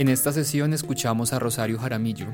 En 0.00 0.08
esta 0.08 0.32
sesión 0.32 0.72
escuchamos 0.72 1.34
a 1.34 1.38
Rosario 1.38 1.78
Jaramillo, 1.78 2.28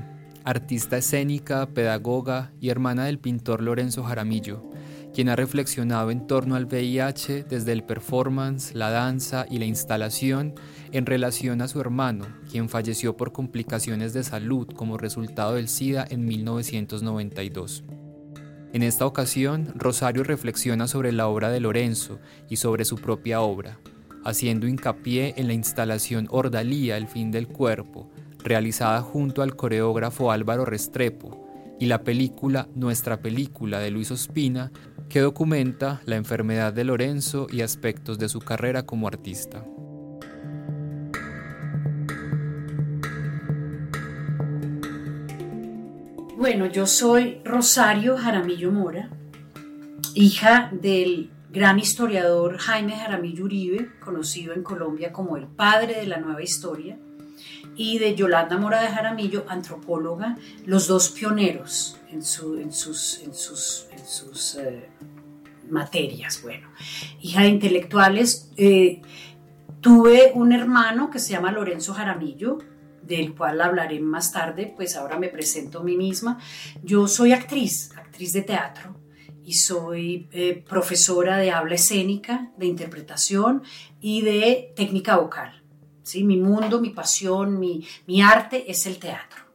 artista 0.45 0.99
escénica, 0.99 1.67
pedagoga 1.67 2.53
y 2.61 2.69
hermana 2.69 3.07
del 3.07 3.19
pintor 3.19 3.61
Lorenzo 3.61 4.05
Jaramillo, 4.05 4.71
quien 5.13 5.29
ha 5.29 5.35
reflexionado 5.35 6.13
en 6.13 6.29
torno 6.29 6.55
al 6.55 6.67
VIH 6.67 7.43
desde 7.43 7.73
el 7.73 7.83
performance, 7.83 8.73
la 8.73 8.91
danza 8.91 9.47
y 9.51 9.59
la 9.59 9.65
instalación 9.65 10.55
en 10.93 11.07
relación 11.07 11.61
a 11.61 11.67
su 11.67 11.81
hermano, 11.81 12.27
quien 12.49 12.69
falleció 12.69 13.17
por 13.17 13.33
complicaciones 13.33 14.13
de 14.13 14.23
salud 14.23 14.69
como 14.69 14.97
resultado 14.97 15.55
del 15.55 15.67
SIDA 15.67 16.07
en 16.09 16.25
1992. 16.25 17.83
En 18.75 18.85
esta 18.85 19.07
ocasión, 19.07 19.73
Rosario 19.75 20.23
reflexiona 20.23 20.87
sobre 20.87 21.11
la 21.11 21.27
obra 21.27 21.51
de 21.51 21.59
Lorenzo 21.59 22.21
y 22.49 22.59
sobre 22.59 22.85
su 22.85 22.95
propia 22.95 23.41
obra, 23.41 23.81
haciendo 24.27 24.67
hincapié 24.67 25.35
en 25.37 25.47
la 25.47 25.53
instalación 25.53 26.27
Ordalía, 26.31 26.97
El 26.97 27.07
fin 27.07 27.31
del 27.31 27.47
cuerpo, 27.47 28.11
realizada 28.43 29.01
junto 29.01 29.41
al 29.41 29.55
coreógrafo 29.55 30.33
Álvaro 30.33 30.65
Restrepo, 30.65 31.47
y 31.79 31.87
la 31.87 32.03
película 32.03 32.69
Nuestra 32.75 33.21
película 33.21 33.79
de 33.79 33.93
Luis 33.93 34.11
Ospina, 34.11 34.73
que 35.09 35.21
documenta 35.21 36.01
la 36.07 36.17
enfermedad 36.17 36.73
de 36.73 36.83
Lorenzo 36.83 37.47
y 37.53 37.61
aspectos 37.61 38.19
de 38.19 38.29
su 38.29 38.41
carrera 38.41 38.85
como 38.85 39.07
artista. 39.07 39.65
Bueno, 46.37 46.67
yo 46.67 46.87
soy 46.87 47.41
Rosario 47.45 48.17
Jaramillo 48.17 48.73
Mora, 48.73 49.09
hija 50.15 50.71
del 50.73 51.31
gran 51.57 51.79
historiador 51.79 52.59
Jaime 52.59 52.99
Jaramillo 52.99 53.47
Uribe, 53.47 53.89
conocido 54.05 54.53
en 54.53 54.63
Colombia 54.63 55.11
como 55.11 55.39
el 55.39 55.47
padre 55.47 55.95
de 56.01 56.07
la 56.07 56.19
nueva 56.19 56.43
historia, 56.43 56.99
y 57.75 57.99
de 57.99 58.15
Yolanda 58.15 58.59
Mora 58.59 58.83
de 58.83 58.89
Jaramillo, 58.89 59.47
antropóloga, 59.49 60.37
los 60.67 60.87
dos 60.87 61.09
pioneros 61.09 61.99
en, 62.13 62.23
sus, 62.23 63.89
eh, 64.59 64.91
materias. 65.71 66.43
Bueno, 66.43 66.69
hija 67.23 67.41
de 67.41 67.49
intelectuales, 67.49 68.51
eh, 68.59 69.01
tuve 69.81 70.33
un 70.35 70.53
hermano 70.53 71.09
que 71.09 71.19
se 71.19 71.31
llama 71.31 71.53
Lorenzo 71.53 71.95
Jaramillo, 71.95 72.59
del 73.03 73.35
cual 73.35 73.63
hablaré 73.63 73.99
más 74.01 74.31
tarde, 74.31 74.75
pues 74.77 74.95
ahora 74.95 75.19
me 75.19 75.29
presento 75.29 75.79
a 75.79 75.85
mí 75.85 75.97
misma. 75.97 76.39
Yo 76.83 77.09
soy 77.09 77.33
actriz, 77.33 77.93
actriz 77.97 78.35
de 78.35 78.43
teatro 78.43 79.06
y 79.47 79.55
soy 79.55 80.29
eh, 80.33 80.65
profesora 80.69 81.39
de 81.39 81.53
habla 81.53 81.77
escénica, 81.77 82.51
de 82.59 82.67
interpretación 82.67 83.63
y 84.01 84.23
de 84.23 84.73
técnica 84.75 85.17
vocal. 85.17 85.63
¿sí? 86.03 86.25
Mi 86.25 86.37
mundo, 86.37 86.81
mi 86.81 86.91
pasión, 86.91 87.61
mi, 87.61 87.87
mi 88.09 88.21
arte 88.21 88.69
es 88.69 88.87
el 88.87 88.99
teatro. 88.99 89.47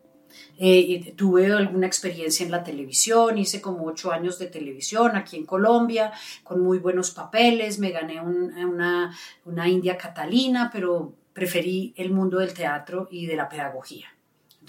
Eh, 0.58 1.14
tuve 1.18 1.52
alguna 1.52 1.88
experiencia 1.88 2.46
en 2.46 2.52
la 2.52 2.64
televisión, 2.64 3.38
hice 3.38 3.60
como 3.60 3.84
ocho 3.86 4.14
años 4.14 4.40
de 4.40 4.48
televisión 4.48 5.18
aquí 5.18 5.36
en 5.36 5.46
Colombia, 5.46 6.14
con 6.44 6.62
muy 6.62 6.78
buenos 6.78 7.12
papeles, 7.12 7.78
me 7.78 7.90
gané 7.90 8.22
una, 8.22 9.14
una 9.44 9.68
India 9.68 9.98
Catalina, 9.98 10.70
pero 10.72 11.16
preferí 11.34 11.94
el 11.98 12.12
mundo 12.12 12.40
del 12.40 12.54
teatro 12.54 13.10
y 13.12 13.26
de 13.26 13.36
la 13.36 13.50
pedagogía. 13.50 14.08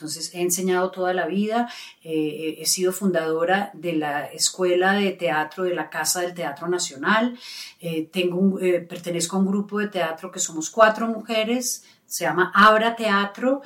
Entonces 0.02 0.34
he 0.34 0.42
enseñado 0.42 0.90
toda 0.90 1.14
la 1.14 1.26
vida, 1.26 1.70
eh, 2.02 2.56
he 2.58 2.66
sido 2.66 2.92
fundadora 2.92 3.70
de 3.72 3.92
la 3.92 4.24
Escuela 4.24 4.94
de 4.94 5.12
Teatro 5.12 5.62
de 5.62 5.76
la 5.76 5.90
Casa 5.90 6.22
del 6.22 6.34
Teatro 6.34 6.66
Nacional, 6.66 7.38
eh, 7.80 8.08
tengo 8.12 8.58
eh, 8.58 8.80
pertenezco 8.80 9.36
a 9.36 9.38
un 9.38 9.46
grupo 9.46 9.78
de 9.78 9.86
teatro 9.86 10.32
que 10.32 10.40
somos 10.40 10.70
cuatro 10.70 11.06
mujeres, 11.06 11.84
se 12.04 12.24
llama 12.24 12.50
Abra 12.52 12.96
Teatro 12.96 13.62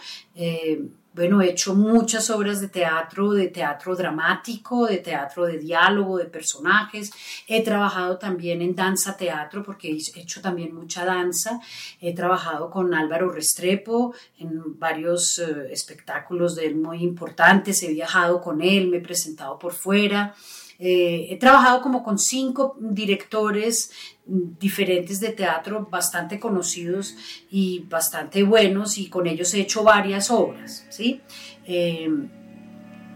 bueno, 1.17 1.41
he 1.41 1.49
hecho 1.49 1.75
muchas 1.75 2.29
obras 2.29 2.61
de 2.61 2.69
teatro, 2.69 3.33
de 3.33 3.49
teatro 3.49 3.97
dramático, 3.97 4.87
de 4.87 4.99
teatro 4.99 5.47
de 5.47 5.57
diálogo, 5.57 6.19
de 6.19 6.27
personajes. 6.27 7.11
He 7.49 7.65
trabajado 7.65 8.19
también 8.19 8.61
en 8.61 8.75
danza 8.75 9.17
teatro 9.17 9.63
porque 9.63 9.89
he 9.91 10.21
hecho 10.21 10.43
también 10.43 10.75
mucha 10.75 11.07
danza. 11.07 11.59
He 12.03 12.15
trabajado 12.15 12.69
con 12.69 12.93
Álvaro 12.93 13.31
Restrepo 13.31 14.15
en 14.39 14.79
varios 14.79 15.39
eh, 15.39 15.69
espectáculos 15.71 16.55
de 16.55 16.67
él 16.67 16.77
muy 16.77 17.03
importantes. 17.03 17.83
He 17.83 17.95
viajado 17.95 18.43
con 18.43 18.61
él, 18.61 18.89
me 18.89 18.99
he 18.99 19.01
presentado 19.01 19.59
por 19.59 19.73
fuera. 19.73 20.35
Eh, 20.79 21.29
he 21.31 21.37
trabajado 21.37 21.81
como 21.81 22.03
con 22.03 22.19
cinco 22.19 22.77
directores 22.79 23.91
diferentes 24.27 25.21
de 25.21 25.31
teatro 25.31 25.89
bastante 25.91 26.39
conocidos 26.39 27.17
y 27.51 27.85
bastante 27.89 28.43
buenos 28.43 28.99
y 28.99 29.09
con 29.09 29.27
ellos 29.27 29.55
he 29.55 29.61
hecho 29.61 29.85
varias 29.85 30.31
obras, 30.31 30.87
¿sí? 30.91 31.21
Eh, 31.65 32.09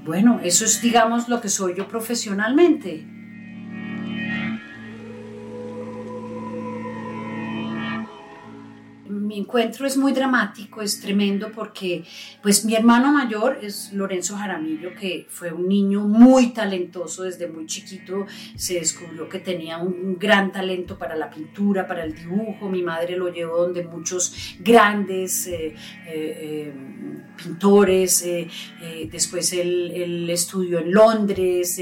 bueno, 0.04 0.40
eso 0.42 0.64
es 0.64 0.80
digamos 0.80 1.28
lo 1.28 1.40
que 1.40 1.48
soy 1.48 1.74
yo 1.76 1.86
profesionalmente. 1.86 3.19
Mi 9.30 9.38
encuentro 9.38 9.86
es 9.86 9.96
muy 9.96 10.12
dramático, 10.12 10.82
es 10.82 11.00
tremendo 11.00 11.52
porque 11.52 12.02
pues 12.42 12.64
mi 12.64 12.74
hermano 12.74 13.12
mayor 13.12 13.60
es 13.62 13.92
Lorenzo 13.92 14.36
Jaramillo, 14.36 14.92
que 14.92 15.28
fue 15.30 15.52
un 15.52 15.68
niño 15.68 16.00
muy 16.00 16.48
talentoso 16.48 17.22
desde 17.22 17.46
muy 17.46 17.66
chiquito, 17.66 18.26
se 18.56 18.74
descubrió 18.74 19.28
que 19.28 19.38
tenía 19.38 19.78
un, 19.78 20.18
gran 20.18 20.50
talento 20.50 20.98
para 20.98 21.14
la 21.14 21.30
pintura, 21.30 21.86
para 21.86 22.02
el 22.02 22.12
dibujo, 22.12 22.68
mi 22.68 22.82
madre 22.82 23.16
lo 23.16 23.28
llevó 23.28 23.58
donde 23.58 23.84
muchos 23.84 24.56
grandes 24.58 25.46
eh, 25.46 25.76
eh, 25.76 25.76
eh, 26.08 26.74
pintores, 27.40 28.26
después 29.10 29.52
él, 29.52 29.92
él, 29.94 30.28
estudió 30.28 30.80
en 30.80 30.92
Londres, 30.92 31.80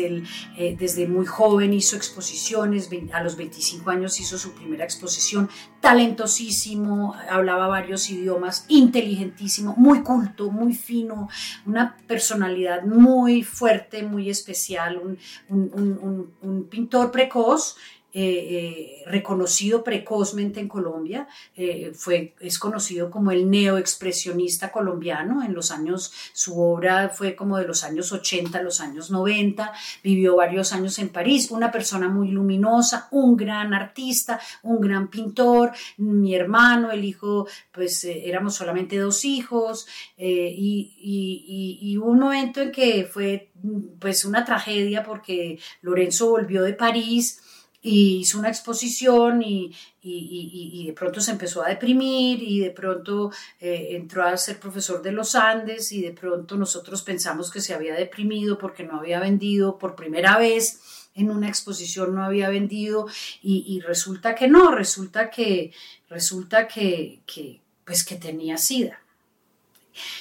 desde 0.78 1.08
muy 1.08 1.26
joven 1.26 1.72
hizo 1.72 1.96
exposiciones, 1.96 2.90
a 3.12 3.22
los 3.22 3.36
25 3.36 3.90
años 3.90 4.20
hizo 4.20 4.38
su 4.38 4.52
primera 4.52 4.84
exposición, 4.84 5.48
talentosísimo, 5.80 7.14
hablaba 7.38 7.68
varios 7.68 8.10
idiomas, 8.10 8.64
inteligentísimo, 8.68 9.74
muy 9.76 10.02
culto, 10.02 10.50
muy 10.50 10.74
fino, 10.74 11.28
una 11.66 11.96
personalidad 12.06 12.82
muy 12.84 13.42
fuerte, 13.42 14.02
muy 14.02 14.30
especial, 14.30 15.00
un, 15.48 16.68
pintor 16.70 17.10
precoz 17.10 17.76
eh, 18.14 18.22
eh, 18.22 19.02
reconocido 19.04 19.84
precozmente 19.84 20.60
en 20.60 20.68
Colombia, 20.68 21.28
eh, 21.54 21.92
fue, 21.94 22.34
es 22.40 22.58
conocido 22.58 23.10
como 23.10 23.32
el 23.32 23.50
neoexpresionista 23.50 24.72
colombiano, 24.72 25.42
en 25.42 25.52
los 25.52 25.70
años, 25.70 26.10
su 26.32 26.58
obra 26.58 27.10
fue 27.10 27.36
como 27.36 27.58
de 27.58 27.66
los 27.66 27.84
años 27.84 28.10
80, 28.10 28.62
los 28.62 28.80
años 28.80 29.10
90, 29.10 29.74
vivió 30.02 30.36
varios 30.36 30.72
años 30.72 30.98
en 30.98 31.10
París, 31.10 31.50
una 31.50 31.70
persona 31.70 32.08
muy 32.08 32.28
luminosa, 32.28 33.08
un 33.10 33.36
gran 33.36 33.74
artista, 33.74 34.40
un 34.62 34.80
gran 34.80 35.08
pintor, 35.08 35.72
mi 35.98 36.34
hermano, 36.34 36.90
el 36.90 37.04
hijo, 37.04 37.46
pues 37.70 38.04
éramos 38.04 38.54
solamente 38.54 38.96
dos 38.96 39.26
hijos, 39.26 39.86
y, 40.16 40.96
y, 40.98 41.78
y, 41.82 41.96
un 41.98 42.18
momento 42.18 42.62
en 42.62 42.72
que 42.72 43.04
fue 43.04 43.50
pues 43.98 44.24
una 44.24 44.46
tragedia 44.46 45.02
porque 45.02 45.58
Lorenzo 45.82 46.30
volvió 46.30 46.62
de 46.62 46.72
París, 46.72 47.42
y 47.80 48.18
hizo 48.18 48.38
una 48.38 48.48
exposición 48.48 49.42
y, 49.42 49.74
de 50.02 50.92
pronto 50.94 51.20
se 51.20 51.32
empezó 51.32 51.62
a 51.62 51.68
deprimir 51.68 52.42
y 52.42 52.60
de 52.60 52.70
pronto 52.70 53.30
eh, 53.60 53.88
entró 53.90 54.24
a 54.24 54.36
ser 54.36 54.58
profesor 54.58 55.02
de 55.02 55.12
los 55.12 55.34
Andes 55.34 55.92
y 55.92 56.00
de 56.00 56.12
pronto 56.12 56.56
nosotros 56.56 57.02
pensamos 57.02 57.50
que 57.50 57.60
se 57.60 57.74
había 57.74 57.94
deprimido 57.94 58.58
porque 58.58 58.84
no 58.84 58.98
había 58.98 59.20
vendido 59.20 59.78
por 59.78 59.94
primera 59.94 60.38
vez 60.38 60.80
en 61.18 61.30
una 61.30 61.48
exposición 61.48 62.14
no 62.14 62.24
había 62.24 62.48
vendido 62.48 63.06
y, 63.42 63.80
resulta 63.80 64.34
que 64.34 64.48
no, 64.48 64.70
resulta 64.70 65.30
que 65.30 65.72
resulta 66.08 66.68
que, 66.68 67.20
que 67.26 67.60
pues 67.84 68.04
que 68.04 68.16
tenía 68.16 68.56
sida. 68.56 69.00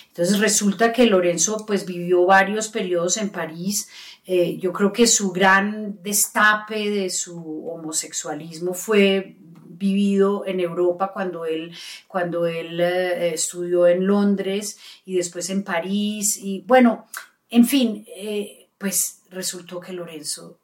Entonces 0.07 0.39
resulta 0.39 0.92
que 0.92 1.06
Lorenzo 1.06 1.65
pues 1.68 1.86
vivió 1.86 2.25
varios 2.25 2.69
periodos 2.69 3.18
en 3.18 3.30
París. 3.30 3.88
Eh, 4.29 4.57
yo 4.57 4.74
creo 4.74 4.91
que 4.91 5.07
su 5.07 5.31
gran 5.31 6.03
destape 6.03 6.89
de 6.89 7.09
su 7.09 7.65
homosexualismo 7.69 8.74
fue 8.74 9.38
vivido 9.69 10.45
en 10.45 10.59
Europa 10.59 11.13
cuando 11.13 11.45
él, 11.45 11.74
cuando 12.09 12.45
él 12.45 12.77
eh, 12.81 13.33
estudió 13.33 13.88
en 13.88 14.06
Londres 14.06 14.77
y 15.06 15.15
después 15.15 15.50
en 15.50 15.63
París. 15.63 16.38
Y 16.41 16.62
bueno, 16.68 17.07
en 17.50 17.65
fin, 17.65 18.06
eh, 18.18 18.68
pues 18.77 19.21
resultó 19.29 19.79
que 19.79 19.94
Lorenzo 19.94 20.59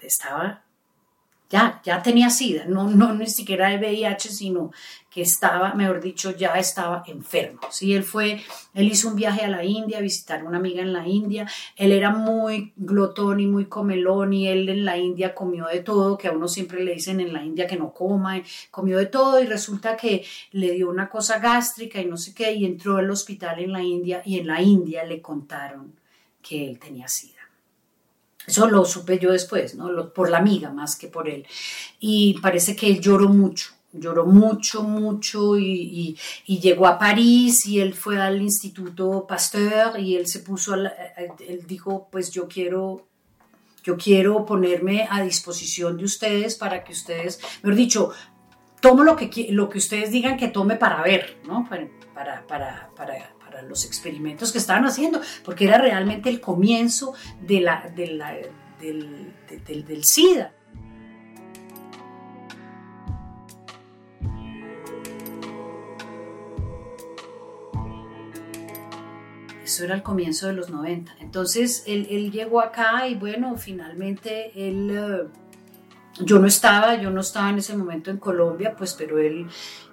estaba 0.00 0.64
ya, 1.84 2.02
tenía 2.02 2.30
SIDA, 2.30 2.64
no, 2.66 2.88
no 2.90 3.14
ni 3.14 3.28
siquiera 3.28 3.72
el 3.72 3.78
VIH, 3.80 4.30
sino 4.30 4.72
que 5.08 5.22
estaba, 5.22 5.74
mejor 5.74 6.00
dicho, 6.00 6.32
ya 6.32 6.54
estaba 6.54 7.04
enfermo. 7.06 7.60
¿sí? 7.70 7.94
Él 7.94 8.02
fue, 8.02 8.40
él 8.74 8.88
hizo 8.88 9.08
un 9.08 9.14
viaje 9.14 9.44
a 9.44 9.48
la 9.48 9.64
India, 9.64 9.98
a 9.98 10.00
visitar 10.00 10.40
a 10.40 10.44
una 10.44 10.58
amiga 10.58 10.82
en 10.82 10.92
la 10.92 11.06
India, 11.06 11.46
él 11.76 11.92
era 11.92 12.10
muy 12.10 12.72
glotón 12.76 13.38
y 13.38 13.46
muy 13.46 13.66
comelón 13.66 14.32
y 14.32 14.48
él 14.48 14.68
en 14.68 14.84
la 14.84 14.98
India 14.98 15.32
comió 15.34 15.66
de 15.66 15.80
todo, 15.80 16.18
que 16.18 16.26
a 16.26 16.32
uno 16.32 16.48
siempre 16.48 16.82
le 16.82 16.94
dicen 16.94 17.20
en 17.20 17.32
la 17.32 17.44
India 17.44 17.68
que 17.68 17.76
no 17.76 17.92
coma, 17.92 18.42
comió 18.72 18.98
de 18.98 19.06
todo 19.06 19.40
y 19.40 19.46
resulta 19.46 19.96
que 19.96 20.24
le 20.50 20.72
dio 20.72 20.90
una 20.90 21.08
cosa 21.08 21.38
gástrica 21.38 22.00
y 22.00 22.06
no 22.06 22.16
sé 22.16 22.34
qué 22.34 22.52
y 22.52 22.64
entró 22.64 22.96
al 22.96 23.10
hospital 23.10 23.60
en 23.60 23.72
la 23.72 23.82
India 23.82 24.22
y 24.24 24.40
en 24.40 24.48
la 24.48 24.60
India 24.60 25.04
le 25.04 25.22
contaron 25.22 25.94
que 26.42 26.68
él 26.68 26.78
tenía 26.80 27.06
SIDA. 27.06 27.33
Eso 28.46 28.68
lo 28.68 28.84
supe 28.84 29.18
yo 29.18 29.32
después, 29.32 29.74
¿no? 29.74 30.12
por 30.12 30.30
la 30.30 30.38
amiga 30.38 30.70
más 30.70 30.96
que 30.96 31.08
por 31.08 31.28
él. 31.28 31.46
Y 32.00 32.38
parece 32.40 32.76
que 32.76 32.88
él 32.88 33.00
lloró 33.00 33.28
mucho, 33.28 33.70
lloró 33.92 34.26
mucho, 34.26 34.82
mucho 34.82 35.58
y, 35.58 36.16
llegó 36.46 36.86
a 36.86 36.98
París 36.98 37.66
y 37.66 37.80
él 37.80 37.94
fue 37.94 38.20
al 38.20 38.42
Instituto 38.42 39.26
Pasteur 39.26 39.98
y 39.98 40.16
él 40.16 40.26
se 40.26 40.40
puso, 40.40 40.74
él 40.74 41.64
dijo, 41.66 42.08
pues 42.10 42.30
yo 42.30 42.46
quiero, 42.48 43.06
yo 43.82 43.96
quiero 43.96 44.44
ponerme 44.44 45.06
a 45.10 45.22
disposición 45.22 45.96
de 45.96 46.04
ustedes 46.04 46.56
para 46.56 46.84
que 46.84 46.92
ustedes, 46.92 47.40
mejor 47.62 47.76
dicho, 47.76 48.12
tomo 48.80 49.02
lo 49.02 49.16
que, 49.16 49.48
lo 49.50 49.70
que 49.70 49.78
ustedes 49.78 50.10
digan 50.10 50.36
que 50.36 50.48
tome 50.48 50.76
para 50.76 51.02
ver, 51.02 51.38
¿no? 51.46 51.66
Para, 51.68 52.46
para, 52.46 52.90
para, 52.94 53.34
los 53.62 53.84
experimentos 53.84 54.52
que 54.52 54.58
estaban 54.58 54.84
haciendo, 54.84 55.20
porque 55.44 55.64
era 55.64 55.78
realmente 55.78 56.28
el 56.28 56.40
comienzo 56.40 57.14
de 57.40 57.60
la, 57.60 57.92
del, 57.94 58.22
del 59.86 60.04
SIDA. 60.04 60.52
Eso 69.64 69.82
era 69.82 69.94
el 69.94 70.02
comienzo 70.02 70.46
de 70.46 70.52
los 70.52 70.68
90. 70.68 71.16
Entonces 71.20 71.84
él, 71.86 72.30
llegó 72.30 72.60
acá 72.60 73.08
y 73.08 73.14
bueno, 73.14 73.56
finalmente 73.56 74.52
él... 74.54 74.90
Eh, 74.90 75.28
yo 76.20 76.38
no 76.38 76.46
estaba, 76.46 76.94
yo 76.94 77.10
no 77.10 77.22
estaba 77.22 77.50
en 77.50 77.58
ese 77.58 77.76
momento 77.76 78.12
en 78.12 78.18
Colombia, 78.18 78.76
pues, 78.76 78.94
pero 78.94 79.18
él, 79.18 79.48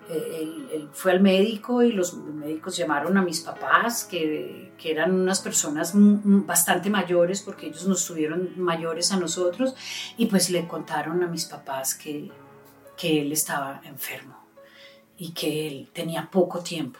él, 0.09 0.89
fue 0.93 1.11
al 1.11 1.21
médico 1.21 1.83
y 1.83 1.91
los 1.91 2.15
médicos 2.15 2.75
llamaron 2.75 3.17
a 3.17 3.21
mis 3.21 3.41
papás, 3.41 4.03
que, 4.03 4.73
que, 4.77 4.91
eran 4.91 5.13
unas 5.13 5.41
personas 5.41 5.93
bastante 5.93 6.89
mayores, 6.89 7.41
porque 7.41 7.67
ellos 7.67 7.87
nos 7.87 8.05
tuvieron 8.05 8.51
mayores 8.57 9.11
a 9.11 9.17
nosotros, 9.17 9.75
y 10.17 10.25
pues 10.25 10.49
le 10.49 10.67
contaron 10.67 11.23
a 11.23 11.27
mis 11.27 11.45
papás 11.45 11.95
que, 11.95 12.29
que 12.97 13.21
él 13.21 13.31
estaba 13.31 13.81
enfermo 13.85 14.37
y 15.17 15.31
que 15.33 15.67
él 15.67 15.89
tenía 15.93 16.29
poco 16.31 16.59
tiempo, 16.59 16.99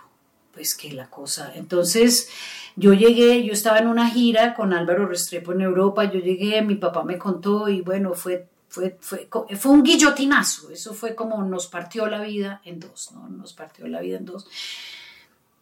pues 0.53 0.75
que 0.75 0.94
la 0.94 1.09
cosa. 1.09 1.51
Entonces 1.56 2.30
yo 2.75 2.94
llegué, 2.94 3.44
yo 3.44 3.53
estaba 3.53 3.80
en 3.80 3.88
una 3.88 4.09
gira 4.09 4.53
con 4.53 4.74
Álvaro 4.74 5.07
Restrepo 5.07 5.53
en 5.53 5.62
Europa, 5.62 6.06
yo 6.06 6.19
llegué, 6.19 6.62
mi 6.62 6.75
papá 6.75 7.03
me 7.03 7.18
contó 7.18 7.68
y 7.68 7.81
bueno, 7.81 8.13
fue 8.13 8.48
fue, 8.71 8.97
fue, 9.01 9.27
fue, 9.57 9.71
un 9.71 9.83
guillotinazo, 9.83 10.71
eso 10.71 10.94
fue 10.94 11.13
como 11.13 11.44
nos 11.44 11.68
partió 11.68 12.07
la 12.07 12.21
vida 12.21 12.62
en 12.63 12.79
dos, 12.79 13.12
¿no? 13.12 13.27
Nos 13.27 13.51
partió 13.51 13.85
la 13.85 14.00
vida 14.00 14.18
en 14.18 14.23
dos. 14.23 14.47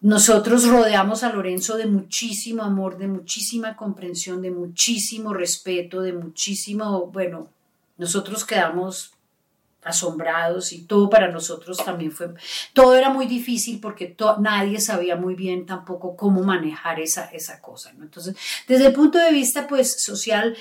Nosotros 0.01 0.67
rodeamos 0.67 1.23
a 1.23 1.33
Lorenzo 1.33 1.75
de 1.75 1.87
muchísimo 1.87 2.61
amor, 2.61 2.99
de 2.99 3.07
muchísima 3.07 3.75
comprensión, 3.75 4.43
de 4.43 4.51
muchísimo 4.51 5.33
respeto, 5.33 6.01
de 6.01 6.13
muchísimo, 6.13 7.07
bueno, 7.07 7.49
nosotros 7.97 8.45
quedamos 8.45 9.13
asombrados 9.81 10.71
y 10.71 10.83
todo 10.83 11.09
para 11.09 11.31
nosotros 11.31 11.77
también 11.77 12.11
fue, 12.11 12.31
todo 12.73 12.95
era 12.95 13.09
muy 13.09 13.25
difícil 13.25 13.79
porque 13.79 14.15
nadie 14.39 14.79
sabía 14.79 15.15
muy 15.15 15.33
bien 15.33 15.65
tampoco 15.65 16.15
cómo 16.15 16.43
manejar 16.43 16.99
esa, 16.99 17.25
esa 17.25 17.59
cosa, 17.59 17.91
¿no? 17.93 18.03
Entonces, 18.03 18.35
desde 18.67 18.85
el 18.85 18.93
punto 18.93 19.17
de 19.17 19.31
vista 19.31 19.67
pues 19.67 19.99
social, 20.03 20.55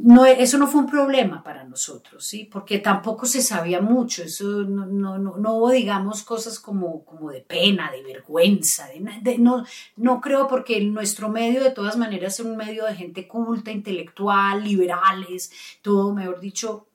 no, 0.00 0.24
eso 0.26 0.58
no 0.58 0.68
fue 0.68 0.82
un 0.82 0.86
problema 0.86 1.42
para 1.42 1.64
nosotros, 1.64 2.24
¿sí? 2.24 2.44
Porque 2.44 2.78
tampoco 2.78 3.26
se 3.26 3.42
sabía 3.42 3.80
mucho, 3.80 4.22
eso 4.22 4.62
no, 4.62 4.86
no, 4.86 5.18
no, 5.18 5.54
hubo, 5.54 5.70
digamos, 5.70 6.22
cosas 6.22 6.60
como, 6.60 7.04
como 7.04 7.30
de 7.30 7.40
pena, 7.40 7.90
de 7.90 8.02
vergüenza, 8.04 8.86
de, 9.22 9.38
no, 9.38 9.64
no 9.96 10.20
creo 10.20 10.46
porque 10.46 10.80
nuestro 10.82 11.28
medio 11.28 11.62
de 11.64 11.72
todas 11.72 11.96
maneras 11.96 12.38
es 12.38 12.46
un 12.46 12.56
medio 12.56 12.84
de 12.84 12.94
gente 12.94 13.26
culta, 13.26 13.72
intelectual, 13.72 14.62
liberales, 14.62 15.50
todo, 15.82 16.14
mejor 16.14 16.38
dicho, 16.38 16.86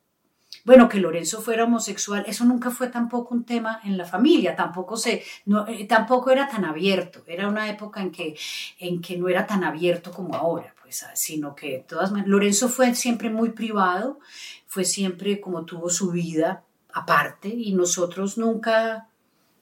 bueno, 0.63 0.88
que 0.88 1.00
Lorenzo 1.00 1.41
fuera 1.41 1.65
homosexual, 1.65 2.23
eso 2.25 2.45
nunca 2.45 2.71
fue 2.71 2.88
tampoco 2.88 3.35
un 3.35 3.44
tema 3.44 3.81
en 3.83 3.97
la 3.97 4.05
familia, 4.05 4.55
tampoco 4.55 4.95
se, 4.95 5.23
no, 5.45 5.67
eh, 5.67 5.85
tampoco 5.85 6.31
era 6.31 6.47
tan 6.47 6.63
abierto, 6.63 7.21
era 7.27 7.50
una 7.50 7.69
época 7.69 8.01
en 8.01 8.11
que, 8.11 8.38
en 8.79 9.01
que 9.01 9.17
no 9.17 9.27
era 9.27 9.45
tan 9.45 9.65
abierto 9.65 10.11
como 10.11 10.35
ahora 10.35 10.73
sino 11.13 11.56
que 11.56 11.86
todas 11.88 12.12
Lorenzo 12.25 12.69
fue 12.69 12.95
siempre 12.95 13.30
muy 13.30 13.50
privado, 13.50 14.19
fue 14.68 14.86
siempre 14.86 15.40
como 15.42 15.66
tuvo 15.66 15.90
su 15.90 16.12
vida 16.12 16.63
aparte 16.94 17.50
y 17.50 17.74
nosotros 17.74 18.38
nunca, 18.38 19.10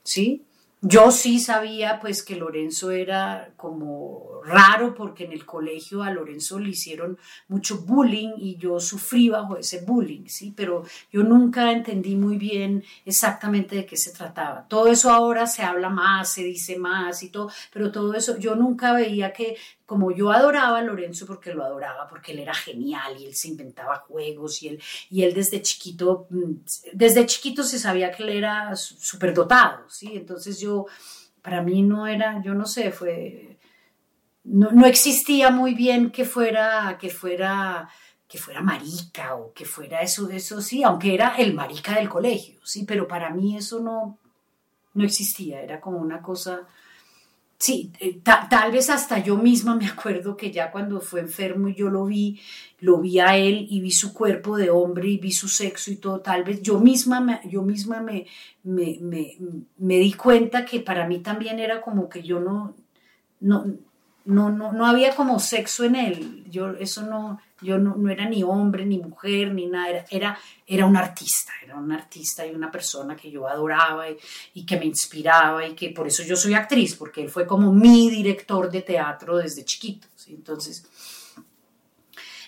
¿sí? 0.04 0.45
Yo 0.83 1.12
sí 1.12 1.39
sabía 1.39 2.00
pues 2.00 2.24
que 2.24 2.36
Lorenzo 2.36 2.89
era 2.89 3.54
como 3.56 4.42
raro 4.44 4.95
porque 4.95 5.25
en 5.25 5.31
el 5.31 5.45
colegio 5.45 6.01
a 6.01 6.10
Lorenzo 6.10 6.57
le 6.60 6.69
hicieron 6.69 7.19
mucho 7.48 7.81
bullying 7.81 8.31
y 8.38 8.57
yo 8.57 8.80
sufrí 8.80 9.30
bajo 9.30 9.57
ese 9.57 9.81
bullying, 9.81 10.25
¿sí? 10.25 10.56
Pero 10.57 10.84
yo 11.12 11.22
nunca 11.22 11.72
entendí 11.72 12.16
muy 12.16 12.38
bien 12.38 12.84
exactamente 13.06 13.75
de 13.75 13.86
qué 13.86 13.95
se 13.95 14.12
trataba. 14.12 14.68
Todo 14.68 14.88
eso 14.88 15.12
ahora 15.12 15.45
se 15.45 15.62
habla 15.62 15.89
más, 15.89 16.34
se 16.34 16.44
dice 16.44 16.80
más 16.80 17.22
y 17.22 17.30
todo, 17.30 17.51
pero 17.72 17.92
todo 17.92 18.16
eso 18.16 18.39
yo 18.39 18.56
nunca 18.56 18.92
veía 18.94 19.34
que 19.34 19.57
como 19.91 20.09
yo 20.09 20.31
adoraba 20.31 20.77
a 20.79 20.83
Lorenzo 20.83 21.25
porque 21.25 21.53
lo 21.53 21.65
adoraba, 21.65 22.07
porque 22.07 22.31
él 22.31 22.39
era 22.39 22.53
genial 22.53 23.17
y 23.19 23.25
él 23.25 23.35
se 23.35 23.49
inventaba 23.49 24.05
juegos 24.07 24.63
y 24.63 24.69
él, 24.69 24.81
y 25.09 25.23
él 25.23 25.33
desde 25.33 25.61
chiquito, 25.61 26.27
mm, 26.29 26.51
desde 26.93 27.25
chiquito 27.25 27.61
se 27.61 27.77
sabía 27.77 28.09
que 28.09 28.23
él 28.23 28.29
era 28.29 28.73
súper 28.77 29.33
dotado, 29.33 29.89
¿sí? 29.89 30.13
Entonces 30.15 30.61
yo, 30.61 30.85
para 31.41 31.61
mí 31.61 31.81
no 31.81 32.07
era, 32.07 32.41
yo 32.41 32.53
no 32.53 32.65
sé, 32.65 32.93
fue, 32.93 33.59
no, 34.45 34.86
existía 34.86 35.51
muy 35.51 35.74
bien 35.74 36.10
que 36.10 36.24
fuera, 36.24 36.98
que 36.98 37.10
fuera, 37.10 37.89
que 38.29 38.38
fuera 38.38 38.62
marica 38.62 39.36
o 39.36 39.51
que 39.51 39.65
fuera 39.65 40.00
eso, 40.00 40.29
eso 40.29 40.62
sí, 40.62 40.83
aunque 40.83 41.13
era 41.13 41.36
el 41.36 41.53
marica 41.53 41.95
del 41.95 42.07
colegio, 42.07 42.62
sí, 42.63 42.86
pero 42.86 43.10
para 43.10 43.29
mí 43.31 43.57
eso 43.57 43.81
no, 43.81 44.19
no 44.93 45.03
existía, 45.03 45.62
era 45.62 45.81
como 45.81 45.98
una 45.98 46.21
cosa 46.21 46.65
Sí, 47.62 47.91
eh, 48.00 48.20
tal 48.24 48.72
vez 48.72 48.89
hasta 48.89 49.20
yo 49.20 49.38
misma 49.38 49.75
me 49.75 49.86
acuerdo 49.94 50.36
que 50.36 50.51
ya 50.51 50.72
cuando 50.72 51.00
fue 51.00 51.20
enfermo 51.20 51.68
y 51.68 51.75
yo 51.75 51.89
lo 51.91 52.06
vi, 52.06 52.41
lo 52.80 52.98
vi 53.00 53.20
a 53.20 53.38
él 53.38 53.68
y 53.70 53.82
vi 53.82 53.91
su 53.91 54.13
cuerpo 54.15 54.58
de 54.58 54.72
hombre 54.72 55.10
y 55.10 55.18
vi 55.18 55.32
su 55.32 55.48
sexo 55.48 55.91
y 55.91 55.98
todo, 55.98 56.22
tal 56.22 56.44
vez 56.44 56.63
yo 56.63 56.80
misma 56.80 57.22
me, 57.22 57.39
yo 57.48 57.62
misma 57.62 58.01
me, 58.01 58.25
me, 58.63 58.98
me, 59.77 59.96
di 60.00 60.13
cuenta 60.13 60.65
que 60.65 60.80
para 60.80 61.08
mí 61.08 61.20
también 61.20 61.60
era 61.60 61.82
como 61.82 62.10
que 62.10 62.24
yo 62.24 62.39
no, 62.39 62.75
no, 63.41 63.65
no, 64.25 64.50
no, 64.50 64.72
no 64.72 64.86
había 64.86 65.16
como 65.16 65.40
sexo 65.40 65.84
en 65.84 65.96
él, 65.96 66.44
yo 66.50 66.72
eso 66.72 67.01
no, 67.04 67.40
yo 67.62 67.78
no, 67.78 68.10
era 68.10 68.30
ni 68.30 68.44
hombre, 68.44 68.86
ni 68.86 69.00
mujer, 69.00 69.54
ni 69.54 69.68
nada, 69.68 70.06
era, 70.10 70.38
era, 70.68 70.86
un 70.86 70.96
artista, 70.96 71.51
era 71.63 71.75
un 71.75 71.92
artista 71.92 72.46
y 72.46 72.51
una 72.51 72.72
persona 72.72 73.16
que 73.16 73.32
yo 73.32 73.48
adoraba 73.48 74.06
y, 74.54 74.66
que 74.66 74.78
me 74.78 74.86
inspiraba 74.86 75.66
y 75.66 75.74
que 75.74 75.90
por 75.90 76.08
eso 76.08 76.24
yo 76.24 76.36
soy 76.36 76.54
actriz, 76.54 76.96
porque 76.96 77.22
él 77.22 77.30
fue 77.30 77.48
como 77.48 77.72
mi 77.72 78.10
director 78.10 78.70
de 78.70 78.82
teatro 78.82 79.38
desde 79.38 79.66
chiquito. 79.66 80.08
Entonces, 80.28 80.86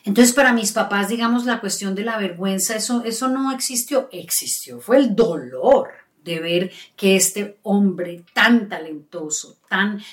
entonces, 0.06 0.36
para 0.36 0.52
mis 0.52 0.74
papás, 0.74 1.08
digamos, 1.08 1.46
la 1.46 1.62
cuestión 1.62 1.96
de 1.96 2.04
la 2.04 2.18
vergüenza, 2.18 2.76
eso, 2.76 3.04
eso 3.06 3.30
no 3.30 3.52
existió, 3.54 4.10
existió, 4.12 4.82
fue 4.82 4.98
el 4.98 5.16
dolor, 5.16 5.90
de 6.24 6.40
ver 6.40 6.72
que 6.96 7.16
este 7.16 7.58
hombre 7.64 8.24
tan 8.34 8.70
talentoso, 8.70 9.58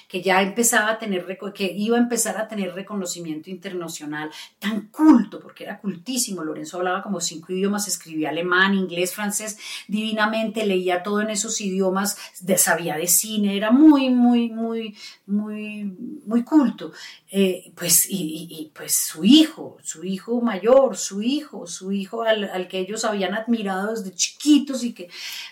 que 0.08 0.22
ya 0.22 0.42
empezaba 0.42 0.90
a 0.90 0.98
tener 0.98 1.26
que 1.54 1.72
iba 1.72 1.96
a 1.96 2.00
empezar 2.00 2.36
a 2.36 2.48
tener 2.48 2.74
reconocimiento 2.74 3.50
internacional, 3.50 4.30
tan 4.58 4.88
culto, 4.88 5.40
porque 5.40 5.64
era 5.64 5.78
cultísimo. 5.78 6.44
Lorenzo 6.44 6.78
hablaba 6.78 7.02
como 7.02 7.20
cinco 7.20 7.52
idiomas, 7.52 7.88
escribía 7.88 8.30
alemán, 8.30 8.74
inglés, 8.74 9.14
francés, 9.14 9.58
divinamente, 9.88 10.66
leía 10.66 11.02
todo 11.02 11.20
en 11.20 11.30
esos 11.30 11.60
idiomas, 11.60 12.16
sabía 12.56 12.96
de 12.96 13.06
cine, 13.06 13.56
era 13.56 13.70
muy, 13.70 14.10
muy, 14.10 14.50
muy, 14.50 14.96
muy, 15.26 15.84
muy 16.26 16.44
culto. 16.44 16.92
Eh, 17.30 17.72
pues, 17.76 18.06
y, 18.08 18.70
pues 18.74 18.94
su 19.06 19.24
hijo, 19.24 19.78
su 19.82 20.04
hijo 20.04 20.40
mayor, 20.40 20.96
su 20.96 21.22
hijo, 21.22 21.66
su 21.66 21.92
hijo 21.92 22.22
al, 22.22 22.44
al 22.50 22.68
que 22.68 22.78
ellos 22.80 23.04
habían 23.04 23.34
admirado 23.34 23.94
desde 23.94 24.14
chiquitos 24.14 24.84
y 24.84 24.92
que, 24.92 25.08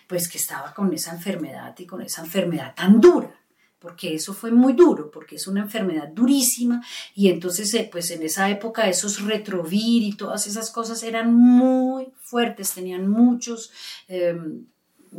pues, 0.06 0.28
que 0.28 0.38
estaba 0.38 0.74
con 0.74 0.92
esa 0.92 1.12
enfermedad 1.12 1.74
y 1.78 1.86
con 1.86 2.02
esa 2.02 2.22
enfermedad 2.22 2.74
tan 2.74 3.00
dura 3.00 3.37
porque 3.78 4.14
eso 4.14 4.34
fue 4.34 4.50
muy 4.50 4.72
duro, 4.72 5.10
porque 5.10 5.36
es 5.36 5.46
una 5.46 5.60
enfermedad 5.60 6.08
durísima 6.08 6.84
y 7.14 7.28
entonces 7.28 7.72
eh, 7.74 7.88
pues 7.90 8.10
en 8.10 8.22
esa 8.22 8.50
época 8.50 8.88
esos 8.88 9.22
retrovir 9.22 10.02
y 10.02 10.16
todas 10.16 10.46
esas 10.46 10.70
cosas 10.70 11.02
eran 11.02 11.34
muy 11.34 12.12
fuertes, 12.20 12.74
tenían 12.74 13.08
muchos, 13.08 13.70
em, 14.08 14.66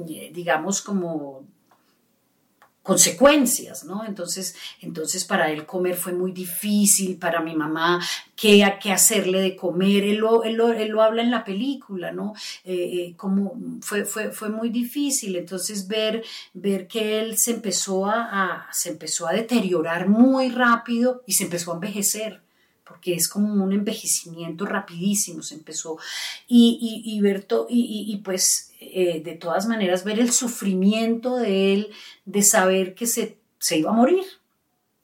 eh, 0.09 0.31
digamos 0.33 0.81
como 0.81 1.47
consecuencias, 2.83 3.83
¿no? 3.83 4.05
Entonces, 4.05 4.55
entonces 4.81 5.25
para 5.25 5.51
él 5.51 5.65
comer 5.65 5.95
fue 5.95 6.13
muy 6.13 6.31
difícil, 6.31 7.17
para 7.17 7.41
mi 7.41 7.55
mamá, 7.55 7.99
qué, 8.35 8.65
qué 8.81 8.91
hacerle 8.91 9.41
de 9.41 9.55
comer, 9.55 10.03
él 10.03 10.17
lo, 10.17 10.43
él 10.43 10.55
lo, 10.55 11.01
habla 11.01 11.21
en 11.21 11.29
la 11.29 11.43
película, 11.43 12.11
¿no? 12.11 12.33
Eh, 12.63 12.73
eh, 12.73 13.13
como 13.15 13.53
fue, 13.81 14.05
fue, 14.05 14.31
fue, 14.31 14.49
muy 14.49 14.69
difícil, 14.69 15.35
entonces 15.35 15.87
ver, 15.87 16.23
ver 16.53 16.87
que 16.87 17.19
él 17.19 17.37
se 17.37 17.51
empezó 17.51 18.05
a, 18.05 18.67
se 18.71 18.89
empezó 18.89 19.27
a 19.27 19.33
deteriorar 19.33 20.07
muy 20.07 20.49
rápido 20.49 21.21
y 21.25 21.33
se 21.33 21.43
empezó 21.43 21.71
a 21.71 21.75
envejecer 21.75 22.41
porque 22.89 23.13
es 23.13 23.29
como 23.29 23.63
un 23.63 23.71
envejecimiento 23.71 24.65
rapidísimo, 24.65 25.43
se 25.43 25.55
empezó, 25.55 25.97
y, 26.47 27.03
y, 27.05 27.21
ver 27.21 27.47
y, 27.69 28.05
y, 28.11 28.17
pues 28.17 28.73
eh, 28.81 29.21
de 29.23 29.35
todas 29.35 29.67
maneras 29.67 30.03
ver 30.03 30.19
el 30.19 30.31
sufrimiento 30.31 31.37
de 31.37 31.73
él, 31.73 31.91
de 32.25 32.41
saber 32.41 32.95
que 32.95 33.05
se, 33.05 33.37
se 33.59 33.77
iba 33.77 33.91
a 33.91 33.93
morir, 33.93 34.25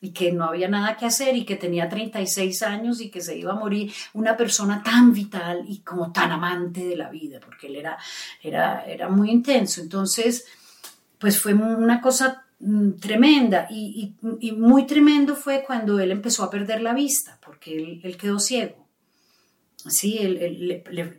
y 0.02 0.12
que 0.12 0.32
no 0.32 0.46
había 0.46 0.68
nada 0.68 0.98
que 0.98 1.06
hacer 1.06 1.36
y 1.36 1.46
que 1.46 1.56
tenía 1.56 1.90
36 1.90 2.62
años 2.62 3.02
y 3.02 3.10
que 3.10 3.22
se 3.22 3.38
iba 3.38 3.54
a 3.54 3.56
morir 3.56 3.92
una 4.14 4.38
persona 4.38 4.84
tan 4.84 5.14
vital 5.14 5.66
y 5.68 5.80
como 5.80 6.12
tan 6.12 6.32
amante 6.32 6.86
de 6.86 6.96
la 6.96 7.10
vida, 7.10 7.40
porque 7.40 7.68
él 7.68 7.78
era, 7.78 7.98
era, 8.44 8.86
era 8.86 9.10
muy 9.10 9.32
intenso. 9.32 9.82
Entonces, 9.82 10.46
pues 11.18 11.42
fue 11.42 11.56
una 11.56 12.02
cosa 12.02 12.45
tremenda 13.00 13.68
y, 13.70 14.16
muy 14.56 14.86
tremendo 14.88 15.36
fue 15.36 15.64
cuando 15.66 16.00
él 16.00 16.12
empezó 16.12 16.44
a 16.44 16.50
perder 16.50 16.82
la 16.82 16.94
vista, 16.94 17.40
porque 17.46 18.02
él, 18.04 18.18
quedó 18.18 18.40
ciego. 18.40 18.86
Sí, 19.88 20.20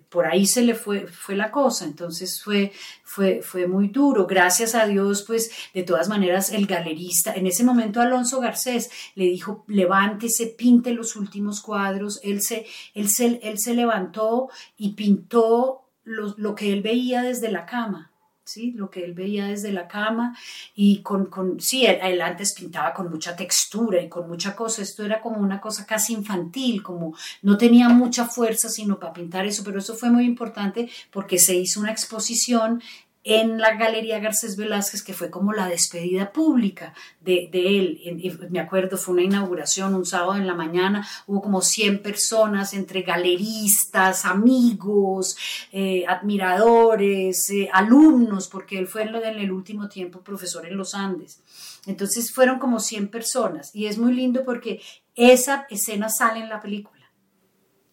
por 0.09 0.27
ahí 0.27 0.45
se 0.45 0.63
le 0.63 0.75
fue, 0.75 1.07
fue 1.07 1.37
la 1.37 1.53
cosa, 1.53 1.85
entonces 1.85 2.43
fue, 2.43 2.73
fue, 3.05 3.41
fue 3.41 3.69
muy 3.69 3.89
duro. 3.89 4.27
Gracias 4.27 4.75
a 4.75 4.87
Dios, 4.87 5.23
pues 5.25 5.53
de 5.73 5.85
todas 5.85 6.09
maneras 6.09 6.51
el 6.51 6.67
galerista, 6.67 7.33
en 7.33 7.47
ese 7.47 7.63
momento 7.63 8.01
Alonso 8.01 8.41
Garcés 8.41 8.91
le 9.15 9.27
dijo, 9.27 9.65
levántese, 9.69 10.47
pinte 10.47 10.93
los 10.93 11.15
últimos 11.15 11.61
cuadros. 11.61 12.19
Él 12.25 12.43
se, 12.43 12.67
él 12.95 13.09
se, 13.09 13.39
él 13.45 13.61
se 13.61 13.75
levantó 13.75 14.49
y 14.77 14.95
pintó 14.95 15.83
lo 16.03 16.55
que 16.57 16.73
él 16.73 16.83
veía 16.83 17.23
desde 17.23 17.53
la 17.53 17.67
cama 17.67 18.16
¿sí? 18.47 18.73
lo 18.73 18.89
que 18.89 19.05
él 19.05 19.13
veía 19.13 19.47
desde 19.47 19.73
la 19.73 19.89
cama 19.89 20.37
y 20.75 21.03
con, 21.03 21.27
con 21.27 21.61
sí, 21.61 21.85
él, 21.85 22.21
antes 22.23 22.55
pintaba 22.55 22.95
con 22.95 23.11
mucha 23.11 23.35
textura 23.35 24.01
y 24.01 24.09
con 24.09 24.29
mucha 24.29 24.55
cosa, 24.55 24.83
esto 24.83 25.05
era 25.05 25.21
como 25.21 25.39
una 25.39 25.61
cosa 25.61 25.85
casi 25.85 26.15
infantil, 26.15 26.83
como 26.83 27.15
no 27.43 27.59
tenía 27.59 27.89
mucha 27.89 28.25
fuerza 28.25 28.69
sino 28.69 28.99
para 28.99 29.13
pintar 29.13 29.47
eso, 29.47 29.63
pero 29.65 29.81
eso 29.81 29.95
fue 29.95 30.11
muy 30.11 30.25
importante 30.25 30.89
porque 31.11 31.39
se 31.39 31.55
hizo 31.57 31.81
una 31.81 31.91
exposición 31.91 32.83
en 33.29 33.59
la 33.59 33.75
Galería 33.75 34.21
Garcés 34.21 34.57
Velázquez, 34.57 35.03
que 35.03 35.13
fue 35.13 35.31
como 35.31 35.53
la 35.53 35.67
despedida 35.67 36.33
pública 36.33 36.95
de, 37.21 37.51
él. 37.53 38.49
me 38.51 38.61
acuerdo, 38.61 38.97
fue 38.97 39.15
una 39.15 39.25
inauguración 39.25 39.97
un 39.97 40.07
sábado 40.07 40.37
en 40.37 40.47
la 40.47 40.55
mañana, 40.55 41.05
hubo 41.27 41.43
como 41.43 41.61
100 41.61 42.03
personas 42.03 42.73
entre 42.73 43.03
galeristas, 43.03 44.25
amigos, 44.27 45.37
eh, 45.73 46.05
admiradores, 46.07 47.51
eh, 47.51 47.69
alumnos, 47.73 48.47
porque 48.47 48.79
él 48.79 48.87
fue 48.87 49.03
en, 49.03 49.17
en 49.17 49.41
el 49.41 49.51
último 49.51 49.89
tiempo 49.89 50.21
profesor 50.21 50.65
en 50.65 50.77
los 50.77 50.95
Andes. 50.95 51.43
Entonces 51.87 52.33
fueron 52.33 52.61
como 52.61 52.79
100 52.79 53.09
personas 53.09 53.75
y 53.75 53.87
es 53.87 53.99
muy 53.99 54.15
lindo 54.15 54.45
porque 54.45 54.81
esa 55.17 55.67
escena 55.69 56.09
sale 56.11 56.39
en 56.39 56.49
la 56.49 56.61
película. 56.61 57.11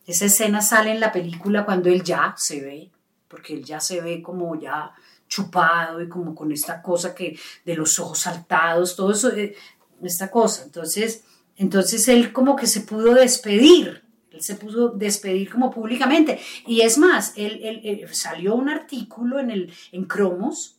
Esa 0.06 0.26
escena 0.26 0.62
sale 0.62 0.92
en 0.92 1.00
la 1.00 1.12
película 1.12 1.66
cuando 1.66 1.90
él 1.90 2.04
ya 2.04 2.36
se 2.38 2.62
ve, 2.62 2.92
porque 3.28 3.56
él 3.56 3.64
ya 3.64 3.80
se 3.80 4.00
ve 4.00 4.22
como 4.22 4.60
ya 4.60 4.94
chupado 5.34 6.02
y 6.02 6.08
como 6.08 6.36
con 6.36 6.52
esta 6.52 6.82
cosa 6.82 7.16
que 7.16 7.38
de 7.66 7.76
los 7.76 7.98
ojos 8.00 8.20
saltados, 8.20 8.96
todo 8.96 9.12
eso, 9.12 9.32
eh, 9.32 9.56
esta 10.04 10.30
cosa. 10.30 10.64
Entonces, 10.64 11.24
entonces 11.56 12.08
él 12.08 12.32
como 12.32 12.56
que 12.56 12.68
se 12.68 12.82
pudo 12.82 13.16
despedir, 13.16 14.04
él 14.32 14.42
se 14.42 14.56
pudo 14.56 14.90
despedir 14.90 15.50
como 15.50 15.72
públicamente. 15.72 16.40
Y 16.68 16.82
es 16.82 16.98
más, 16.98 17.34
él, 17.36 18.08
salió 18.12 18.56
un 18.56 18.70
artículo 18.70 19.40
en, 19.40 19.50
el, 19.50 19.74
en 19.92 20.06
Cromos 20.06 20.78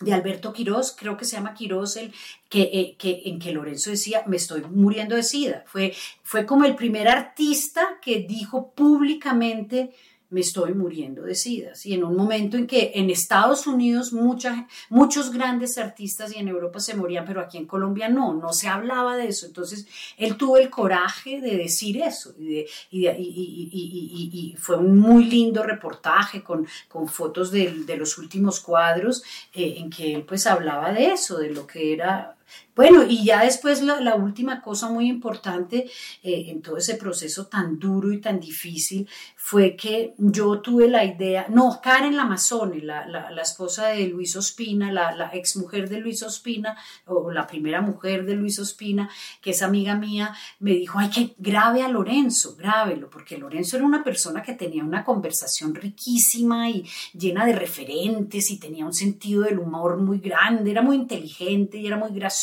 de 0.00 0.12
Alberto 0.12 0.52
Quirós, 0.52 0.94
creo 0.96 1.16
que 1.16 1.24
se 1.24 1.36
llama 1.36 1.54
Quirós, 1.54 1.96
el, 1.96 2.12
que, 2.50 2.62
eh, 2.62 2.96
que, 2.98 3.22
en 3.24 3.38
que 3.38 3.52
Lorenzo 3.52 3.90
decía, 3.90 4.24
me 4.26 4.36
estoy 4.36 4.60
muriendo 4.62 5.16
de 5.16 5.22
sida. 5.22 5.64
Fue, 5.66 5.94
fue 6.22 6.44
como 6.44 6.66
el 6.66 6.76
primer 6.76 7.08
artista 7.08 7.98
que 8.02 8.26
dijo 8.28 8.74
públicamente, 8.74 9.94
me 10.30 10.40
estoy 10.40 10.74
muriendo 10.74 11.22
de 11.22 11.34
SIDA. 11.34 11.72
Y 11.84 11.94
en 11.94 12.04
un 12.04 12.16
momento 12.16 12.56
en 12.56 12.66
que 12.66 12.92
en 12.94 13.10
Estados 13.10 13.66
Unidos 13.66 14.12
muchos 14.12 15.32
grandes 15.32 15.78
artistas 15.78 16.34
y 16.34 16.38
en 16.38 16.48
Europa 16.48 16.80
se 16.80 16.94
morían, 16.94 17.24
pero 17.24 17.40
aquí 17.40 17.58
en 17.58 17.66
Colombia 17.66 18.08
no, 18.08 18.34
no 18.34 18.52
se 18.52 18.68
hablaba 18.68 19.16
de 19.16 19.28
eso. 19.28 19.46
Entonces 19.46 19.86
él 20.16 20.36
tuvo 20.36 20.56
el 20.56 20.70
coraje 20.70 21.40
de 21.40 21.56
decir 21.56 22.00
eso 22.02 22.34
y, 22.38 22.66
y, 22.90 24.54
fue 24.58 24.76
un 24.76 24.98
muy 24.98 25.24
lindo 25.24 25.62
reportaje 25.62 26.42
con, 26.42 26.66
con 26.88 27.08
fotos 27.08 27.50
de, 27.50 27.96
los 27.96 28.18
últimos 28.18 28.60
cuadros 28.60 29.22
eh, 29.54 29.76
en 29.78 29.90
que 29.90 30.14
él 30.14 30.22
pues 30.22 30.46
hablaba 30.46 30.92
de 30.92 31.12
eso, 31.12 31.38
de 31.38 31.50
lo 31.50 31.66
que 31.66 31.92
era 31.92 32.35
bueno, 32.76 33.04
y 33.08 33.24
ya 33.24 33.42
después 33.42 33.80
la, 33.80 34.14
última 34.16 34.60
cosa 34.60 34.90
muy 34.90 35.08
importante 35.08 35.90
eh, 36.22 36.44
en 36.48 36.60
todo 36.60 36.76
ese 36.76 36.96
proceso 36.96 37.46
tan 37.46 37.78
duro 37.78 38.12
y 38.12 38.20
tan 38.20 38.38
difícil 38.38 39.08
fue 39.34 39.76
que 39.76 40.14
yo 40.18 40.60
tuve 40.60 40.86
la 40.86 41.02
idea, 41.02 41.46
no, 41.48 41.80
Karen 41.82 42.14
Lamazone, 42.16 42.82
la, 42.82 43.06
la, 43.06 43.42
esposa 43.42 43.88
de 43.88 44.06
Luis 44.08 44.36
Ospina, 44.36 44.92
la, 44.92 45.12
la 45.16 45.30
ex 45.32 45.56
mujer 45.56 45.88
de 45.88 46.00
Luis 46.00 46.22
Ospina, 46.22 46.76
o 47.06 47.30
la 47.30 47.46
primera 47.46 47.80
mujer 47.80 48.26
de 48.26 48.34
Luis 48.34 48.58
Ospina, 48.58 49.08
que 49.40 49.52
es 49.52 49.62
amiga 49.62 49.94
mía, 49.94 50.34
me 50.58 50.72
dijo, 50.72 50.98
ay, 50.98 51.08
que 51.08 51.34
grave 51.38 51.82
a 51.82 51.88
Lorenzo, 51.88 52.56
grábelo, 52.56 53.08
porque 53.08 53.38
Lorenzo 53.38 53.76
era 53.76 53.86
una 53.86 54.04
persona 54.04 54.42
que 54.42 54.52
tenía 54.52 54.84
una 54.84 55.02
conversación 55.02 55.74
riquísima 55.74 56.68
y 56.68 56.84
llena 57.14 57.46
de 57.46 57.54
referentes 57.54 58.50
y 58.50 58.58
tenía 58.58 58.84
un 58.84 58.92
sentido 58.92 59.44
del 59.44 59.58
humor 59.58 59.96
muy 59.96 60.18
grande, 60.18 60.70
era 60.70 60.82
muy 60.82 60.96
inteligente 60.96 61.78
y 61.78 61.86
era 61.86 61.96
muy 61.96 62.10
gracioso 62.10 62.35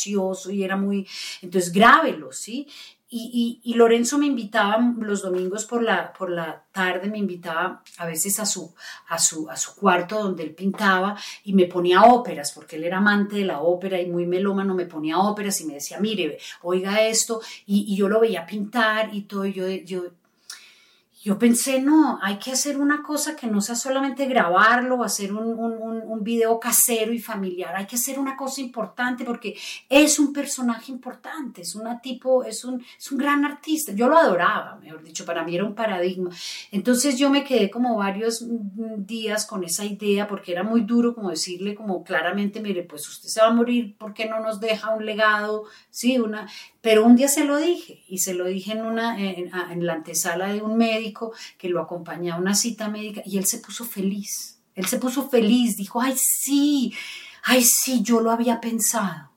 y 0.50 0.62
era 0.62 0.76
muy, 0.76 1.06
entonces 1.42 1.72
grábelo, 1.72 2.32
¿sí? 2.32 2.66
Y, 3.16 3.74
Lorenzo 3.76 4.18
me 4.18 4.26
invitaba 4.26 4.76
los 4.98 5.22
domingos 5.22 5.66
por 5.66 5.84
la, 5.84 6.12
por 6.12 6.30
la 6.30 6.64
tarde, 6.72 7.08
me 7.08 7.18
invitaba 7.18 7.80
a 7.98 8.06
veces 8.06 8.40
a 8.40 8.46
su, 8.46 8.74
a, 9.08 9.20
su, 9.20 9.48
a 9.48 9.56
su 9.56 9.76
cuarto 9.76 10.20
donde 10.20 10.42
él 10.42 10.52
pintaba 10.52 11.16
y 11.44 11.52
me 11.52 11.66
ponía 11.66 12.02
óperas, 12.02 12.50
porque 12.50 12.74
él 12.74 12.82
era 12.82 12.98
amante 12.98 13.36
de 13.36 13.44
la 13.44 13.60
ópera 13.60 14.00
y 14.00 14.06
muy 14.06 14.26
melómano, 14.26 14.74
me 14.74 14.86
ponía 14.86 15.18
óperas 15.18 15.60
y 15.60 15.66
me 15.66 15.74
decía, 15.74 16.00
mire, 16.00 16.38
oiga 16.62 17.06
esto, 17.06 17.40
y, 17.66 17.94
yo 17.94 18.08
lo 18.08 18.18
veía 18.18 18.46
pintar 18.46 19.14
y 19.14 19.22
todo, 19.22 19.44
yo, 19.46 19.68
yo 19.68 20.06
yo 21.24 21.38
pensé, 21.38 21.80
no, 21.80 22.18
hay 22.20 22.38
que 22.38 22.52
hacer 22.52 22.76
una 22.76 23.02
cosa 23.02 23.34
que 23.34 23.46
no 23.46 23.62
sea 23.62 23.76
solamente 23.76 24.26
grabarlo 24.26 25.02
hacer 25.02 25.32
un, 25.32 25.58
un, 25.58 26.02
un, 26.04 26.22
video 26.22 26.60
casero 26.60 27.14
y 27.14 27.18
familiar, 27.18 27.74
hay 27.74 27.86
que 27.86 27.96
hacer 27.96 28.18
una 28.18 28.36
cosa 28.36 28.60
importante 28.60 29.24
porque 29.24 29.56
es 29.88 30.18
un 30.18 30.34
personaje 30.34 30.92
importante, 30.92 31.62
es 31.62 31.74
una 31.74 31.98
tipo, 32.02 32.44
es 32.44 32.62
un, 32.66 32.84
es 32.98 33.10
un 33.10 33.16
gran 33.16 33.42
artista. 33.42 33.92
Yo 33.92 34.06
lo 34.06 34.18
adoraba, 34.18 34.76
mejor 34.76 35.02
dicho, 35.02 35.24
para 35.24 35.44
mí 35.44 35.54
era 35.54 35.64
un 35.64 35.74
paradigma. 35.74 36.30
Entonces 36.70 37.18
yo 37.18 37.30
me 37.30 37.42
quedé 37.42 37.70
como 37.70 37.96
varios 37.96 38.44
días 38.98 39.46
con 39.46 39.64
esa 39.64 39.86
idea 39.86 40.28
porque 40.28 40.52
era 40.52 40.62
muy 40.62 40.82
duro 40.82 41.14
como 41.14 41.30
decirle 41.30 41.74
como 41.74 42.04
claramente, 42.04 42.60
mire, 42.60 42.82
pues 42.82 43.08
usted 43.08 43.30
se 43.30 43.40
va 43.40 43.46
a 43.46 43.54
morir, 43.54 43.96
¿por 43.96 44.12
qué 44.12 44.26
no 44.26 44.40
nos 44.40 44.60
deja 44.60 44.94
un 44.94 45.06
legado? 45.06 45.64
Sí, 45.88 46.18
una... 46.18 46.46
Pero 46.84 47.06
un 47.06 47.16
día 47.16 47.28
se 47.28 47.46
lo 47.46 47.56
dije 47.56 48.04
y 48.08 48.18
se 48.18 48.34
lo 48.34 48.44
dije 48.44 48.72
en, 48.72 48.84
una, 48.84 49.18
en, 49.18 49.86
la 49.86 49.94
antesala 49.94 50.52
de 50.52 50.60
un 50.60 50.76
médico 50.76 51.32
que 51.56 51.70
lo 51.70 51.80
acompañaba 51.80 52.36
a 52.36 52.40
una 52.42 52.54
cita 52.54 52.90
médica 52.90 53.22
y 53.24 53.38
él 53.38 53.46
se 53.46 53.56
puso 53.56 53.86
feliz. 53.86 54.60
Él 54.74 54.84
se 54.84 54.98
puso 54.98 55.30
feliz, 55.30 55.78
dijo, 55.78 56.02
ay 56.02 56.14
sí, 56.14 56.92
ay 57.44 57.64
sí, 57.64 58.02
yo 58.02 58.20
lo 58.20 58.30
había 58.30 58.60
pensado. 58.60 59.30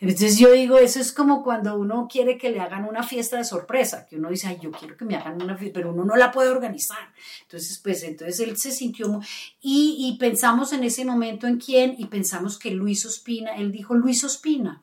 Entonces 0.00 0.38
yo 0.38 0.50
digo, 0.52 0.78
eso 0.78 0.98
es 0.98 1.12
como 1.12 1.42
cuando 1.42 1.76
uno 1.76 2.08
quiere 2.10 2.38
que 2.38 2.50
le 2.50 2.60
hagan 2.60 2.86
una 2.86 3.02
fiesta 3.02 3.36
de 3.36 3.44
sorpresa, 3.44 4.06
que 4.08 4.16
uno 4.16 4.30
dice, 4.30 4.46
ay, 4.46 4.58
yo 4.62 4.70
quiero 4.70 4.96
que 4.96 5.04
me 5.04 5.14
hagan 5.14 5.42
una 5.42 5.58
fiesta, 5.58 5.74
pero 5.74 5.92
uno 5.92 6.06
no 6.06 6.16
la 6.16 6.32
puede 6.32 6.48
organizar. 6.48 7.12
Entonces, 7.42 7.80
pues 7.84 8.02
entonces 8.02 8.40
él 8.40 8.56
se 8.56 8.70
sintió. 8.70 9.20
Y, 9.60 9.96
y 9.98 10.16
pensamos 10.16 10.72
en 10.72 10.82
ese 10.84 11.04
momento 11.04 11.46
en 11.46 11.58
quién, 11.58 11.96
y 11.98 12.06
pensamos 12.06 12.58
que 12.58 12.70
Luis 12.70 13.04
Ospina, 13.04 13.56
él 13.56 13.72
dijo 13.72 13.94
Luis 13.94 14.24
Ospina. 14.24 14.82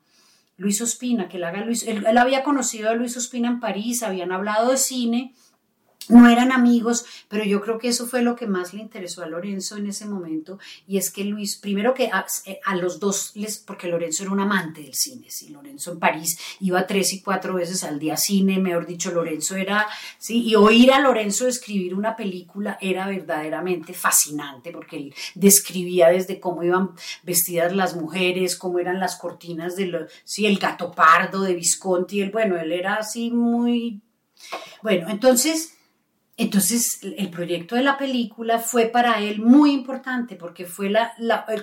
Luis 0.61 0.79
Ospina, 0.79 1.27
que 1.27 1.37
él 1.37 1.43
haga 1.43 1.65
Luis, 1.65 1.87
él, 1.87 2.05
él 2.05 2.17
había 2.19 2.43
conocido 2.43 2.91
a 2.91 2.93
Luis 2.93 3.17
Ospina 3.17 3.47
en 3.47 3.59
París, 3.59 4.03
habían 4.03 4.31
hablado 4.31 4.69
de 4.69 4.77
cine, 4.77 5.33
no 6.09 6.27
eran 6.29 6.51
amigos, 6.51 7.05
pero 7.27 7.43
yo 7.43 7.61
creo 7.61 7.77
que 7.77 7.87
eso 7.87 8.07
fue 8.07 8.21
lo 8.21 8.35
que 8.35 8.47
más 8.47 8.73
le 8.73 8.81
interesó 8.81 9.23
a 9.23 9.27
Lorenzo 9.27 9.77
en 9.77 9.87
ese 9.87 10.05
momento, 10.05 10.59
y 10.87 10.97
es 10.97 11.11
que 11.11 11.23
Luis, 11.23 11.57
primero 11.57 11.93
que 11.93 12.07
a, 12.07 12.25
a, 12.65 12.75
los 12.75 12.99
dos, 12.99 13.31
les, 13.35 13.59
porque 13.59 13.87
Lorenzo 13.87 14.23
era 14.23 14.31
un 14.31 14.39
amante 14.39 14.81
del 14.81 14.93
cine, 14.93 15.27
sí, 15.29 15.49
Lorenzo 15.49 15.91
en 15.91 15.99
París 15.99 16.37
iba 16.59 16.87
tres 16.87 17.13
y 17.13 17.21
cuatro 17.21 17.53
veces 17.53 17.83
al 17.83 17.99
día 17.99 18.15
a 18.15 18.17
cine, 18.17 18.59
mejor 18.59 18.87
dicho, 18.87 19.11
Lorenzo 19.11 19.55
era, 19.55 19.87
sí, 20.17 20.43
y 20.43 20.55
oír 20.55 20.91
a 20.91 20.99
Lorenzo 20.99 21.47
escribir 21.47 21.93
una 21.93 22.15
película 22.15 22.77
era 22.81 23.07
verdaderamente 23.07 23.93
fascinante, 23.93 24.71
porque 24.71 24.97
él 24.97 25.15
describía 25.35 26.09
desde 26.09 26.39
cómo 26.39 26.63
iban 26.63 26.91
vestidas 27.23 27.75
las 27.75 27.95
mujeres, 27.95 28.55
cómo 28.55 28.79
eran 28.79 28.99
las 28.99 29.15
cortinas 29.15 29.75
de, 29.75 30.07
sí, 30.23 30.45
el 30.45 30.57
gato 30.57 30.91
pardo 30.91 31.41
de 31.41 31.53
Visconti, 31.53 32.21
él, 32.21 32.31
bueno, 32.31 32.57
él 32.57 32.71
era 32.71 32.95
así 32.95 33.31
muy... 33.31 34.01
Bueno, 34.81 35.07
entonces 35.09 35.75
entonces, 36.37 36.99
el 37.03 37.29
proyecto 37.29 37.75
de 37.75 37.83
la 37.83 37.97
película 37.97 38.57
fue 38.57 38.85
para 38.85 39.21
él 39.21 39.41
muy 39.41 39.71
importante 39.71 40.35
porque 40.35 40.65
fue 40.65 40.89
la, 40.89 41.13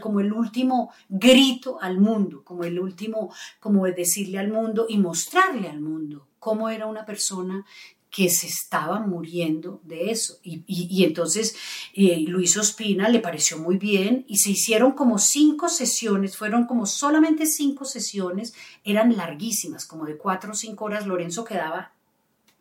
como 0.00 0.20
el 0.20 0.32
último 0.32 0.92
grito 1.08 1.78
al 1.80 1.98
mundo, 1.98 2.44
como 2.44 2.64
el 2.64 2.78
último, 2.78 3.32
como 3.60 3.87
decirle 3.87 4.38
al 4.38 4.52
mundo 4.52 4.87
y 4.88 4.98
mostrarle 4.98 5.68
al 5.68 5.80
mundo 5.80 6.28
cómo 6.38 6.68
era 6.68 6.87
una 6.87 7.04
persona 7.04 7.64
que 8.10 8.30
se 8.30 8.46
estaba 8.46 9.00
muriendo 9.00 9.80
de 9.84 10.10
eso. 10.10 10.38
Y 10.42 11.02
entonces 11.02 11.56
eh, 11.94 12.25
Luis 12.26 12.56
Ospina 12.56 13.08
le 13.08 13.20
pareció 13.20 13.58
muy 13.58 13.78
bien 13.78 14.25
y 14.28 14.37
se 14.38 14.50
hicieron 14.50 14.92
como 14.92 15.18
cinco 15.18 15.68
sesiones, 15.68 16.37
fueron 16.37 16.66
como 16.66 16.87
solamente 16.87 17.46
cinco 17.46 17.84
sesiones, 17.84 18.54
eran 18.84 19.16
larguísimas, 19.16 19.87
como 19.87 20.06
de 20.06 20.16
cuatro 20.16 20.52
o 20.52 20.54
cinco 20.54 20.84
horas. 20.84 21.06
Lorenzo 21.06 21.44
quedaba 21.44 21.92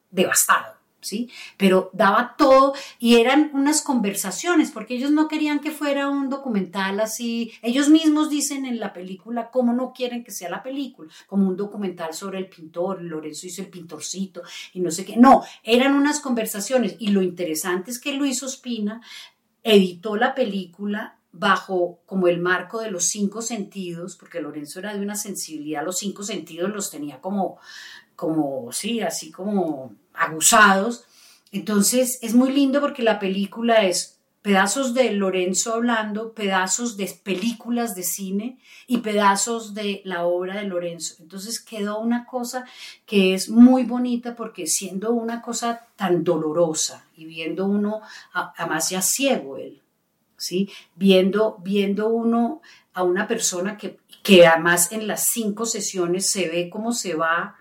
devastado 0.10 0.77
¿sí? 1.02 1.30
Pero 1.58 1.90
daba 1.94 2.36
todo 2.38 2.74
y 3.00 3.16
eran 3.16 3.52
unas 3.54 3.82
conversaciones, 3.82 4.72
porque 4.72 4.96
ellos 4.96 5.12
no 5.12 5.28
querían 5.28 5.60
que 5.60 5.72
fuera 5.72 6.10
un 6.10 6.30
documental 6.30 7.00
así. 7.00 7.52
Ellos 7.62 7.90
mismos 7.90 8.30
dicen 8.30 8.66
en 8.66 8.80
la 8.80 8.94
película 8.94 9.50
cómo 9.52 9.74
no 9.74 9.94
quieren 9.94 10.24
que 10.24 10.32
sea 10.32 10.50
la 10.50 10.64
película, 10.64 11.12
como 11.28 11.48
un 11.48 11.58
documental 11.58 12.14
sobre 12.14 12.40
el 12.40 12.48
pintor, 12.48 13.02
Lorenzo 13.02 13.48
hizo 13.48 13.62
el 13.62 13.70
pintorcito 13.70 14.42
y 14.74 14.80
no 14.80 14.92
sé 14.92 15.06
qué. 15.06 15.18
No, 15.18 15.44
eran 15.64 15.94
unas 15.94 16.20
conversaciones 16.20 16.96
y 17.00 17.10
lo 17.10 17.22
interesante 17.22 17.92
es 17.92 18.00
que 18.00 18.14
Luis 18.14 18.42
Ospina 18.44 19.02
editó 19.64 20.16
la 20.16 20.34
película 20.34 21.18
bajo 21.32 22.00
como 22.06 22.28
el 22.28 22.40
marco 22.40 22.80
de 22.80 22.90
los 22.90 23.08
cinco 23.08 23.42
sentidos, 23.42 24.16
porque 24.16 24.42
Lorenzo 24.42 24.80
era 24.80 24.94
de 24.94 25.02
una 25.02 25.16
sensibilidad, 25.16 25.86
los 25.86 26.00
cinco 26.00 26.24
sentidos 26.24 26.72
los 26.72 26.90
tenía 26.90 27.22
como, 27.22 27.60
como, 28.18 28.74
sí, 28.74 29.00
así 29.00 29.32
como 29.32 29.96
abusados. 30.14 31.06
Entonces 31.54 32.20
es 32.22 32.34
muy 32.34 32.52
lindo 32.52 32.82
porque 32.82 33.04
la 33.04 33.20
película 33.20 33.84
es 33.84 34.18
pedazos 34.42 34.94
de 34.94 35.12
Lorenzo 35.12 35.74
hablando, 35.74 36.34
pedazos 36.34 36.98
de 36.98 37.08
películas 37.24 37.96
de 37.96 38.04
cine 38.04 38.58
y 38.88 39.00
pedazos 39.00 39.74
de 39.74 40.02
la 40.04 40.26
obra 40.26 40.56
de 40.56 40.64
Lorenzo. 40.64 41.16
Entonces 41.20 41.60
quedó 41.60 42.00
una 42.00 42.26
cosa 42.26 42.66
que 43.06 43.34
es 43.34 43.50
muy 43.50 43.84
bonita 43.84 44.36
porque 44.36 44.66
siendo 44.66 45.12
una 45.12 45.42
cosa 45.42 45.86
tan 45.96 46.24
dolorosa 46.24 47.06
y 47.16 47.26
viendo 47.26 47.66
uno, 47.66 48.02
además 48.34 48.90
ya 48.90 49.02
ciego 49.02 49.58
él, 49.58 49.82
¿sí? 50.38 50.70
Viendo, 50.96 51.58
viendo 51.62 52.08
uno 52.10 52.62
a 52.94 53.04
una 53.04 53.28
persona 53.28 53.78
que, 53.78 54.00
que 54.24 54.48
además 54.48 54.92
en 54.92 55.08
las 55.08 55.26
cinco 55.32 55.66
sesiones 55.66 56.32
se 56.32 56.48
ve 56.48 56.70
cómo 56.70 56.94
se 56.94 57.14
va 57.16 57.57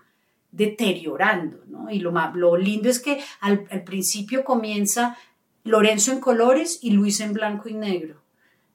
deteriorando, 0.57 1.63
¿no? 1.67 1.89
Y 1.89 1.99
lo, 1.99 2.11
lo 2.33 2.57
lindo 2.57 2.89
es 2.89 2.99
que 2.99 3.23
al, 3.39 3.67
al, 3.69 3.83
principio 3.83 4.43
comienza 4.43 5.15
Lorenzo 5.63 6.11
en 6.11 6.19
colores 6.19 6.79
y 6.81 6.91
Luis 6.91 7.19
en 7.21 7.33
blanco 7.33 7.69
y 7.69 7.75
negro. 7.75 8.23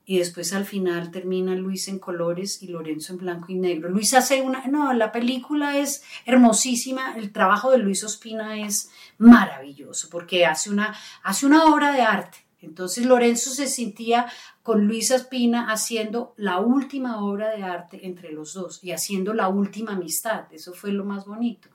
Y 0.04 0.18
después 0.18 0.52
al 0.52 0.64
final 0.64 1.10
termina 1.10 1.54
Luis 1.56 1.88
en 1.88 1.98
colores 1.98 2.62
y 2.62 2.68
Lorenzo 2.68 3.14
en 3.14 3.18
blanco 3.18 3.46
y 3.48 3.56
negro. 3.56 3.88
Luis 3.88 4.14
hace 4.14 4.42
una... 4.42 4.64
No, 4.66 4.92
la 4.92 5.10
película 5.10 5.78
es 5.78 6.04
hermosísima, 6.24 7.14
el 7.16 7.32
trabajo 7.32 7.70
de 7.72 7.78
Luis 7.78 8.04
Ospina 8.04 8.60
es 8.60 8.90
maravilloso 9.18 10.08
porque 10.10 10.46
hace 10.46 10.70
una, 10.70 10.94
hace 11.24 11.46
una 11.46 11.64
obra 11.64 11.92
de 11.92 12.02
arte. 12.02 12.38
Entonces 12.62 13.04
Lorenzo 13.04 13.50
se 13.50 13.66
sentía 13.66 14.26
con 14.62 14.86
Luisa 14.86 15.16
Espina 15.16 15.70
haciendo 15.70 16.34
la 16.36 16.60
última 16.60 17.22
obra 17.24 17.50
de 17.50 17.62
arte 17.62 18.06
entre 18.06 18.32
los 18.32 18.54
dos 18.54 18.82
y 18.82 18.92
haciendo 18.92 19.34
la 19.34 19.48
última 19.48 19.92
amistad. 19.92 20.44
Eso 20.52 20.72
fue 20.72 20.92
lo 20.92 21.04
más 21.04 21.26
bonito. 21.26 21.68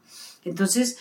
Entonces, 0.44 0.98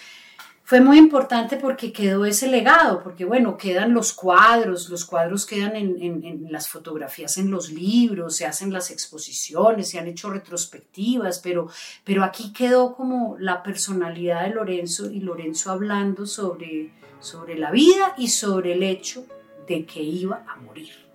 fue 0.67 0.81
muy 0.81 0.99
importante 0.99 1.59
porque 1.59 1.93
quedó 1.93 2.25
ese 2.25 2.49
legado, 2.49 3.01
porque 3.05 3.25
bueno, 3.25 3.57
quedan 3.57 3.95
los 3.95 4.13
cuadros, 4.13 4.89
los 4.89 5.05
cuadros 5.05 5.47
quedan 5.47 5.77
en, 5.77 6.03
en, 6.03 6.51
las 6.51 6.69
fotografías, 6.69 7.39
en 7.39 7.53
los 7.53 7.71
libros, 7.71 8.35
se 8.35 8.47
hacen 8.47 8.73
las 8.73 8.91
exposiciones, 8.91 9.89
se 9.89 10.01
han 10.01 10.09
hecho 10.09 10.29
retrospectivas, 10.29 11.39
pero, 11.39 11.69
pero 12.03 12.25
aquí 12.25 12.53
quedó 12.53 12.97
como 12.97 13.37
la 13.39 13.63
personalidad 13.63 14.43
de 14.43 14.55
Lorenzo 14.55 15.09
y 15.09 15.21
Lorenzo 15.21 15.71
hablando 15.71 16.27
sobre, 16.27 16.91
sobre 17.21 17.57
la 17.57 17.71
vida 17.71 18.15
y 18.19 18.27
sobre 18.27 18.73
el 18.73 18.83
hecho 18.83 19.25
de 19.67 19.85
que 19.85 20.03
iba 20.03 20.45
a 20.49 20.57
morir. 20.57 21.07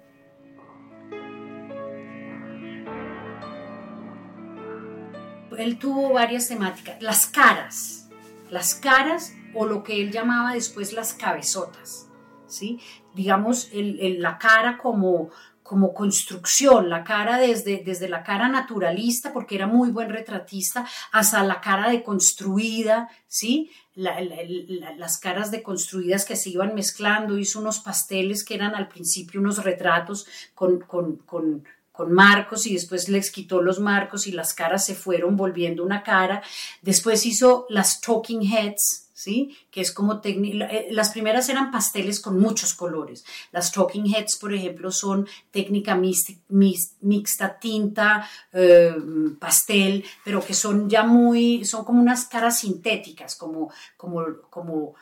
él 5.58 5.78
tuvo 5.78 6.14
varias 6.14 6.48
temáticas. 6.48 7.02
Las 7.02 7.26
caras, 7.26 8.10
las 8.50 8.76
caras 8.76 9.34
o 9.54 9.66
lo 9.66 9.84
que 9.84 10.02
él 10.02 10.12
llamaba 10.12 10.54
después 10.54 10.94
las 10.94 11.14
cabezotas, 11.14 12.10
¿sí? 12.48 12.80
Digamos, 13.14 13.70
la 13.74 14.38
cara 14.38 14.78
como, 14.78 15.30
como 15.72 15.94
construcción, 15.94 16.90
la 16.90 17.06
cara 17.06 17.38
desde, 17.38 17.82
desde 17.82 18.10
la 18.10 18.24
cara 18.24 18.50
naturalista, 18.50 19.32
porque 19.32 19.56
era 19.56 19.68
muy 19.68 19.90
buen 19.90 20.10
retratista, 20.10 20.86
hasta 21.14 21.42
la 21.46 21.62
cara 21.62 21.90
deconstruida, 21.90 23.08
¿sí? 23.30 23.72
La, 23.96 24.20
la, 24.20 24.36
la, 24.46 24.94
las 24.98 25.18
caras 25.18 25.50
deconstruidas 25.50 26.26
que 26.26 26.36
se 26.36 26.50
iban 26.50 26.76
mezclando, 26.76 27.38
hizo 27.38 27.62
unos 27.62 27.80
pasteles 27.80 28.44
que 28.44 28.56
eran 28.56 28.76
al 28.76 28.90
principio 28.90 29.40
unos 29.40 29.64
retratos 29.64 30.28
con, 30.54 30.82
con, 30.82 31.16
con 31.16 31.64
con 31.94 32.14
marcos 32.14 32.66
y 32.68 32.74
después 32.74 33.10
les 33.10 33.32
quitó 33.32 33.62
los 33.62 33.80
marcos 33.80 34.26
y 34.26 34.32
las 34.32 34.54
caras 34.54 34.86
se 34.86 34.96
fueron 34.96 35.36
volviendo 35.36 35.84
una 35.84 36.04
cara. 36.04 36.42
Después 36.82 37.26
hizo 37.26 37.66
las 37.70 38.00
talking 38.00 38.42
heads, 38.42 39.11
¿sí? 39.22 39.56
Que 39.70 39.82
es 39.82 39.92
como 39.92 40.20
eh, 40.24 40.88
las 40.92 41.12
primeras 41.12 41.48
eran 41.50 41.70
pasteles 41.72 42.20
con 42.20 42.40
muchos 42.40 42.74
colores. 42.74 43.24
Las 43.52 43.72
talking 43.72 44.08
heads, 44.08 44.36
por 44.38 44.54
ejemplo, 44.54 44.92
son 44.92 45.28
técnica 45.52 45.96
mixta, 45.96 47.60
tinta, 47.60 48.28
eh, 48.52 48.96
pastel, 49.40 50.04
pero 50.26 50.44
que 50.44 50.56
son 50.56 50.90
ya 50.90 51.04
muy, 51.04 51.64
son 51.66 51.86
como 51.86 52.02
unas 52.02 52.26
caras 52.26 52.60
sintéticas, 52.60 53.36
como, 53.36 53.72
como, 53.96 54.26
como 54.50 54.96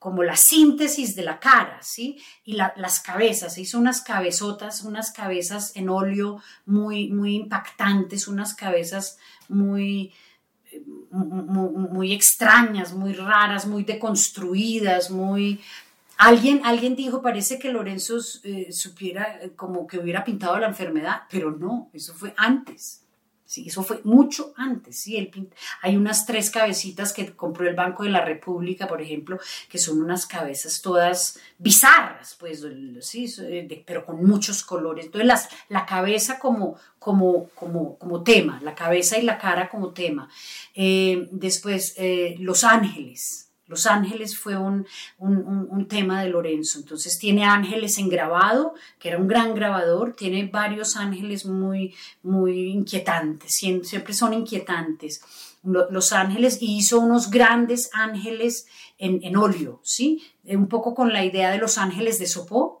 como 0.00 0.22
la 0.22 0.34
síntesis 0.34 1.14
de 1.14 1.22
la 1.22 1.38
cara, 1.38 1.78
¿sí? 1.82 2.18
Y 2.42 2.54
la, 2.54 2.72
las 2.76 3.00
cabezas, 3.00 3.52
se 3.52 3.60
hizo 3.60 3.78
unas 3.78 4.00
cabezotas, 4.00 4.82
unas 4.82 5.12
cabezas 5.12 5.76
en 5.76 5.90
óleo 5.90 6.40
muy, 6.64 7.10
muy 7.10 7.36
impactantes, 7.36 8.26
unas 8.26 8.54
cabezas 8.54 9.18
muy, 9.50 10.14
muy, 11.10 12.12
extrañas, 12.12 12.92
muy 12.92 13.12
raras, 13.12 13.66
muy 13.66 13.84
deconstruidas, 13.84 15.10
muy... 15.10 15.60
Alguien, 16.16 16.60
alguien 16.64 16.96
dijo, 16.96 17.22
parece 17.22 17.58
que 17.58 17.72
Lorenzo 17.72 18.18
eh, 18.44 18.72
supiera 18.72 19.38
eh, 19.40 19.52
como 19.56 19.86
que 19.86 19.98
hubiera 19.98 20.22
pintado 20.22 20.58
la 20.58 20.66
enfermedad, 20.66 21.22
pero 21.30 21.50
no, 21.50 21.88
eso 21.94 22.14
fue 22.14 22.34
antes. 22.36 23.02
Sí, 23.50 23.66
eso 23.66 23.82
fue 23.82 24.00
mucho 24.04 24.52
antes. 24.56 24.96
¿sí? 25.00 25.28
Hay 25.82 25.96
unas 25.96 26.24
tres 26.24 26.50
cabecitas 26.52 27.12
que 27.12 27.34
compró 27.34 27.68
el 27.68 27.74
Banco 27.74 28.04
de 28.04 28.10
la 28.10 28.24
República, 28.24 28.86
por 28.86 29.02
ejemplo, 29.02 29.40
que 29.68 29.76
son 29.76 30.00
unas 30.00 30.24
cabezas 30.24 30.80
todas 30.80 31.36
bizarras, 31.58 32.36
pues, 32.38 32.64
sí, 33.00 33.26
de, 33.26 33.82
pero 33.84 34.06
con 34.06 34.24
muchos 34.24 34.62
colores. 34.62 35.06
Entonces, 35.06 35.26
las, 35.26 35.48
la 35.68 35.84
cabeza 35.84 36.38
como, 36.38 36.76
como, 37.00 37.48
como, 37.56 37.98
como 37.98 38.22
tema, 38.22 38.60
la 38.62 38.76
cabeza 38.76 39.18
y 39.18 39.22
la 39.22 39.36
cara 39.36 39.68
como 39.68 39.92
tema. 39.92 40.30
Eh, 40.72 41.26
después, 41.32 41.94
eh, 41.96 42.36
Los 42.38 42.62
Ángeles. 42.62 43.49
Los 43.70 43.86
ángeles 43.86 44.36
fue 44.36 44.56
un, 44.56 44.84
un, 45.18 45.86
tema 45.86 46.22
de 46.22 46.28
Lorenzo. 46.28 46.80
Entonces 46.80 47.20
tiene 47.20 47.44
ángeles 47.44 47.98
en 47.98 48.08
grabado, 48.08 48.74
que 48.98 49.10
era 49.10 49.18
un 49.18 49.28
gran 49.28 49.54
grabador, 49.54 50.14
tiene 50.14 50.46
varios 50.46 50.96
ángeles 50.96 51.46
muy, 51.46 51.94
muy 52.24 52.70
inquietantes, 52.70 53.54
siempre 53.54 54.12
son 54.12 54.34
inquietantes. 54.34 55.22
Los 55.62 56.12
ángeles, 56.12 56.60
y 56.60 56.76
hizo 56.78 56.98
unos 56.98 57.30
grandes 57.30 57.90
ángeles 57.92 58.66
en, 58.98 59.20
en 59.22 59.36
óleo, 59.36 59.80
¿sí? 59.84 60.24
Un 60.44 60.66
poco 60.66 60.94
con 60.94 61.12
la 61.12 61.24
idea 61.24 61.52
de 61.52 61.58
los 61.58 61.78
ángeles 61.78 62.18
de 62.18 62.26
Sopó, 62.26 62.79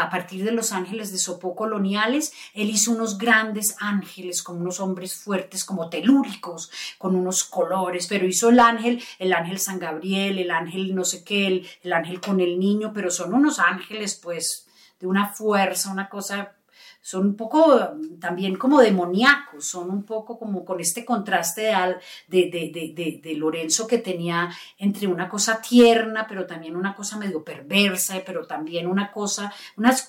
a 0.00 0.10
partir 0.10 0.44
de 0.44 0.50
los 0.50 0.72
ángeles 0.72 1.12
de 1.12 1.18
Sopó 1.18 1.54
coloniales, 1.54 2.32
él 2.52 2.68
hizo 2.68 2.90
unos 2.90 3.16
grandes 3.16 3.76
ángeles 3.78 4.42
con 4.42 4.60
unos 4.60 4.80
hombres 4.80 5.14
fuertes 5.14 5.64
como 5.64 5.88
telúricos, 5.88 6.70
con 6.98 7.14
unos 7.14 7.44
colores, 7.44 8.08
pero 8.08 8.26
hizo 8.26 8.48
el 8.48 8.58
ángel, 8.58 9.02
el 9.20 9.32
ángel 9.32 9.60
San 9.60 9.78
Gabriel, 9.78 10.38
el 10.40 10.50
ángel 10.50 10.94
no 10.96 11.04
sé 11.04 11.22
qué, 11.22 11.46
el, 11.46 11.68
el 11.82 11.92
ángel 11.92 12.20
con 12.20 12.40
el 12.40 12.58
niño, 12.58 12.92
pero 12.92 13.10
son 13.10 13.34
unos 13.34 13.60
ángeles 13.60 14.18
pues 14.20 14.66
de 14.98 15.06
una 15.06 15.28
fuerza, 15.28 15.92
una 15.92 16.08
cosa 16.08 16.54
son 17.04 17.26
un 17.26 17.36
poco 17.36 17.98
también 18.18 18.56
como 18.56 18.80
demoníacos, 18.80 19.66
son 19.66 19.90
un 19.90 20.04
poco 20.04 20.38
como 20.38 20.64
con 20.64 20.80
este 20.80 21.04
contraste 21.04 21.70
de, 22.28 22.48
de, 22.48 23.20
de, 23.22 23.34
Lorenzo 23.34 23.86
que 23.86 23.98
tenía 23.98 24.50
entre 24.78 25.06
una 25.06 25.28
cosa 25.28 25.60
tierna, 25.60 26.26
pero 26.26 26.46
también 26.46 26.76
una 26.76 26.94
cosa 26.94 27.18
medio 27.18 27.44
perversa, 27.44 28.22
pero 28.24 28.46
también 28.46 28.86
una 28.86 29.12
cosa, 29.12 29.52
unas, 29.76 30.08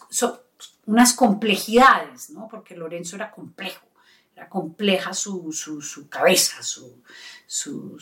unas 0.86 1.14
complejidades, 1.14 2.30
¿no? 2.30 2.48
porque 2.48 2.78
Lorenzo 2.78 3.18
era 3.18 3.30
complejo, 3.30 3.86
era 4.34 4.48
compleja 4.48 5.14
su, 5.14 5.52
su, 5.52 6.08
cabeza, 6.08 6.64
su, 6.64 7.04
su, 7.46 8.00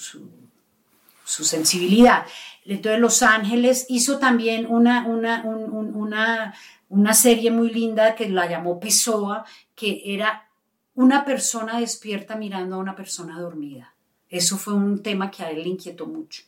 su, 1.24 1.44
sensibilidad. 1.44 2.26
Entonces 2.66 3.00
Los 3.00 3.22
Ángeles 3.24 3.86
hizo 3.90 4.20
también 4.20 4.66
una, 4.68 5.06
una, 5.06 5.44
una 5.44 6.54
una 6.94 7.16
serie 7.16 7.50
muy 7.50 7.72
linda 7.72 8.14
que 8.14 8.30
la 8.30 8.48
llamó 8.48 8.80
Pessoa, 8.80 9.46
que 9.74 10.02
era 10.06 10.48
una 10.94 11.26
persona 11.26 11.80
despierta 11.80 12.36
mirando 12.36 12.76
a 12.76 12.80
una 12.80 12.96
persona 12.96 13.40
dormida. 13.40 13.96
Eso 14.30 14.58
fue 14.58 14.76
un 14.76 15.02
tema 15.02 15.32
que 15.32 15.42
a 15.42 15.50
él 15.50 15.64
le 15.64 15.70
inquietó 15.70 16.06
mucho. 16.06 16.44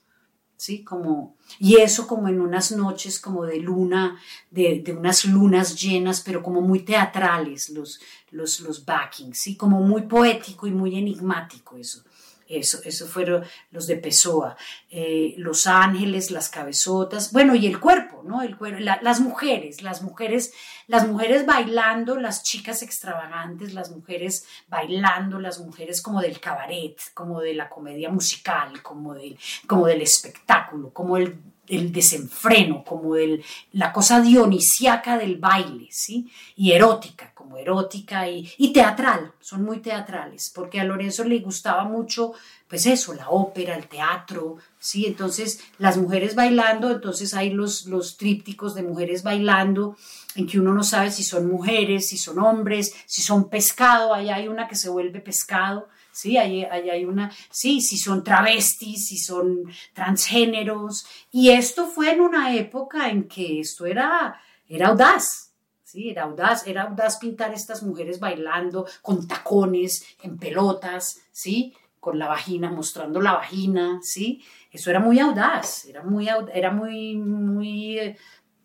¿Sí? 0.57 0.83
Como, 0.83 1.35
y 1.59 1.77
eso 1.77 2.07
como 2.07 2.29
en 2.29 2.39
unas 2.39 2.71
noches 2.71 3.19
como 3.19 3.43
de 3.43 3.59
luna, 3.59 4.17
de, 4.51 4.95
unas 4.97 5.25
lunas 5.25 5.81
llenas, 5.81 6.21
pero 6.21 6.41
como 6.41 6.61
muy 6.61 6.79
teatrales 6.85 7.71
los, 7.71 7.99
los, 8.31 8.61
los 8.61 8.85
backings, 8.85 9.37
¿sí? 9.37 9.57
Como 9.57 9.81
muy 9.81 10.03
poético 10.03 10.65
y 10.65 10.71
muy 10.71 10.95
enigmático 10.95 11.75
eso. 11.75 12.03
Eso, 12.47 12.79
eso 12.83 13.07
fueron 13.07 13.43
los 13.71 13.87
de 13.87 13.97
Pessoa, 13.97 14.55
eh, 14.89 15.33
los 15.37 15.65
ángeles, 15.65 16.29
las 16.29 16.49
cabezotas, 16.49 17.31
bueno, 17.31 17.55
y 17.55 17.65
el 17.65 17.79
cuerpo, 17.79 18.21
¿no? 18.23 18.43
El 18.43 18.55
cuerpo, 18.55 18.79
las 18.79 19.19
mujeres, 19.19 19.81
las 19.81 20.03
mujeres, 20.03 20.53
las 20.87 21.07
mujeres 21.07 21.45
bailando, 21.45 22.17
las 22.17 22.43
chicas 22.43 22.83
extravagantes, 22.83 23.73
las 23.73 23.89
mujeres 23.89 24.45
bailando, 24.67 25.39
las 25.39 25.59
mujeres 25.59 26.01
como 26.01 26.21
del 26.21 26.39
cabaret, 26.39 26.99
como 27.15 27.41
de 27.41 27.55
la 27.55 27.67
comedia 27.67 28.09
musical, 28.09 28.81
como 28.83 29.15
del, 29.15 29.39
como 29.65 29.87
del 29.87 30.03
espectáculo, 30.03 30.91
como 30.93 31.17
el 31.17 31.39
el 31.67 31.91
desenfreno, 31.91 32.83
como 32.83 33.15
el, 33.15 33.43
la 33.73 33.91
cosa 33.91 34.21
dionisiaca 34.21 35.17
del 35.17 35.37
baile, 35.37 35.87
¿sí? 35.91 36.31
Y 36.55 36.71
erótica, 36.71 37.31
como 37.33 37.57
erótica 37.57 38.29
y, 38.29 38.49
y, 38.57 38.71
teatral, 38.73 39.33
son 39.39 39.63
muy 39.63 39.79
teatrales, 39.79 40.51
porque 40.53 40.79
a 40.79 40.83
Lorenzo 40.83 41.23
le 41.23 41.39
gustaba 41.39 41.83
mucho, 41.85 42.33
pues 42.67 42.85
eso, 42.85 43.13
la 43.13 43.29
ópera, 43.29 43.75
el 43.75 43.87
teatro, 43.87 44.57
¿sí? 44.79 45.05
Entonces, 45.05 45.59
las 45.77 45.97
mujeres 45.97 46.35
bailando, 46.35 46.91
entonces 46.91 47.33
hay 47.33 47.49
los, 47.49 47.85
los 47.85 48.17
trípticos 48.17 48.75
de 48.75 48.83
mujeres 48.83 49.23
bailando, 49.23 49.95
en 50.35 50.47
que 50.47 50.59
uno 50.59 50.73
no 50.73 50.83
sabe 50.83 51.11
si 51.11 51.23
son 51.23 51.47
mujeres, 51.47 52.07
si 52.07 52.17
son 52.17 52.39
hombres, 52.39 52.93
si 53.05 53.21
son 53.21 53.49
pescado, 53.49 54.13
ahí 54.13 54.29
hay 54.29 54.47
una 54.47 54.67
que 54.67 54.75
se 54.75 54.89
vuelve 54.89 55.21
pescado, 55.21 55.87
¿sí? 56.15 56.37
Ahí, 56.37 56.63
hay 56.63 57.05
una, 57.05 57.29
sí, 57.51 57.81
si 57.81 57.97
son 57.97 58.23
travestis, 58.23 59.07
si 59.07 59.17
son 59.17 59.69
transgéneros. 59.93 61.05
Y 61.31 61.49
esto 61.49 61.87
fue 61.87 62.13
en 62.13 62.21
una 62.21 62.55
época 62.55 63.09
en 63.09 63.27
que 63.27 63.59
esto 63.59 63.85
era, 63.85 64.39
era 64.67 64.87
audaz, 64.87 65.51
¿sí? 65.83 66.09
Era 66.09 66.23
audaz, 66.23 66.65
era 66.67 66.83
audaz 66.83 67.17
pintar 67.17 67.53
estas 67.53 67.83
mujeres 67.83 68.19
bailando 68.19 68.87
con 69.01 69.27
tacones, 69.27 70.05
en 70.23 70.37
pelotas, 70.37 71.21
¿sí? 71.31 71.73
Con 71.99 72.17
la 72.17 72.29
vagina, 72.29 72.71
mostrando 72.71 73.19
la 73.19 73.33
vagina, 73.33 73.99
¿sí? 74.01 74.41
Eso 74.71 74.89
era 74.89 75.01
muy 75.01 75.19
audaz, 75.19 75.85
era 75.85 76.01
muy, 76.01 76.29
era 76.53 76.71
muy, 76.71 77.17
muy, 77.17 78.15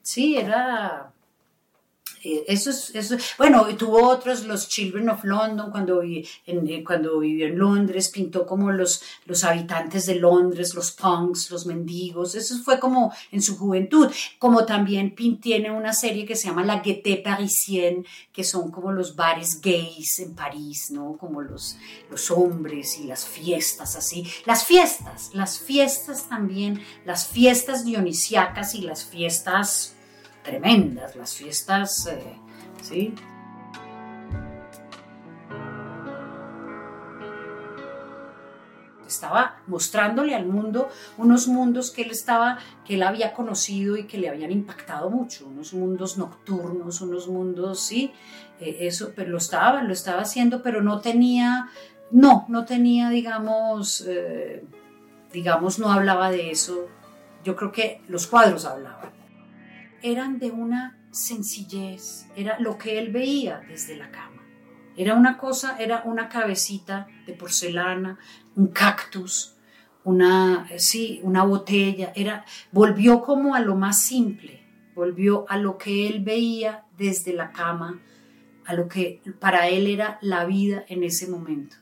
sí, 0.02 0.36
era 0.36 1.12
eso 2.22 2.70
es, 2.70 2.94
eso, 2.94 3.16
bueno, 3.38 3.66
tuvo 3.76 4.06
otros, 4.09 4.44
los 4.44 4.68
Children 4.68 5.09
of 5.09 5.24
London, 5.24 5.70
cuando, 5.70 6.02
eh, 6.02 6.24
cuando 6.85 7.18
vivió 7.20 7.46
en 7.46 7.59
Londres, 7.59 8.11
pintó 8.11 8.46
como 8.46 8.70
los, 8.70 9.02
los 9.24 9.42
habitantes 9.44 10.06
de 10.06 10.16
Londres, 10.16 10.74
los 10.74 10.92
punks, 10.92 11.50
los 11.50 11.64
mendigos, 11.64 12.35
eso 12.35 12.59
fue 12.62 12.78
como 12.78 13.12
en 13.33 13.40
su 13.40 13.56
juventud, 13.56 14.11
como 14.38 14.66
también 14.66 15.14
tiene 15.40 15.70
una 15.70 15.92
serie 15.92 16.26
que 16.26 16.37
se 16.37 16.48
llama 16.48 16.64
La 16.64 16.80
Gaieté 16.80 17.16
Parisienne, 17.16 18.04
que 18.33 18.44
son 18.44 18.70
como 18.70 18.92
los 18.92 19.16
bares 19.16 19.61
gays 19.61 20.18
en 20.18 20.35
París, 20.35 20.90
¿no? 20.90 21.16
Como 21.16 21.40
los, 21.40 21.76
los 22.11 22.30
hombres 22.30 22.98
y 22.98 23.04
las 23.04 23.24
fiestas 23.24 23.96
así, 23.96 24.26
las 24.44 24.64
fiestas, 24.64 25.30
las 25.33 25.59
fiestas 25.59 26.28
también, 26.28 26.83
las 27.04 27.26
fiestas 27.26 27.85
dionisiacas 27.85 28.74
y 28.74 28.83
las 28.83 29.04
fiestas 29.04 29.94
tremendas, 30.42 31.16
las 31.16 31.35
fiestas, 31.35 32.07
eh, 32.07 32.37
¿sí? 32.83 33.14
Estaba 39.07 39.61
mostrándole 39.66 40.37
al 40.37 40.46
mundo 40.46 40.88
unos 41.18 41.48
mundos 41.48 41.90
que 41.90 42.03
él 42.03 42.12
estaba, 42.12 42.59
que 42.87 42.94
él 42.94 43.03
había 43.03 43.33
conocido 43.33 43.96
y 43.96 44.05
que 44.05 44.18
le 44.18 44.29
habían 44.29 44.53
impactado 44.53 45.11
mucho, 45.11 45.48
unos 45.48 45.74
mundos 45.74 46.16
nocturnos, 46.16 47.00
unos 47.00 47.26
mundos, 47.26 47.81
sí, 47.81 48.12
eh, 48.61 48.79
eso, 48.83 49.12
pero 49.16 49.31
lo 49.31 49.38
estaba, 49.38 49.83
lo 49.83 49.92
estaba 49.92 50.22
haciendo, 50.22 50.62
pero 50.62 50.81
no 50.81 51.00
tenía, 51.00 51.70
no, 52.12 52.46
no 52.48 52.64
tenía, 52.64 53.09
digamos, 53.11 54.05
eh, 54.07 54.64
digamos, 55.33 55.81
no 55.81 55.92
hablaba 55.92 56.31
de 56.31 56.53
eso. 56.53 56.87
Yo 57.42 57.57
creo 57.57 57.72
que 57.72 58.03
los 58.07 58.29
cuadros 58.29 58.64
hablaban 58.64 59.19
eran 60.02 60.38
de 60.38 60.50
una 60.50 60.98
sencillez, 61.10 62.26
era 62.36 62.58
lo 62.60 62.78
que 62.78 62.98
él 62.98 63.10
veía 63.10 63.62
desde 63.68 63.96
la 63.96 64.10
cama. 64.10 64.42
Era 64.96 65.14
una 65.14 65.38
cosa, 65.38 65.76
era 65.78 66.02
una 66.04 66.28
cabecita 66.28 67.06
de 67.26 67.32
porcelana, 67.32 68.18
un 68.56 68.68
cactus, 68.68 69.56
una, 70.04 70.68
sí, 70.78 71.20
una 71.22 71.44
botella, 71.44 72.12
era, 72.14 72.44
volvió 72.72 73.22
como 73.22 73.54
a 73.54 73.60
lo 73.60 73.76
más 73.76 74.02
simple, 74.02 74.66
volvió 74.94 75.44
a 75.48 75.56
lo 75.56 75.78
que 75.78 76.08
él 76.08 76.22
veía 76.22 76.84
desde 76.96 77.32
la 77.32 77.52
cama, 77.52 78.00
a 78.66 78.74
lo 78.74 78.88
que 78.88 79.22
para 79.38 79.68
él 79.68 79.86
era 79.86 80.18
la 80.22 80.44
vida 80.44 80.84
en 80.88 81.02
ese 81.02 81.28
momento. 81.28 81.76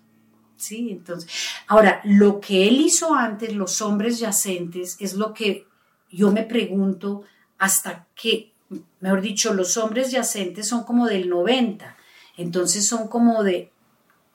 Sí, 0.57 0.91
entonces, 0.91 1.31
ahora, 1.69 2.01
lo 2.05 2.41
que 2.41 2.67
él 2.67 2.81
hizo 2.81 3.15
antes, 3.15 3.55
los 3.55 3.81
hombres 3.81 4.19
yacentes, 4.19 4.97
es 5.01 5.15
lo 5.15 5.33
que 5.33 5.67
yo 6.11 6.33
me 6.33 6.43
pregunto, 6.43 7.23
hasta 7.59 8.07
que, 8.15 8.53
mejor 9.01 9.21
dicho, 9.21 9.53
los 9.55 9.77
hombres 9.77 10.11
yacentes 10.11 10.69
son 10.69 10.85
como 10.85 11.07
del 11.07 11.29
90, 11.29 11.97
entonces 12.37 12.87
son 12.87 13.09
como 13.09 13.43
de 13.43 13.73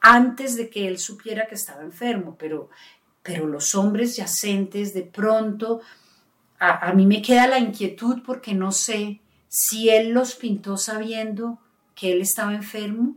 antes 0.02 0.58
de 0.58 0.70
que 0.70 0.88
él 0.88 1.00
supiera 1.00 1.48
que 1.48 1.56
estaba 1.56 1.82
enfermo, 1.82 2.36
pero, 2.38 2.70
pero 3.22 3.48
los 3.48 3.74
hombres 3.76 4.18
yacentes 4.18 4.94
de 4.94 5.04
pronto, 5.04 5.82
a, 6.60 6.90
a 6.90 6.94
mí 6.94 7.06
me 7.06 7.22
queda 7.22 7.48
la 7.48 7.60
inquietud 7.60 8.22
porque 8.26 8.54
no 8.54 8.72
sé 8.74 9.22
si 9.48 9.90
él 9.90 10.10
los 10.10 10.36
pintó 10.36 10.78
sabiendo 10.78 11.60
que 11.96 12.12
él 12.12 12.22
estaba 12.22 12.54
enfermo 12.54 13.16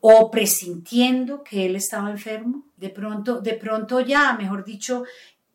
o 0.00 0.30
presintiendo 0.30 1.42
que 1.42 1.66
él 1.66 1.76
estaba 1.76 2.10
enfermo. 2.10 2.64
De 2.76 2.90
pronto, 2.90 3.40
de 3.40 3.54
pronto 3.54 4.00
ya, 4.00 4.34
mejor 4.34 4.64
dicho, 4.64 5.04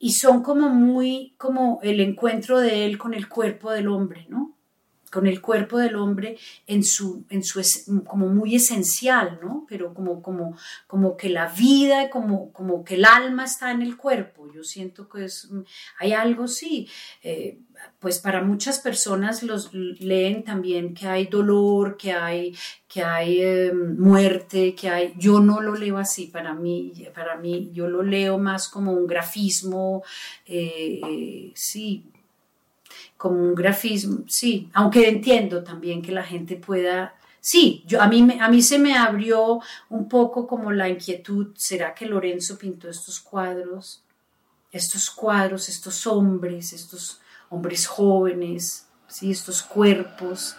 y 0.04 0.14
son 0.14 0.42
como 0.42 0.70
muy 0.70 1.36
como 1.38 1.80
el 1.84 2.02
encuentro 2.02 2.60
de 2.60 2.86
él 2.86 2.98
con 2.98 3.14
el 3.14 3.30
cuerpo 3.30 3.72
del 3.72 3.88
hombre, 3.88 4.26
¿no? 4.30 4.58
Con 5.12 5.28
el 5.28 5.42
cuerpo 5.42 5.78
del 5.78 5.96
hombre 5.96 6.38
en 6.66 6.84
su, 6.84 7.26
en 7.30 7.44
su 7.44 7.62
como 8.06 8.28
muy 8.30 8.56
esencial, 8.56 9.40
¿no? 9.44 9.66
Pero 9.68 9.94
como, 9.94 10.22
como, 10.22 10.58
como 10.88 11.18
que 11.18 11.30
la 11.30 11.48
vida, 11.48 12.10
como, 12.10 12.52
como 12.54 12.84
que 12.84 12.96
el 12.96 13.06
alma 13.06 13.44
está 13.44 13.72
en 13.72 13.82
el 13.82 13.98
cuerpo. 13.98 14.50
Yo 14.54 14.64
siento 14.64 15.10
que 15.10 15.26
es, 15.26 15.50
hay 16.00 16.14
algo, 16.14 16.48
sí. 16.48 16.88
Eh, 17.24 17.60
pues 18.00 18.20
para 18.20 18.42
muchas 18.44 18.80
personas 18.80 19.44
los 19.44 19.74
leen 19.74 20.44
también 20.44 20.94
que 20.94 21.08
hay 21.08 21.28
dolor, 21.28 21.98
que 21.98 22.12
hay, 22.12 22.56
que 22.88 23.04
hay 23.04 23.42
em, 23.42 23.98
muerte, 24.00 24.76
que 24.76 24.90
hay. 24.90 25.14
Yo 25.18 25.40
no 25.40 25.62
lo 25.62 25.76
leo 25.76 25.98
así. 25.98 26.28
Para 26.28 26.54
mí, 26.54 26.94
para 27.14 27.38
mí, 27.38 27.70
yo 27.74 27.88
lo 27.88 28.04
leo 28.04 28.38
más 28.38 28.70
como 28.70 28.92
un 28.92 29.08
grafismo, 29.08 30.04
eh, 30.46 31.52
sí, 31.56 32.11
como 33.22 33.40
un 33.40 33.54
grafismo, 33.54 34.24
sí, 34.28 34.68
aunque 34.74 35.08
entiendo 35.08 35.64
también 35.64 36.02
que 36.02 36.12
la 36.12 36.24
gente 36.24 36.56
pueda, 36.56 37.14
sí, 37.40 37.84
yo, 37.86 38.02
a, 38.02 38.08
mí, 38.08 38.28
a 38.40 38.50
mí 38.50 38.64
se 38.64 38.80
me 38.80 38.98
abrió 38.98 39.60
un 39.90 40.10
poco 40.10 40.48
como 40.48 40.72
la 40.72 40.90
inquietud, 40.90 41.50
¿será 41.56 41.94
que 41.94 42.08
Lorenzo 42.08 42.58
pintó 42.58 42.90
estos 42.90 43.20
cuadros? 43.20 44.02
Estos 44.72 45.12
cuadros, 45.12 45.70
estos 45.70 46.08
hombres, 46.08 46.74
estos 46.74 47.22
hombres 47.52 47.86
jóvenes, 47.86 48.88
¿sí? 49.08 49.30
estos 49.30 49.62
cuerpos, 49.62 50.56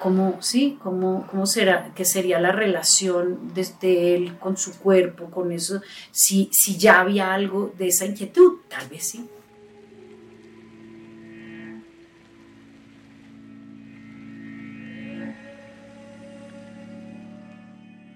¿cómo, 0.00 0.42
sí? 0.42 0.76
¿Cómo, 0.82 1.24
cómo 1.30 1.46
será, 1.46 1.94
que 1.94 2.04
sería 2.04 2.40
la 2.40 2.50
relación 2.50 3.54
de, 3.54 4.16
él 4.16 4.38
con 4.40 4.56
su 4.56 4.76
cuerpo, 4.76 5.30
con 5.30 5.52
eso? 5.52 5.80
Si 6.10 6.50
ya 6.78 6.98
había 6.98 7.32
algo 7.32 7.72
de 7.78 7.86
esa 7.86 8.06
inquietud, 8.06 8.54
tal 8.68 8.88
vez 8.88 9.06
sí. 9.06 9.30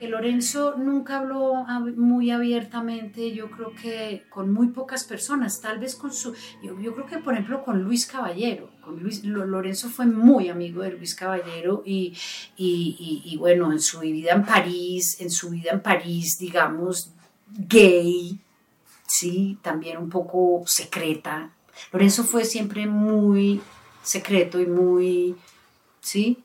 Lorenzo 0.09 0.77
nunca 0.77 1.19
habló 1.19 1.65
muy 1.97 2.31
abiertamente, 2.31 3.33
yo 3.33 3.51
creo 3.51 3.75
que 3.75 4.25
con 4.29 4.53
muy 4.53 4.69
pocas 4.69 5.05
personas, 5.05 5.61
tal 5.61 5.79
vez 5.79 5.95
con 5.97 6.13
su, 6.13 6.35
yo, 6.63 6.95
creo 6.95 7.07
que 7.07 7.19
por 7.19 7.35
ejemplo 7.35 7.65
con 7.65 7.83
Luis 7.83 8.07
Caballero, 8.07 8.71
Lorenzo 9.23 9.89
fue 9.89 10.07
muy 10.07 10.49
amigo 10.49 10.83
de 10.83 10.93
Luis 10.93 11.15
Caballero 11.15 11.83
y, 11.85 12.15
y, 12.57 13.37
bueno, 13.39 13.73
en 13.73 13.81
su 13.81 14.01
vida 14.01 14.33
en 14.33 14.45
París, 14.45 15.21
en 15.21 15.31
su 15.31 15.51
vida 15.51 15.73
en 15.73 15.81
París, 15.81 16.39
digamos, 16.39 17.13
gay, 17.49 18.39
sí, 19.07 19.59
también 19.63 19.99
un 19.99 20.11
poco 20.11 20.65
secreta. 20.67 21.51
Lorenzo 21.93 22.25
fue 22.25 22.45
siempre 22.45 22.87
muy 22.87 23.61
secreto 24.03 24.61
y 24.61 24.67
muy, 24.67 25.35
sí, 26.01 26.44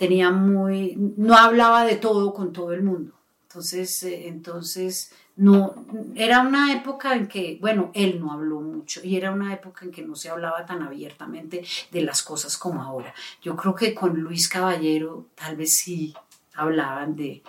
tenía 0.00 0.30
muy, 0.30 0.96
no 0.96 1.36
hablaba 1.36 1.84
de 1.84 1.96
todo 1.96 2.32
con 2.32 2.54
todo 2.54 2.72
el 2.72 2.82
mundo. 2.82 3.12
Entonces, 3.42 4.02
eh, 4.04 4.28
entonces, 4.28 5.12
no, 5.36 5.74
era 6.14 6.40
una 6.40 6.72
época 6.72 7.14
en 7.14 7.28
que, 7.28 7.58
bueno, 7.60 7.90
él 7.92 8.18
no 8.18 8.32
habló 8.32 8.62
mucho 8.62 9.02
y 9.04 9.16
era 9.16 9.30
una 9.30 9.52
época 9.52 9.84
en 9.84 9.90
que 9.90 10.00
no 10.00 10.16
se 10.16 10.30
hablaba 10.30 10.64
tan 10.64 10.82
abiertamente 10.82 11.62
de 11.92 12.00
las 12.00 12.22
cosas 12.22 12.56
como 12.56 12.82
ahora. 12.82 13.12
Yo 13.42 13.54
creo 13.56 13.74
que 13.74 13.94
con 13.94 14.18
Luis 14.18 14.48
Caballero 14.48 15.26
tal 15.34 15.56
vez 15.56 15.76
sí 15.76 16.14
hablaban 16.54 17.14
de, 17.14 17.42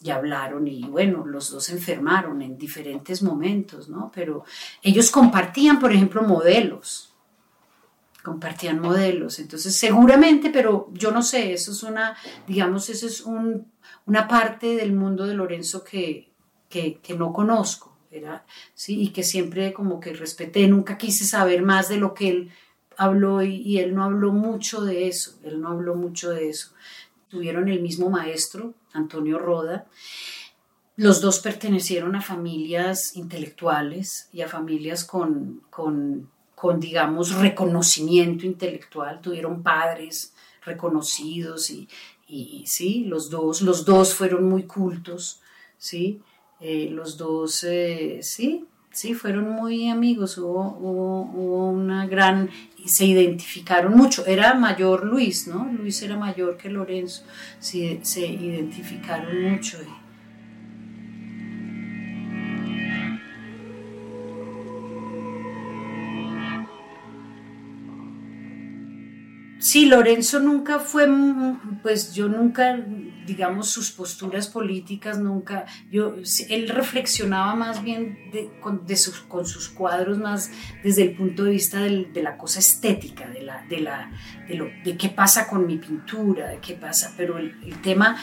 y 0.00 0.10
hablaron 0.10 0.66
y 0.68 0.84
bueno, 0.84 1.26
los 1.26 1.50
dos 1.50 1.68
enfermaron 1.68 2.40
en 2.40 2.56
diferentes 2.56 3.22
momentos, 3.22 3.90
¿no? 3.90 4.10
Pero 4.14 4.46
ellos 4.80 5.10
compartían, 5.10 5.78
por 5.78 5.92
ejemplo, 5.92 6.22
modelos 6.22 7.11
compartían 8.22 8.80
modelos. 8.80 9.38
Entonces, 9.38 9.76
seguramente, 9.76 10.50
pero 10.50 10.88
yo 10.92 11.10
no 11.10 11.22
sé, 11.22 11.52
eso 11.52 11.72
es 11.72 11.82
una, 11.82 12.16
digamos, 12.46 12.88
eso 12.88 13.06
es 13.06 13.20
un, 13.20 13.66
una 14.06 14.28
parte 14.28 14.76
del 14.76 14.92
mundo 14.92 15.26
de 15.26 15.34
Lorenzo 15.34 15.84
que, 15.84 16.30
que, 16.68 17.00
no 17.16 17.32
conozco, 17.32 17.96
era, 18.10 18.46
¿sí? 18.74 19.02
y 19.02 19.08
que 19.08 19.22
siempre 19.22 19.72
como 19.72 20.00
que 20.00 20.12
respeté, 20.12 20.66
nunca 20.68 20.96
quise 20.96 21.24
saber 21.26 21.62
más 21.62 21.88
de 21.88 21.98
lo 21.98 22.14
que 22.14 22.28
él 22.28 22.50
habló 22.96 23.42
y, 23.42 23.56
y 23.56 23.78
él 23.78 23.94
no 23.94 24.04
habló 24.04 24.32
mucho 24.32 24.82
de 24.82 25.08
eso, 25.08 25.38
él 25.42 25.60
no 25.60 25.68
habló 25.68 25.94
mucho 25.94 26.30
de 26.30 26.48
eso. 26.48 26.72
Tuvieron 27.28 27.68
el 27.68 27.80
mismo 27.80 28.10
maestro, 28.10 28.74
Antonio 28.92 29.38
Roda. 29.38 29.86
Los 30.96 31.22
dos 31.22 31.40
pertenecieron 31.40 32.14
a 32.14 32.20
familias 32.20 33.16
intelectuales 33.16 34.28
y 34.32 34.42
a 34.42 34.48
familias 34.48 35.04
con, 35.04 35.62
con 35.70 36.30
con, 36.62 36.78
digamos, 36.78 37.34
reconocimiento 37.34 38.46
intelectual, 38.46 39.20
tuvieron 39.20 39.64
padres 39.64 40.32
reconocidos 40.64 41.70
y, 41.70 41.88
sí, 42.66 43.04
los 43.08 43.30
dos, 43.30 43.62
los 43.62 43.84
dos 43.84 44.14
fueron 44.14 44.48
muy 44.48 44.62
cultos, 44.62 45.40
sí, 45.76 46.20
eh, 46.60 46.88
los 46.88 47.16
dos, 47.16 47.64
eh, 47.64 48.20
sí, 48.22 48.64
sí, 48.92 49.12
fueron 49.12 49.50
muy 49.50 49.88
amigos, 49.88 50.38
hubo, 50.38 50.78
hubo, 50.78 51.70
una 51.70 52.06
gran, 52.06 52.48
se 52.86 53.06
identificaron 53.06 53.96
mucho, 53.96 54.24
era 54.24 54.54
mayor 54.54 55.04
Luis, 55.04 55.48
¿no? 55.48 55.64
Luis 55.64 56.00
era 56.02 56.16
mayor 56.16 56.56
que 56.56 56.70
Lorenzo, 56.70 57.24
sí, 57.58 57.98
se 58.04 58.24
identificaron 58.24 59.50
mucho. 59.50 59.78
Sí, 69.72 69.86
Lorenzo 69.86 70.38
nunca 70.38 70.80
fue, 70.80 71.08
pues 71.80 72.12
yo 72.12 72.28
nunca, 72.28 72.78
digamos, 73.24 73.70
sus 73.70 73.90
posturas 73.90 74.46
políticas 74.46 75.18
nunca, 75.18 75.64
yo, 75.90 76.16
él 76.50 76.68
reflexionaba 76.68 77.54
más 77.54 77.82
bien 77.82 78.18
con, 78.60 78.86
sus, 78.94 79.70
cuadros 79.70 80.18
más 80.18 80.50
desde 80.84 81.04
el 81.04 81.16
punto 81.16 81.44
de 81.44 81.52
vista 81.52 81.80
de 81.80 82.22
la 82.22 82.36
cosa 82.36 82.58
estética, 82.58 83.26
de, 83.30 83.40
la, 83.40 83.64
de, 83.66 84.56
lo, 84.56 84.66
de 84.84 84.98
qué 84.98 85.08
pasa 85.08 85.48
con 85.48 85.66
mi 85.66 85.78
pintura, 85.78 86.48
de 86.48 86.58
qué 86.58 86.74
pasa, 86.74 87.14
pero 87.16 87.38
el, 87.38 87.80
tema, 87.80 88.22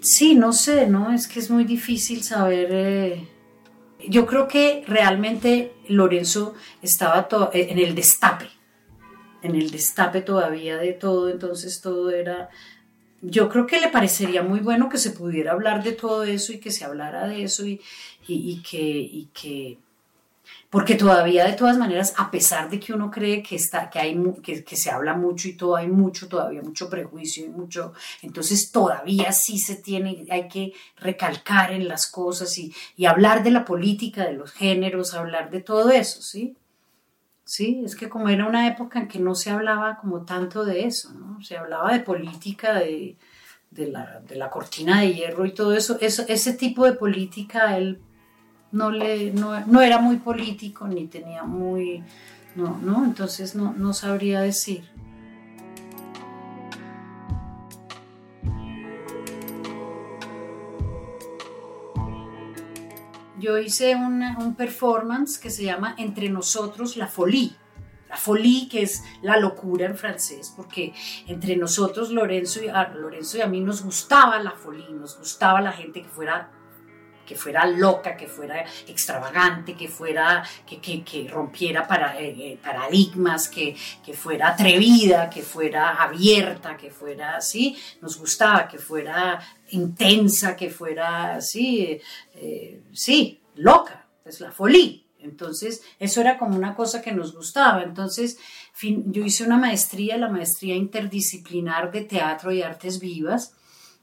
sí, 0.00 0.34
no 0.34 0.52
sé, 0.52 0.88
¿no? 0.88 1.12
Es 1.12 1.28
que 1.28 1.38
es 1.38 1.48
muy 1.48 1.62
difícil 1.62 2.24
saber... 2.24 2.66
Eh, 2.72 3.28
yo 4.08 4.26
creo 4.26 4.48
que 4.48 4.82
realmente 4.88 5.74
Lorenzo 5.86 6.54
estaba 6.82 7.28
en 7.52 7.78
el 7.78 7.94
destape 7.94 8.59
en 9.42 9.54
el 9.54 9.70
destape 9.70 10.22
todavía 10.22 10.76
de 10.76 10.92
todo, 10.92 11.28
entonces 11.28 11.80
todo 11.80 12.10
era... 12.10 12.50
Yo 13.22 13.50
creo 13.50 13.66
que 13.66 13.80
le 13.80 13.88
parecería 13.88 14.42
muy 14.42 14.60
bueno 14.60 14.88
que 14.88 14.96
se 14.96 15.10
pudiera 15.10 15.52
hablar 15.52 15.82
de 15.82 15.92
todo 15.92 16.24
eso 16.24 16.52
y 16.52 16.58
que 16.58 16.70
se 16.70 16.84
hablara 16.84 17.26
de 17.26 17.44
eso 17.44 17.66
y, 17.66 17.80
y, 18.26 18.62
que, 18.62 18.80
y 18.80 19.28
que... 19.34 19.78
Porque 20.70 20.94
todavía 20.94 21.44
de 21.44 21.52
todas 21.52 21.76
maneras, 21.76 22.14
a 22.16 22.30
pesar 22.30 22.70
de 22.70 22.78
que 22.78 22.92
uno 22.92 23.10
cree 23.10 23.42
que, 23.42 23.56
está, 23.56 23.90
que, 23.90 23.98
hay, 23.98 24.16
que, 24.42 24.64
que 24.64 24.76
se 24.76 24.90
habla 24.90 25.14
mucho 25.14 25.48
y 25.48 25.54
todo, 25.54 25.76
hay 25.76 25.88
mucho, 25.88 26.28
todavía 26.28 26.62
mucho 26.62 26.88
prejuicio 26.88 27.44
y 27.44 27.48
mucho, 27.48 27.92
entonces 28.22 28.70
todavía 28.70 29.32
sí 29.32 29.58
se 29.58 29.76
tiene, 29.76 30.24
hay 30.30 30.48
que 30.48 30.72
recalcar 30.96 31.72
en 31.72 31.88
las 31.88 32.06
cosas 32.06 32.56
y, 32.56 32.72
y 32.96 33.06
hablar 33.06 33.42
de 33.42 33.50
la 33.50 33.64
política, 33.64 34.24
de 34.24 34.34
los 34.34 34.52
géneros, 34.52 35.12
hablar 35.12 35.50
de 35.50 35.60
todo 35.60 35.90
eso, 35.90 36.22
¿sí? 36.22 36.56
Sí, 37.50 37.82
es 37.84 37.96
que 37.96 38.08
como 38.08 38.28
era 38.28 38.46
una 38.46 38.68
época 38.68 39.00
en 39.00 39.08
que 39.08 39.18
no 39.18 39.34
se 39.34 39.50
hablaba 39.50 39.96
como 39.96 40.20
tanto 40.20 40.64
de 40.64 40.86
eso, 40.86 41.12
¿no? 41.14 41.42
Se 41.42 41.56
hablaba 41.56 41.92
de 41.92 41.98
política, 41.98 42.74
de, 42.74 43.16
la, 43.72 44.50
cortina 44.50 45.00
de 45.00 45.12
hierro 45.12 45.44
y 45.44 45.52
todo 45.52 45.74
eso. 45.74 45.98
eso. 46.00 46.22
Ese 46.28 46.52
tipo 46.52 46.84
de 46.84 46.92
política 46.92 47.76
él 47.76 48.00
no, 48.70 48.92
le, 48.92 49.32
no, 49.32 49.82
era 49.82 49.98
muy 49.98 50.18
político 50.18 50.86
ni 50.86 51.08
tenía 51.08 51.42
muy... 51.42 52.04
No, 52.54 52.78
no, 52.78 53.04
entonces 53.04 53.56
no, 53.56 53.72
no 53.72 53.94
sabría 53.94 54.42
decir. 54.42 54.84
Yo 63.40 63.58
hice 63.58 63.96
un 63.96 64.54
performance 64.56 65.38
que 65.38 65.50
se 65.50 65.64
llama 65.64 65.94
Entre 65.98 66.28
nosotros 66.28 66.96
la 66.96 67.06
folie. 67.06 67.52
La 68.08 68.16
folie, 68.16 68.68
que 68.68 68.82
es 68.82 69.04
la 69.22 69.36
locura 69.36 69.86
en 69.86 69.96
francés, 69.96 70.52
porque 70.56 70.92
entre 71.28 71.56
nosotros, 71.56 72.10
Lorenzo 72.10 72.60
y, 72.62 72.68
a, 72.68 72.88
Lorenzo 72.88 73.38
y 73.38 73.40
a 73.40 73.46
mí, 73.46 73.60
nos 73.60 73.84
gustaba 73.84 74.40
la 74.42 74.50
folie, 74.50 74.90
nos 74.90 75.16
gustaba 75.16 75.60
la 75.60 75.70
gente 75.70 76.02
que 76.02 76.08
fuera 76.08 76.50
que 77.30 77.36
fuera 77.36 77.64
loca, 77.64 78.16
que 78.16 78.26
fuera 78.26 78.64
extravagante, 78.88 79.76
que 79.76 79.86
fuera, 79.86 80.42
que, 80.66 80.80
que, 80.80 81.28
rompiera 81.28 81.86
para, 81.86 82.20
eh, 82.20 82.34
eh, 82.36 82.58
paradigmas, 82.60 83.48
que, 83.48 83.76
que, 84.04 84.14
fuera 84.14 84.48
atrevida, 84.48 85.30
que 85.30 85.42
fuera 85.42 86.02
abierta, 86.02 86.76
que 86.76 86.90
fuera 86.90 87.36
así, 87.36 87.76
nos 88.00 88.18
gustaba, 88.18 88.66
que 88.66 88.78
fuera 88.78 89.38
intensa, 89.68 90.56
que 90.56 90.70
fuera 90.70 91.36
así, 91.36 92.00
eh, 92.34 92.82
sí, 92.92 93.40
loca, 93.54 94.08
es 94.24 94.40
la 94.40 94.50
folie. 94.50 95.06
Entonces, 95.20 95.82
eso 96.00 96.20
era 96.20 96.36
como 96.36 96.56
una 96.56 96.74
cosa 96.74 97.00
que 97.00 97.12
nos 97.12 97.32
gustaba. 97.32 97.84
Entonces, 97.84 98.38
yo 98.82 99.24
hice 99.24 99.44
una 99.44 99.56
maestría, 99.56 100.16
la 100.16 100.30
maestría 100.30 100.74
interdisciplinar 100.74 101.92
de 101.92 102.00
teatro 102.00 102.50
y 102.50 102.62
artes 102.62 102.98
vivas, 102.98 103.54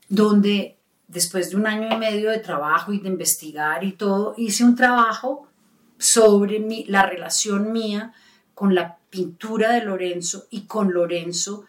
donde 0.08 0.77
después 1.08 1.50
de 1.50 1.56
un 1.56 1.68
año 1.68 1.90
y 1.92 1.98
medio 1.98 2.30
de 2.30 2.40
trabajo 2.40 2.94
y 2.94 3.00
de 3.00 3.08
investigar 3.08 3.84
y 3.84 3.94
todo, 3.94 4.34
hice 4.38 4.64
un 4.64 4.76
trabajo 4.76 5.48
sobre 5.98 6.60
mi, 6.60 6.86
la 6.86 7.06
relación 7.06 7.72
mía 7.72 8.14
con 8.54 8.76
la 8.76 8.98
pintura 9.10 9.72
de 9.72 9.84
Lorenzo 9.84 10.48
y 10.50 10.62
con 10.62 10.94
Lorenzo 10.94 11.66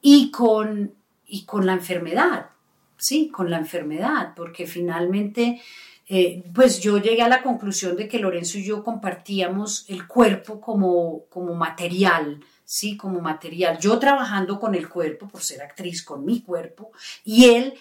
y 0.00 0.30
con, 0.30 0.94
y 1.26 1.44
con 1.44 1.66
la 1.66 1.72
enfermedad, 1.72 2.50
sí, 2.96 3.28
con 3.28 3.50
la 3.50 3.58
enfermedad, 3.58 4.34
porque 4.36 4.66
finalmente, 4.66 5.60
eh, 6.08 6.44
pues 6.54 6.80
yo 6.80 6.98
llegué 6.98 7.22
a 7.22 7.28
la 7.28 7.42
conclusión 7.42 7.96
de 7.96 8.08
que 8.08 8.18
Lorenzo 8.18 8.58
y 8.58 8.64
yo 8.64 8.84
compartíamos 8.84 9.86
el 9.88 10.06
cuerpo 10.06 10.60
como, 10.60 11.24
como 11.30 11.54
material, 11.54 12.40
sí, 12.64 12.96
como 12.96 13.20
material. 13.20 13.78
Yo 13.78 13.98
trabajando 13.98 14.60
con 14.60 14.74
el 14.74 14.88
cuerpo, 14.88 15.28
por 15.28 15.42
ser 15.42 15.62
actriz, 15.62 16.04
con 16.04 16.24
mi 16.24 16.42
cuerpo, 16.42 16.92
y 17.24 17.46
él 17.46 17.74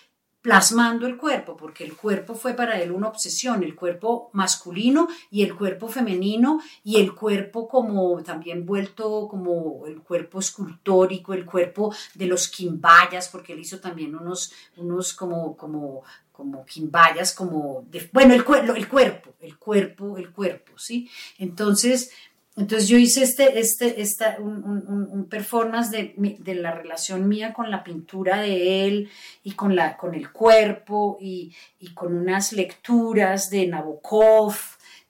plasmando 0.46 1.08
el 1.08 1.18
cuerpo, 1.18 1.58
porque 1.58 1.84
el 1.84 1.96
cuerpo 1.96 2.36
fue 2.36 2.54
para 2.54 2.80
él 2.80 2.92
una 2.92 3.08
obsesión, 3.08 3.64
el 3.64 3.74
cuerpo 3.74 4.30
masculino 4.34 5.08
y 5.32 5.42
el 5.42 5.56
cuerpo 5.56 5.88
femenino 5.88 6.62
y 6.84 6.98
el 6.98 7.16
cuerpo 7.16 7.68
como 7.68 8.22
también 8.22 8.64
vuelto 8.64 9.28
como 9.28 9.88
el 9.88 10.04
cuerpo 10.04 10.38
escultórico, 10.38 11.34
el 11.34 11.46
cuerpo 11.46 11.96
de 12.14 12.28
los 12.28 12.48
quimbayas, 12.48 13.28
porque 13.30 13.54
él 13.54 13.62
hizo 13.62 13.80
también 13.80 14.16
unos, 14.16 14.54
unos 14.78 15.16
como, 15.16 15.58
como, 15.58 16.04
como 16.32 16.64
quimbayas, 16.64 17.34
como, 17.34 17.88
bueno, 18.14 18.36
el, 18.36 18.46
el 18.78 18.88
cuerpo, 18.88 19.34
el 19.42 19.58
cuerpo, 19.58 20.16
el 20.20 20.32
cuerpo, 20.32 20.78
¿sí? 20.78 21.10
Entonces, 21.40 22.12
entonces 22.58 22.88
yo 22.88 22.98
hice 22.98 23.24
este, 23.24 23.60
este, 23.60 24.02
esta, 24.02 24.38
un, 24.40 25.28
performance 25.30 25.92
de, 25.92 26.14
de, 26.40 26.56
la 26.56 26.72
relación 26.72 27.28
mía 27.28 27.54
con 27.54 27.70
la 27.70 27.84
pintura 27.84 28.40
de 28.40 28.88
él 28.88 29.10
y 29.44 29.52
con, 29.52 29.76
la, 29.76 29.98
con 29.98 30.16
el 30.16 30.32
cuerpo 30.32 31.18
y, 31.20 31.54
y 31.80 31.94
con 31.94 32.16
unas 32.16 32.54
lecturas 32.54 33.50
de 33.50 33.68
Nabokov, 33.68 34.56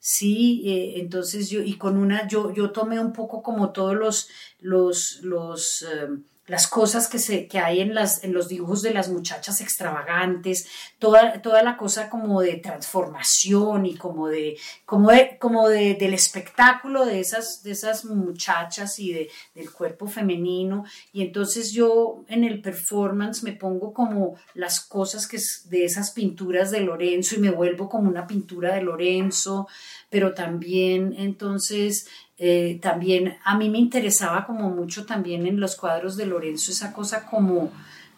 sí, 0.00 0.62
eh, 0.66 1.00
entonces 1.00 1.48
yo, 1.50 1.62
y 1.62 1.74
con 1.74 1.96
una, 1.96 2.26
yo, 2.26 2.52
yo 2.52 2.70
tomé 2.70 2.98
un 2.98 3.12
poco 3.12 3.42
como 3.42 3.70
todos 3.70 3.94
los, 3.94 4.28
los, 4.60 5.20
los 5.22 5.82
em, 5.82 6.24
las 6.46 6.68
cosas 6.68 7.08
que, 7.08 7.18
se, 7.18 7.48
que 7.48 7.58
hay 7.58 7.80
en, 7.80 7.94
las, 7.94 8.22
en 8.22 8.32
los 8.32 8.48
dibujos 8.48 8.82
de 8.82 8.94
las 8.94 9.08
muchachas 9.08 9.60
extravagantes, 9.60 10.68
toda, 10.98 11.42
toda 11.42 11.62
la 11.62 11.76
cosa 11.76 12.08
como 12.08 12.40
de 12.40 12.56
transformación 12.56 13.86
y 13.86 13.96
como 13.96 14.28
de, 14.28 14.56
como 14.84 15.10
como 15.40 15.68
de, 15.68 15.94
del 15.94 16.14
espectáculo 16.14 17.04
de 17.04 17.20
esas, 17.20 17.62
de 17.62 17.72
esas 17.72 18.04
muchachas 18.04 18.98
y 18.98 19.12
de, 19.12 19.30
del 19.54 19.70
cuerpo 19.72 20.06
femenino. 20.06 20.84
Y 21.12 21.22
entonces 21.22 21.72
yo 21.72 22.24
en 22.28 22.44
el 22.44 22.62
performance 22.62 23.42
me 23.42 23.52
pongo 23.52 23.92
como 23.92 24.36
las 24.54 24.80
cosas 24.80 25.26
que 25.26 25.38
de 25.66 25.84
esas 25.84 26.10
pinturas 26.12 26.70
de 26.70 26.80
Lorenzo 26.80 27.36
y 27.36 27.38
me 27.38 27.50
vuelvo 27.50 27.88
como 27.88 28.08
una 28.08 28.26
pintura 28.26 28.74
de 28.74 28.82
Lorenzo, 28.82 29.68
pero 30.10 30.34
también 30.34 31.14
entonces 31.16 32.08
eh, 32.38 32.78
también 32.82 33.36
a 33.44 33.56
mí 33.56 33.70
me 33.70 33.78
interesaba 33.78 34.46
como 34.46 34.70
mucho 34.70 35.06
también 35.06 35.46
en 35.46 35.58
los 35.58 35.76
cuadros 35.76 36.16
de 36.16 36.26
Lorenzo 36.26 36.70
esa 36.70 36.92
cosa 36.92 37.26
como 37.26 37.72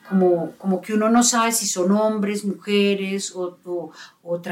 como, 0.08 0.52
como 0.56 0.80
que 0.80 0.94
uno 0.94 1.10
no 1.10 1.22
sabe 1.22 1.52
si 1.52 1.66
son 1.66 1.92
hombres, 1.92 2.44
mujeres 2.44 3.34
o, 3.34 3.58
o, 3.64 3.92
o 4.30 4.42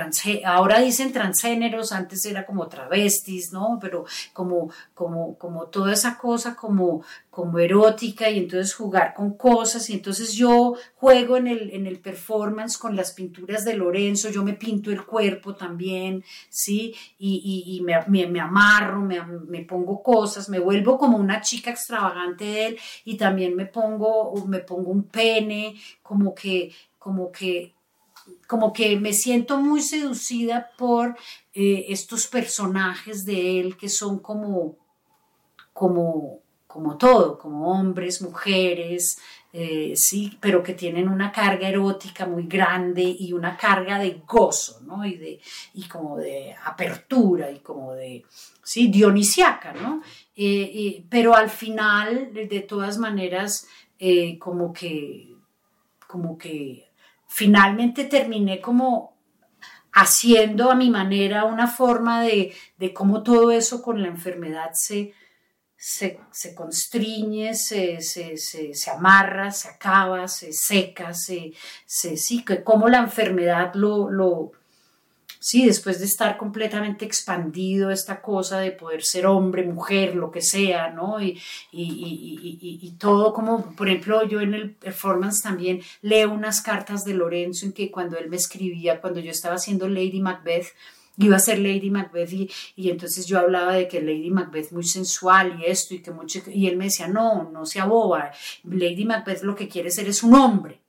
ahora 0.47 0.81
dicen 0.81 1.12
transgéneros, 1.12 1.93
antes 1.93 2.25
era 2.25 2.47
como 2.47 2.67
travestis, 2.67 3.53
¿no? 3.53 3.79
Pero 3.79 4.07
como, 4.33 4.71
como, 4.95 5.37
como 5.37 5.67
toda 5.67 5.93
esa 5.93 6.17
cosa 6.17 6.57
como, 6.57 7.05
como 7.29 7.59
erótica 7.59 8.31
y 8.31 8.39
entonces 8.39 8.75
jugar 8.75 9.12
con 9.12 9.37
cosas 9.37 9.91
y 9.91 9.93
entonces 9.93 10.33
yo 10.33 10.77
juego 10.95 11.37
en 11.37 11.49
el, 11.49 11.71
en 11.75 11.87
el 11.87 11.99
performance 12.01 12.79
con 12.79 12.97
las 12.97 13.12
pinturas 13.12 13.67
de 13.67 13.75
Lorenzo, 13.75 14.31
yo 14.31 14.43
me 14.43 14.55
pinto 14.55 14.91
el 14.91 15.05
cuerpo 15.05 15.55
también, 15.55 16.25
¿sí? 16.49 16.95
Y, 17.19 17.83
me, 17.85 18.01
me, 18.07 18.27
me, 18.27 18.41
amarro, 18.41 19.03
me, 19.03 19.21
me 19.23 19.62
pongo 19.65 20.03
cosas, 20.03 20.49
me 20.49 20.59
vuelvo 20.59 20.97
como 20.97 21.19
una 21.19 21.43
chica 21.43 21.71
extravagante 21.71 22.45
de 22.45 22.67
él 22.67 22.79
y 23.05 23.19
también 23.19 23.55
me 23.55 23.67
pongo, 23.67 24.35
me 24.47 24.61
pongo 24.61 24.91
un 24.91 25.03
pene 25.05 25.75
como 26.03 26.35
que, 26.35 26.73
como 26.99 27.31
que, 27.31 27.76
como 28.47 28.73
que 28.73 28.99
me 28.99 29.12
siento 29.12 29.61
muy 29.61 29.83
seducida 29.83 30.71
por 30.77 31.17
eh, 31.55 31.87
estos 31.89 32.27
personajes 32.27 33.25
de 33.25 33.61
él 33.61 33.77
que 33.77 33.89
son 33.89 34.21
como, 34.21 34.77
como, 35.73 36.41
como 36.67 36.97
todo, 36.97 37.39
como 37.39 37.71
hombres, 37.73 38.23
mujeres, 38.23 39.19
eh, 39.53 39.95
sí, 39.97 40.37
pero 40.41 40.62
que 40.62 40.75
tienen 40.75 41.09
una 41.09 41.33
carga 41.33 41.69
erótica 41.69 42.27
muy 42.27 42.47
grande 42.47 43.03
y 43.03 43.33
una 43.33 43.57
carga 43.57 43.99
de 43.99 44.23
gozo, 44.27 44.81
¿no? 44.83 45.05
Y, 45.05 45.17
de, 45.17 45.41
y 45.75 45.89
como 45.89 46.19
de 46.19 46.55
apertura 46.65 47.51
y 47.51 47.61
como 47.61 47.95
de, 47.95 48.25
sí, 48.62 48.89
dionisiaca, 48.89 49.73
¿no? 49.73 50.03
Eh, 50.37 51.05
pero 51.09 51.35
al 51.35 51.49
final, 51.49 52.33
de 52.35 52.61
todas 52.61 52.99
maneras, 52.99 53.67
como 54.39 54.75
que 54.75 55.37
como 56.07 56.39
que 56.39 56.86
finalmente 57.37 58.05
terminé 58.05 58.62
como 58.62 59.14
haciendo 59.92 60.70
a 60.70 60.75
mi 60.75 60.88
manera 60.88 61.44
una 61.44 61.66
forma 61.66 62.22
de, 62.22 62.55
de 62.79 62.94
cómo 62.94 63.22
todo 63.22 63.51
eso 63.51 63.83
con 63.83 64.01
la 64.01 64.09
enfermedad 64.09 64.70
se, 64.72 65.12
se, 65.77 66.18
se 66.31 66.55
constriñe, 66.55 67.53
se, 67.55 68.01
se, 68.01 68.38
se, 68.38 68.90
amarra, 68.90 69.51
se 69.51 69.68
acaba, 69.68 70.29
se 70.29 70.55
seca, 70.55 71.12
se, 71.12 71.53
sí, 71.85 72.42
que 72.42 72.64
cómo 72.64 72.88
la 72.88 73.01
enfermedad 73.01 73.75
lo, 73.75 74.11
lo, 74.11 74.53
Sí, 75.38 75.66
después 75.66 75.99
de 75.99 76.07
estar 76.07 76.37
completamente 76.37 77.05
expandido 77.05 77.90
esta 77.90 78.20
cosa 78.20 78.61
de 78.61 78.72
poder 78.72 79.03
ser 79.03 79.27
hombre, 79.27 79.64
mujer, 79.64 80.14
lo 80.14 80.31
que 80.31 80.42
sea, 80.42 80.90
¿no? 80.90 81.20
Y, 81.22 81.40
y, 81.72 82.94
todo 82.99 83.33
como, 83.33 83.75
por 83.77 83.88
ejemplo, 83.88 84.27
yo 84.27 84.40
en 84.40 84.55
el 84.55 84.75
performance 84.75 85.42
también 85.42 85.81
leo 86.03 86.33
unas 86.33 86.62
cartas 86.62 87.05
de 87.05 87.14
Lorenzo 87.14 87.66
en 87.66 87.72
que 87.72 87.90
cuando 87.90 88.18
él 88.18 88.29
me 88.29 88.37
escribía, 88.37 89.01
cuando 89.01 89.20
yo 89.20 89.31
estaba 89.31 89.57
haciendo 89.57 89.88
Lady 89.88 90.20
Macbeth, 90.20 90.66
iba 91.18 91.37
a 91.37 91.40
ser 91.40 91.59
Lady 91.59 91.90
Macbeth 91.90 92.33
y, 92.33 92.51
y, 92.77 92.90
entonces 92.90 93.27
yo 93.27 93.38
hablaba 93.38 93.75
de 93.75 93.88
que 93.88 94.01
Lady 94.01 94.31
Macbeth 94.31 94.72
muy 94.72 94.85
sensual 94.85 95.59
y 95.61 95.66
esto 95.66 95.94
y 95.94 96.01
que 96.01 96.11
mucho 96.11 96.40
y 96.46 96.66
él 96.66 96.77
me 96.77 96.85
decía 96.85 97.09
no 97.09 97.51
no 97.51 97.64
sea 97.64 97.87
boba 97.87 98.33
Lady 98.64 99.05
Macbeth 99.05 99.42
lo 99.42 99.55
que 99.55 99.68
quiere 99.68 99.90
ser 99.90 100.09
es 100.09 100.22
un 100.22 100.35
hombre 100.35 100.83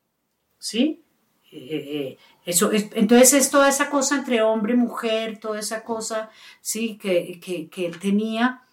sí 0.60 1.04
eh, 1.52 1.58
eh, 1.72 2.18
eso 2.48 2.72
es, 2.72 2.88
entonces 2.94 3.34
es 3.34 3.52
toda 3.52 3.68
esa 3.68 3.90
cosa 3.90 4.16
entre 4.16 4.42
hombre 4.42 4.74
y 4.74 4.78
mujer, 4.78 5.38
toda 5.38 5.60
esa 5.60 5.84
cosa, 5.84 6.30
sí, 6.62 6.98
que, 6.98 7.42
que, 7.42 7.86
él 7.86 8.00
tenía. 8.00 8.64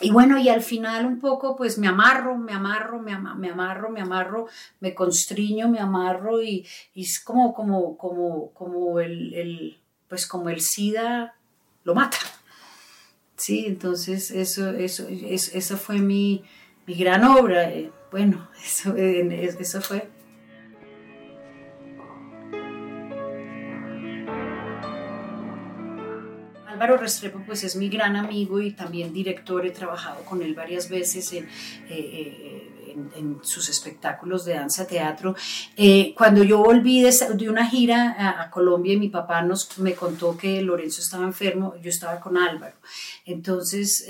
Y 0.00 0.10
bueno, 0.10 0.36
y 0.36 0.48
al 0.48 0.62
final 0.62 1.06
un 1.06 1.20
poco 1.20 1.54
pues 1.54 1.78
me 1.78 1.86
amarro, 1.86 2.36
me 2.36 2.52
amarro, 2.52 3.00
me, 3.00 3.16
me 3.16 3.50
amarro, 3.50 3.90
me 3.90 4.00
amarro, 4.00 4.48
me 4.80 4.96
constriño, 4.96 5.68
me 5.68 5.78
amarro 5.78 6.42
y, 6.42 6.66
y 6.92 7.04
es 7.04 7.20
como, 7.20 7.54
como, 7.54 7.96
como, 7.96 8.50
como 8.50 8.98
el, 8.98 9.32
el, 9.32 9.78
pues 10.08 10.26
como 10.26 10.48
el 10.48 10.60
SIDA 10.60 11.36
lo 11.84 11.94
mata. 11.94 12.18
Sí, 13.36 13.66
entonces 13.68 14.32
eso, 14.32 14.70
eso, 14.70 15.06
eso, 15.06 15.50
esa 15.54 15.76
fue 15.76 15.98
mi, 16.00 16.42
mi 16.84 16.96
gran 16.96 17.22
obra. 17.22 17.70
Eh, 17.70 17.92
bueno, 18.10 18.48
eso, 18.64 18.96
eso 18.96 19.80
fue 19.82 20.17
Álvaro 26.78 26.96
Restrepo 26.96 27.42
pues 27.44 27.64
es 27.64 27.74
mi 27.74 27.88
gran 27.88 28.14
amigo 28.14 28.60
y 28.60 28.70
también 28.70 29.12
director, 29.12 29.66
he 29.66 29.72
trabajado 29.72 30.24
con 30.24 30.42
él 30.42 30.54
varias 30.54 30.88
veces 30.88 31.32
en, 31.32 31.48
eh, 31.88 32.70
eh, 32.86 33.34
sus 33.42 33.68
espectáculos 33.68 34.44
de 34.44 34.54
danza 34.54 34.86
teatro. 34.86 35.34
Eh, 35.76 36.14
cuando 36.16 36.44
yo 36.44 36.58
volví 36.58 37.02
de, 37.02 37.50
una 37.50 37.68
gira 37.68 38.14
a, 38.40 38.48
Colombia 38.48 38.92
y 38.92 38.96
mi 38.96 39.08
papá 39.08 39.42
nos, 39.42 39.76
me 39.80 39.94
contó 39.94 40.36
que 40.36 40.62
Lorenzo 40.62 41.00
estaba 41.00 41.24
enfermo, 41.24 41.74
yo 41.82 41.90
estaba 41.90 42.20
con 42.20 42.36
Álvaro. 42.36 42.76
Entonces, 43.26 44.06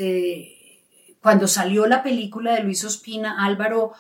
cuando 1.23 1.49
salió 1.49 1.87
la 1.87 2.03
película 2.03 2.55
de 2.55 2.65
Luis 2.65 2.85
Ospina, 2.85 3.47
Álvaro 3.47 3.95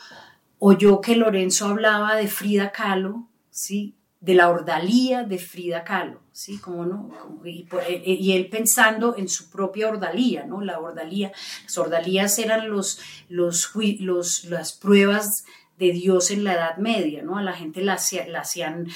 oyó 0.59 1.01
que 1.01 1.17
Lorenzo 1.17 1.69
hablaba 1.69 2.17
de 2.17 2.29
Frida 2.29 2.71
Kahlo, 2.71 3.29
¿sí? 3.51 3.98
De 4.21 4.35
la 4.35 4.49
ordalía 4.51 5.23
de 5.23 5.39
Frida 5.39 5.85
Kahlo, 5.85 6.21
¿sí? 6.33 6.59
Como 6.59 6.85
no, 6.85 7.11
eh, 7.45 7.67
eh, 7.71 8.03
y, 8.05 8.33
él 8.33 8.49
pensando 8.49 9.17
en 9.17 9.29
su 9.29 9.49
propia 9.49 9.89
ordalía, 9.89 10.45
¿no? 10.45 10.61
La 10.61 10.81
ordalía, 10.81 11.33
las 11.63 11.79
ordalías 11.79 12.39
eran 12.39 12.69
los, 12.69 13.01
los, 13.29 13.71
los, 14.01 14.45
las 14.45 14.73
pruebas 14.73 15.45
de 15.79 15.93
Dios 15.93 16.33
en 16.33 16.43
la 16.43 16.55
Edad 16.55 16.77
Media, 16.79 17.23
¿no? 17.23 17.39
A 17.39 17.43
la 17.43 17.53
gente 17.53 17.83
la, 17.83 17.95
hacían 17.95 18.89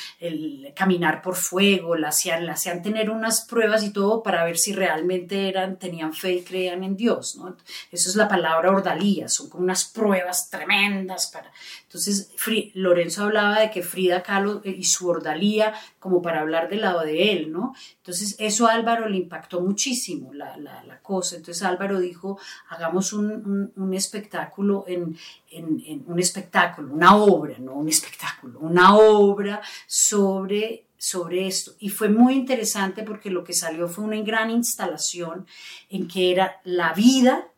caminar 0.75 1.23
por 1.23 1.37
fuego, 1.37 1.95
la 1.95 2.09
hacían, 2.09 2.49
hacían 2.51 2.83
tener 2.83 3.09
unas 3.09 3.47
pruebas 3.47 3.85
y 3.85 3.93
todo 3.93 4.23
para 4.23 4.45
ver 4.45 4.59
si 4.59 4.73
realmente 4.73 5.49
eran, 5.49 5.79
tenían 5.79 6.13
fe 6.13 6.33
y 6.33 6.43
creían 6.43 6.83
en 6.83 6.97
Dios, 6.97 7.37
¿no? 7.37 7.57
Eso 7.93 8.11
es 8.11 8.17
la 8.17 8.29
palabra 8.29 8.73
ordalía, 8.73 9.29
son 9.29 9.49
como 9.49 9.63
unas 9.63 9.85
pruebas 9.85 10.51
tremendas 10.51 11.31
para... 11.33 11.53
Entonces, 11.93 12.31
Lorenzo 12.73 13.25
hablaba 13.25 13.61
de 13.61 13.71
que 13.71 13.83
Frida 13.83 14.23
Kahlo 14.23 14.63
y 14.65 14.85
su 14.85 15.09
ordalía 15.09 15.75
como 15.99 16.23
para 16.23 16.41
hablar 16.41 16.71
del 16.71 16.81
lado 16.81 17.03
de 17.03 17.33
él, 17.33 17.53
¿no? 17.53 17.75
Entonces, 17.99 18.35
eso 18.39 18.67
a 18.67 18.73
Álvaro 18.73 19.11
le 19.11 19.19
impactó 19.19 19.61
muchísimo, 19.61 20.33
la, 20.33 20.57
la, 20.57 21.03
cosa. 21.03 21.37
Entonces, 21.37 21.63
Álvaro 21.63 22.01
dijo, 22.01 22.39
hagamos 22.71 23.13
un, 23.13 23.73
un, 23.77 23.93
espectáculo 23.93 24.87
en, 24.89 25.19
en, 25.51 26.03
un 26.07 26.19
espectáculo, 26.19 26.95
una 26.95 27.15
obra, 27.15 27.59
no 27.59 27.75
un 27.75 27.91
espectáculo, 27.91 28.59
una 28.61 28.97
obra 28.97 29.61
sobre 29.87 30.87
sobre 30.97 31.49
esto. 31.49 31.73
Y 31.81 31.89
fue 31.89 32.09
muy 32.09 32.33
interesante 32.35 33.03
porque 33.03 33.29
lo 33.29 33.43
que 33.43 33.53
salió 33.53 33.89
fue 33.89 34.05
una 34.05 34.21
gran 34.23 34.51
instalación 34.51 35.47
en 35.91 36.07
que 36.07 36.31
era 36.31 36.61
la 36.65 36.95
vida 36.95 37.49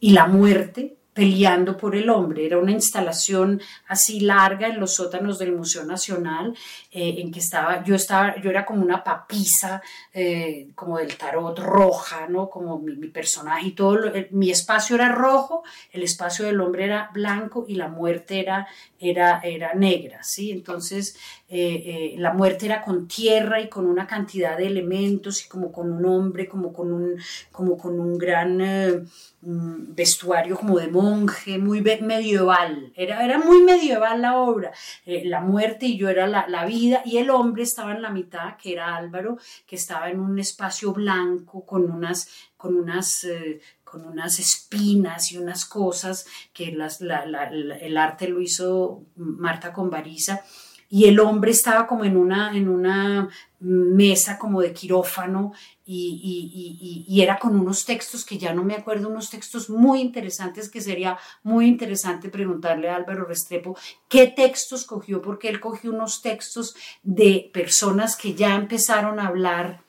y 0.00 0.12
la 0.12 0.26
muerte 0.26 0.98
peleando 1.16 1.78
por 1.78 1.96
el 1.96 2.10
hombre. 2.10 2.44
Era 2.44 2.58
una 2.58 2.72
instalación 2.72 3.62
así 3.88 4.20
larga 4.20 4.68
en 4.68 4.78
los 4.78 4.96
sótanos 4.96 5.38
del 5.38 5.52
Museo 5.52 5.82
Nacional, 5.82 6.54
eh, 6.92 7.14
en 7.16 7.32
que 7.32 7.38
estaba, 7.38 7.82
yo 7.82 7.94
estaba, 7.94 8.38
yo 8.42 8.50
era 8.50 8.66
como 8.66 8.82
una 8.82 9.02
papisa, 9.02 9.80
eh, 10.12 10.68
como 10.74 10.98
del 10.98 11.16
tarot 11.16 11.58
roja, 11.58 12.28
¿no? 12.28 12.50
Como 12.50 12.78
mi, 12.80 13.08
personaje 13.08 13.68
y 13.68 13.70
todo, 13.70 14.12
mi 14.30 14.50
espacio 14.50 14.96
era 14.96 15.08
rojo, 15.08 15.64
el 15.90 16.02
espacio 16.02 16.44
del 16.44 16.60
hombre 16.60 16.84
era 16.84 17.08
blanco 17.14 17.64
y 17.66 17.76
la 17.76 17.88
muerte 17.88 18.38
era, 18.38 18.66
era, 19.00 19.40
era 19.42 19.72
negra, 19.72 20.22
¿sí? 20.22 20.50
Entonces, 20.50 21.16
eh, 21.48 22.14
la 22.18 22.34
muerte 22.34 22.66
era 22.66 22.82
con 22.82 23.08
tierra 23.08 23.58
y 23.62 23.70
con 23.70 23.86
una 23.86 24.06
cantidad 24.06 24.58
de 24.58 24.66
elementos 24.66 25.46
y 25.46 25.48
como 25.48 25.72
con 25.72 25.90
un 25.90 26.04
hombre, 26.04 26.46
como 26.46 26.74
con 26.74 26.92
un, 26.92 27.18
como 27.50 27.78
con 27.78 27.98
un 27.98 28.18
gran 28.18 29.06
vestuario 29.40 30.56
como 30.56 30.78
de 30.78 30.88
monje, 31.06 31.58
muy 31.58 31.80
medieval, 31.82 32.92
era, 32.96 33.24
era 33.24 33.38
muy 33.38 33.62
medieval 33.62 34.20
la 34.20 34.38
obra, 34.38 34.72
eh, 35.04 35.22
la 35.24 35.40
muerte 35.40 35.86
y 35.86 35.96
yo 35.96 36.08
era 36.08 36.26
la, 36.26 36.64
vida 36.64 37.02
y 37.04 37.18
el 37.18 37.30
hombre 37.30 37.62
estaba 37.62 37.92
en 37.92 38.02
la 38.02 38.10
mitad, 38.10 38.56
que 38.56 38.72
era 38.72 38.96
Álvaro, 38.96 39.38
que 39.66 39.76
estaba 39.76 40.10
en 40.10 40.20
un 40.20 40.38
espacio 40.38 40.92
blanco 40.92 41.64
con 41.64 41.90
unas, 41.90 42.28
con 42.56 42.76
unas, 42.76 43.24
eh, 43.24 43.60
con 43.84 44.04
unas 44.04 44.38
espinas 44.38 45.32
y 45.32 45.38
unas 45.38 45.64
cosas 45.64 46.26
que 46.52 46.72
las, 46.72 47.00
el 47.00 47.96
arte 47.96 48.28
lo 48.28 48.40
hizo 48.40 49.04
Marta 49.16 49.72
Convariza 49.72 50.42
y 50.88 51.06
el 51.06 51.18
hombre 51.20 51.50
estaba 51.50 51.86
como 51.86 52.04
en 52.04 52.16
una, 52.16 52.56
en 52.56 52.68
una 52.68 53.28
mesa 53.60 54.38
como 54.38 54.60
de 54.60 54.72
quirófano 54.72 55.52
y, 55.88 57.04
y, 57.08 57.22
era 57.22 57.38
con 57.38 57.58
unos 57.58 57.84
textos 57.84 58.24
que 58.24 58.38
ya 58.38 58.52
no 58.52 58.64
me 58.64 58.74
acuerdo, 58.74 59.08
unos 59.08 59.30
textos 59.30 59.70
muy 59.70 60.00
interesantes 60.00 60.68
que 60.68 60.80
sería 60.80 61.16
muy 61.44 61.66
interesante 61.66 62.28
preguntarle 62.28 62.88
a 62.90 62.96
Álvaro 62.96 63.24
Restrepo 63.24 63.76
qué 64.08 64.26
textos 64.26 64.84
cogió, 64.84 65.22
porque 65.22 65.48
él 65.48 65.60
cogió 65.60 65.92
unos 65.92 66.22
textos 66.22 66.74
de 67.02 67.50
personas 67.52 68.16
que 68.16 68.34
ya 68.34 68.56
empezaron 68.56 69.20
a 69.20 69.28
hablar 69.28 69.80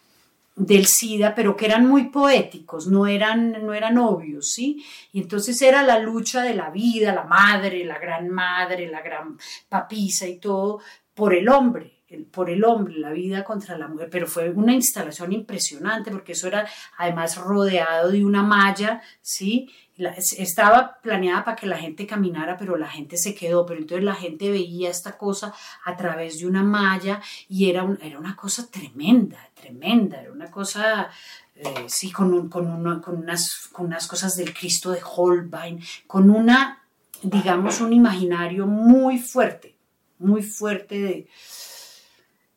del 0.56 0.88
SIDA, 0.88 1.36
pero 1.36 1.56
que 1.56 1.66
eran 1.66 1.86
muy 1.86 2.06
poéticos, 2.06 2.88
no 2.88 3.06
eran, 3.06 3.66
no 3.66 3.74
eran 3.74 3.98
obvios, 3.98 4.52
¿sí? 4.52 4.84
Y 5.12 5.22
entonces 5.22 5.62
era 5.62 5.84
la 5.84 6.00
lucha 6.00 6.42
de 6.42 6.56
la 6.56 6.70
vida, 6.70 7.14
la 7.14 7.26
madre, 7.26 7.84
la 7.86 8.00
gran 8.00 8.30
madre, 8.30 8.88
la 8.88 9.02
gran 9.02 9.38
papisa 9.70 10.28
y 10.28 10.40
todo, 10.40 10.80
por 11.14 11.34
el 11.36 11.50
hombre 11.50 11.97
por 12.32 12.50
el 12.50 12.64
hombre, 12.64 12.98
la 12.98 13.12
vida 13.12 13.44
contra 13.44 13.78
la 13.78 13.88
mujer, 13.88 14.10
pero 14.10 14.28
fue 14.28 14.50
una 14.50 14.74
instalación 14.74 15.34
impresionante 15.34 16.10
porque 16.10 16.32
eso 16.32 16.48
era 16.48 16.68
además 16.98 17.38
rodeado 17.38 18.12
de 18.12 18.24
una 18.24 18.44
malla, 18.44 19.02
¿sí? 19.22 19.70
estaba 19.98 21.00
planeada 21.02 21.44
para 21.44 21.56
que 21.56 21.66
la 21.66 21.78
gente 21.78 22.06
caminara, 22.06 22.56
pero 22.56 22.78
la 22.78 22.88
gente 22.88 23.18
se 23.18 23.34
quedó, 23.34 23.66
pero 23.66 23.80
entonces 23.80 24.06
la 24.06 24.14
gente 24.14 24.52
veía 24.52 24.90
esta 24.90 25.18
cosa 25.18 25.54
a 25.86 25.98
través 25.98 26.40
de 26.40 26.46
una 26.46 26.64
malla 26.64 27.20
y 27.50 27.70
era, 27.70 27.86
era 28.02 28.20
una 28.20 28.36
cosa 28.36 28.70
tremenda, 28.70 29.50
tremenda, 29.56 30.22
era 30.22 30.32
una 30.32 30.52
cosa, 30.52 31.10
eh, 31.56 31.86
sí, 31.88 32.12
con, 32.12 32.48
con, 32.48 32.68
unas, 32.68 33.70
con 33.72 33.88
unas 33.88 34.08
cosas 34.08 34.36
del 34.36 34.54
Cristo 34.54 34.92
de 34.92 35.02
Holbein, 35.04 35.82
con 36.06 36.30
una, 36.30 36.84
digamos, 37.24 37.82
un 37.82 37.92
imaginario 37.92 38.68
muy 38.68 39.18
fuerte, 39.18 39.76
muy 40.20 40.44
fuerte 40.44 41.02
de 41.02 41.28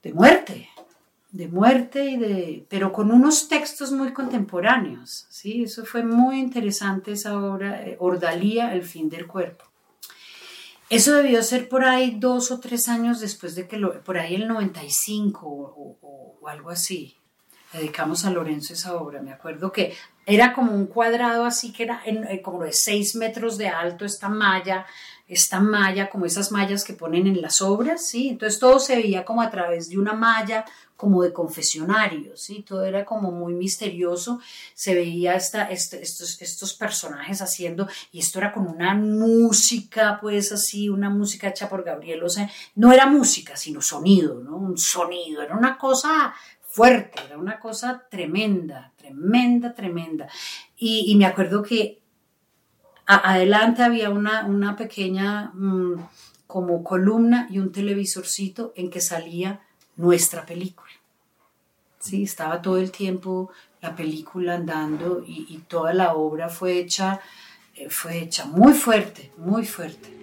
de 0.02 0.12
muerte, 0.12 0.68
de 1.30 1.48
muerte 1.48 2.04
y 2.04 2.16
de, 2.16 2.66
pero 2.68 2.92
con 2.92 3.10
unos 3.12 3.48
textos 3.48 3.92
muy 3.92 4.12
contemporáneos, 4.12 5.26
¿sí? 5.30 5.64
Eso 5.64 5.84
fue 5.84 6.02
muy 6.02 6.38
interesante 6.38 7.12
esa 7.12 7.38
obra, 7.38 7.86
eh, 7.86 7.96
Ordalía, 8.00 8.72
el 8.74 8.82
fin 8.82 9.08
del 9.08 9.26
cuerpo. 9.26 9.64
Eso 10.88 11.14
debió 11.14 11.40
ser 11.44 11.68
por 11.68 11.84
ahí 11.84 12.16
dos 12.18 12.50
o 12.50 12.58
tres 12.58 12.88
años 12.88 13.20
después 13.20 13.54
de 13.54 13.68
que, 13.68 13.76
lo, 13.76 14.02
por 14.02 14.18
ahí 14.18 14.34
el 14.34 14.48
95 14.48 15.46
o, 15.46 15.98
o, 16.40 16.48
algo 16.48 16.70
así. 16.70 17.16
Dedicamos 17.72 18.24
a 18.24 18.30
Lorenzo 18.32 18.72
esa 18.72 18.96
obra. 18.96 19.22
Me 19.22 19.32
acuerdo 19.32 19.70
que 19.70 19.94
era 20.26 20.52
como 20.52 20.72
un 20.72 20.86
cuadrado 20.86 21.44
así 21.44 21.72
que 21.72 21.84
era 21.84 22.02
eh, 22.04 22.42
como 22.42 22.64
de 22.64 22.72
seis 22.72 23.14
metros 23.14 23.56
de 23.56 23.68
alto 23.68 24.04
esta 24.04 24.28
malla 24.28 24.84
esta 25.30 25.60
malla, 25.60 26.10
como 26.10 26.26
esas 26.26 26.50
mallas 26.50 26.84
que 26.84 26.92
ponen 26.92 27.28
en 27.28 27.40
las 27.40 27.62
obras, 27.62 28.04
¿sí? 28.04 28.28
Entonces 28.28 28.58
todo 28.58 28.80
se 28.80 28.96
veía 28.96 29.24
como 29.24 29.42
a 29.42 29.50
través 29.50 29.88
de 29.88 29.96
una 29.96 30.12
malla, 30.12 30.64
como 30.96 31.22
de 31.22 31.32
confesionario, 31.32 32.36
¿sí? 32.36 32.64
Todo 32.68 32.84
era 32.84 33.04
como 33.04 33.30
muy 33.30 33.54
misterioso, 33.54 34.40
se 34.74 34.94
veía 34.94 35.36
esta, 35.36 35.70
este, 35.70 36.02
estos, 36.02 36.42
estos 36.42 36.74
personajes 36.74 37.40
haciendo, 37.40 37.88
y 38.10 38.18
esto 38.18 38.40
era 38.40 38.52
con 38.52 38.66
una 38.66 38.92
música, 38.94 40.18
pues 40.20 40.50
así, 40.50 40.88
una 40.88 41.08
música 41.08 41.48
hecha 41.48 41.68
por 41.68 41.84
Gabriel, 41.84 42.24
o 42.24 42.28
sea, 42.28 42.50
no 42.74 42.92
era 42.92 43.06
música, 43.06 43.56
sino 43.56 43.80
sonido, 43.80 44.40
¿no? 44.40 44.56
Un 44.56 44.76
sonido, 44.76 45.42
era 45.42 45.56
una 45.56 45.78
cosa 45.78 46.34
fuerte, 46.66 47.22
era 47.24 47.38
una 47.38 47.60
cosa 47.60 48.04
tremenda, 48.10 48.92
tremenda, 48.96 49.72
tremenda. 49.72 50.28
Y, 50.76 51.10
y 51.10 51.14
me 51.14 51.26
acuerdo 51.26 51.62
que 51.62 51.99
adelante 53.16 53.82
había 53.82 54.10
una, 54.10 54.44
una 54.44 54.76
pequeña 54.76 55.50
mm, 55.54 55.94
como 56.46 56.84
columna 56.84 57.46
y 57.50 57.58
un 57.58 57.72
televisorcito 57.72 58.72
en 58.76 58.90
que 58.90 59.00
salía 59.00 59.60
nuestra 59.96 60.46
película. 60.46 60.90
Sí, 61.98 62.22
estaba 62.22 62.62
todo 62.62 62.78
el 62.78 62.90
tiempo 62.90 63.50
la 63.80 63.94
película 63.96 64.54
andando 64.54 65.22
y, 65.26 65.46
y 65.48 65.58
toda 65.68 65.94
la 65.94 66.14
obra 66.14 66.48
fue 66.48 66.78
hecha, 66.78 67.20
eh, 67.74 67.88
fue 67.88 68.18
hecha 68.18 68.44
muy 68.46 68.72
fuerte, 68.72 69.32
muy 69.36 69.64
fuerte. 69.64 70.19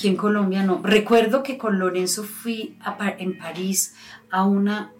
Aquí 0.00 0.08
en 0.08 0.16
Colombia 0.16 0.62
no. 0.62 0.80
Recuerdo 0.82 1.42
que 1.42 1.58
con 1.58 1.78
Lorenzo 1.78 2.24
fui 2.24 2.78
en 3.18 3.36
París 3.36 3.94
a 4.30 4.44
una, 4.44 4.94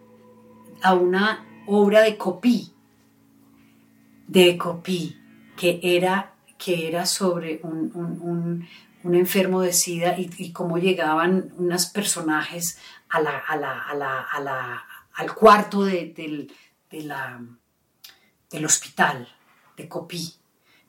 a 0.82 0.92
una 0.92 1.46
obra 1.66 2.02
de 2.02 2.18
Copí, 2.18 2.74
de 4.26 4.58
Copí, 4.58 5.18
que 5.56 5.80
era, 5.82 6.34
que 6.58 6.86
era 6.86 7.06
sobre 7.06 7.62
un, 7.62 8.68
enfermo 9.04 9.62
de 9.62 9.72
SIDA 9.72 10.18
y, 10.18 10.52
cómo 10.52 10.76
llegaban 10.76 11.50
unos 11.56 11.86
personajes 11.86 12.78
a 13.08 13.22
la, 13.22 14.84
al 15.14 15.34
cuarto 15.34 15.82
del 15.82 16.52
hospital 18.66 19.26
de 19.78 19.88
Copí. 19.88 20.34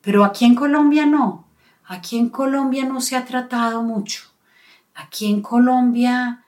Pero 0.02 0.22
aquí 0.22 0.44
en 0.44 0.54
Colombia 0.54 1.06
no. 1.06 1.48
Aquí 1.92 2.16
en 2.16 2.30
Colombia 2.30 2.86
no 2.86 3.02
se 3.02 3.16
ha 3.16 3.26
tratado 3.26 3.82
mucho. 3.82 4.22
Aquí 4.94 5.30
en 5.30 5.42
Colombia, 5.42 6.46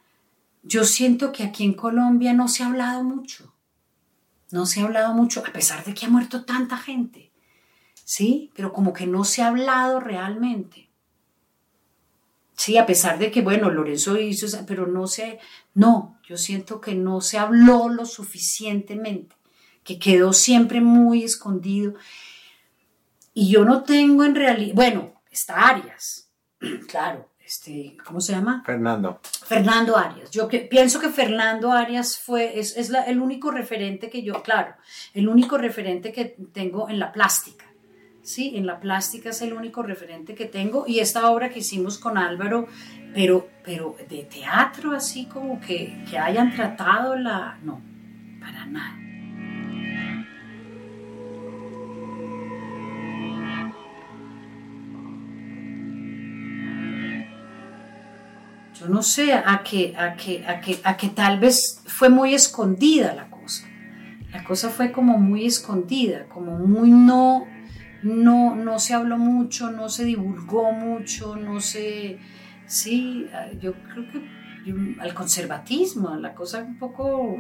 yo 0.63 0.85
siento 0.85 1.33
que 1.33 1.43
aquí 1.43 1.65
en 1.65 1.75
Colombia 1.75 2.33
no 2.33 2.49
se 2.49 2.63
ha 2.63 2.69
hablado 2.69 3.05
mucho. 3.05 3.53
No 4.51 4.65
se 4.65 4.81
ha 4.81 4.85
hablado 4.85 5.13
mucho, 5.13 5.45
a 5.47 5.53
pesar 5.53 5.85
de 5.85 5.93
que 5.93 6.07
ha 6.07 6.09
muerto 6.09 6.47
tanta 6.47 6.79
gente. 6.79 7.31
¿Sí? 8.05 8.53
Pero 8.57 8.73
como 8.73 8.95
que 8.95 9.07
no 9.07 9.23
se 9.25 9.43
ha 9.43 9.49
hablado 9.49 10.01
realmente. 10.01 10.89
Sí, 12.57 12.79
a 12.79 12.87
pesar 12.87 13.19
de 13.19 13.31
que, 13.31 13.43
bueno, 13.43 13.69
Lorenzo 13.69 14.17
hizo, 14.17 14.47
pero 14.65 14.87
no 14.87 15.07
se, 15.07 15.41
no, 15.75 16.19
yo 16.27 16.39
siento 16.39 16.81
que 16.81 16.95
no 16.95 17.21
se 17.21 17.37
habló 17.37 17.91
lo 17.91 18.07
suficientemente, 18.07 19.37
que 19.83 19.99
quedó 19.99 20.33
siempre 20.33 20.81
muy 20.81 21.23
escondido. 21.23 21.97
Y 23.35 23.51
yo 23.51 23.67
no 23.67 23.83
tengo 23.83 24.25
en 24.25 24.37
realidad, 24.37 24.75
bueno, 24.75 25.14
está 25.35 25.69
Arias, 25.69 26.31
claro, 26.89 27.31
este, 27.45 27.97
¿cómo 28.07 28.21
se 28.21 28.33
llama? 28.33 28.63
Fernando. 28.65 29.21
Fernando 29.45 29.97
Arias. 29.97 30.31
Yo 30.31 30.49
pienso 30.49 30.99
que 30.99 31.11
Fernando 31.11 31.73
Arias 31.73 32.19
fue, 32.19 32.59
es, 32.59 32.77
el 32.77 33.21
único 33.21 33.51
referente 33.51 34.09
que 34.09 34.23
yo, 34.23 34.43
claro, 34.43 34.75
el 35.13 35.29
único 35.29 35.59
referente 35.59 36.13
que 36.13 36.37
tengo 36.53 36.89
en 36.89 36.99
la 36.99 37.13
plástica. 37.13 37.67
Sí, 38.23 38.57
en 38.57 38.65
la 38.65 38.81
plástica 38.81 39.31
es 39.31 39.43
el 39.43 39.53
único 39.53 39.83
referente 39.83 40.35
que 40.35 40.47
tengo 40.47 40.87
y 40.87 41.01
esta 41.01 41.29
obra 41.29 41.51
que 41.51 41.59
hicimos 41.59 41.99
con 41.99 42.17
Álvaro, 42.17 42.67
pero, 43.13 43.51
pero 43.63 43.97
de 44.09 44.23
teatro 44.23 44.93
así 44.93 45.27
como 45.27 45.61
que, 45.61 46.03
que 46.09 46.19
hayan 46.19 46.55
tratado 46.55 47.17
la... 47.17 47.59
No, 47.63 47.83
para 48.41 48.65
nada. 48.65 49.04
Yo 58.85 58.91
no 58.91 59.03
sé, 59.03 59.33
a 59.33 59.63
que, 59.65 59.95
a 59.97 60.15
que, 60.15 60.45
a 60.47 60.61
que, 60.61 60.79
a 60.85 60.97
que 60.97 61.09
tal 61.09 61.41
vez 61.41 61.81
fue 61.87 62.11
muy 62.11 62.35
escondida 62.35 63.15
la 63.15 63.31
cosa. 63.31 63.67
La 64.31 64.45
cosa 64.45 64.69
fue 64.69 64.93
como 64.93 65.17
muy 65.17 65.47
escondida, 65.47 66.27
como 66.29 66.59
muy 66.59 66.91
no, 66.91 67.47
no, 68.03 68.55
no 68.55 68.79
se 68.79 68.93
habló 68.93 69.17
mucho, 69.17 69.71
no 69.71 69.89
se 69.89 70.05
divulgó 70.05 70.73
mucho, 70.73 71.37
no 71.37 71.61
se, 71.61 72.19
sí, 72.67 73.27
yo 73.61 73.73
creo 73.73 74.11
que 74.11 75.01
al 75.01 75.15
conservatismo, 75.15 76.15
la 76.17 76.35
cosa 76.35 76.63
un 76.63 76.79
poco 76.79 77.39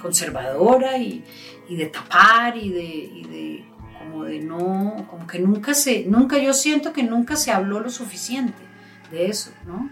conservadora 0.00 0.96
y, 0.98 1.24
de 1.68 1.86
tapar 1.86 2.56
y 2.56 2.70
de, 2.70 2.84
y 2.84 3.22
de, 3.24 3.64
como 3.98 4.24
de 4.24 4.40
no, 4.40 5.06
como 5.10 5.26
que 5.26 5.40
nunca 5.40 5.74
se, 5.74 6.06
nunca, 6.06 6.38
yo 6.38 6.54
siento 6.54 6.92
que 6.92 7.02
nunca 7.02 7.36
se 7.36 7.50
habló 7.50 7.80
lo 7.80 7.90
suficiente 7.90 8.62
de 9.10 9.26
eso, 9.26 9.50
¿no? 9.66 9.90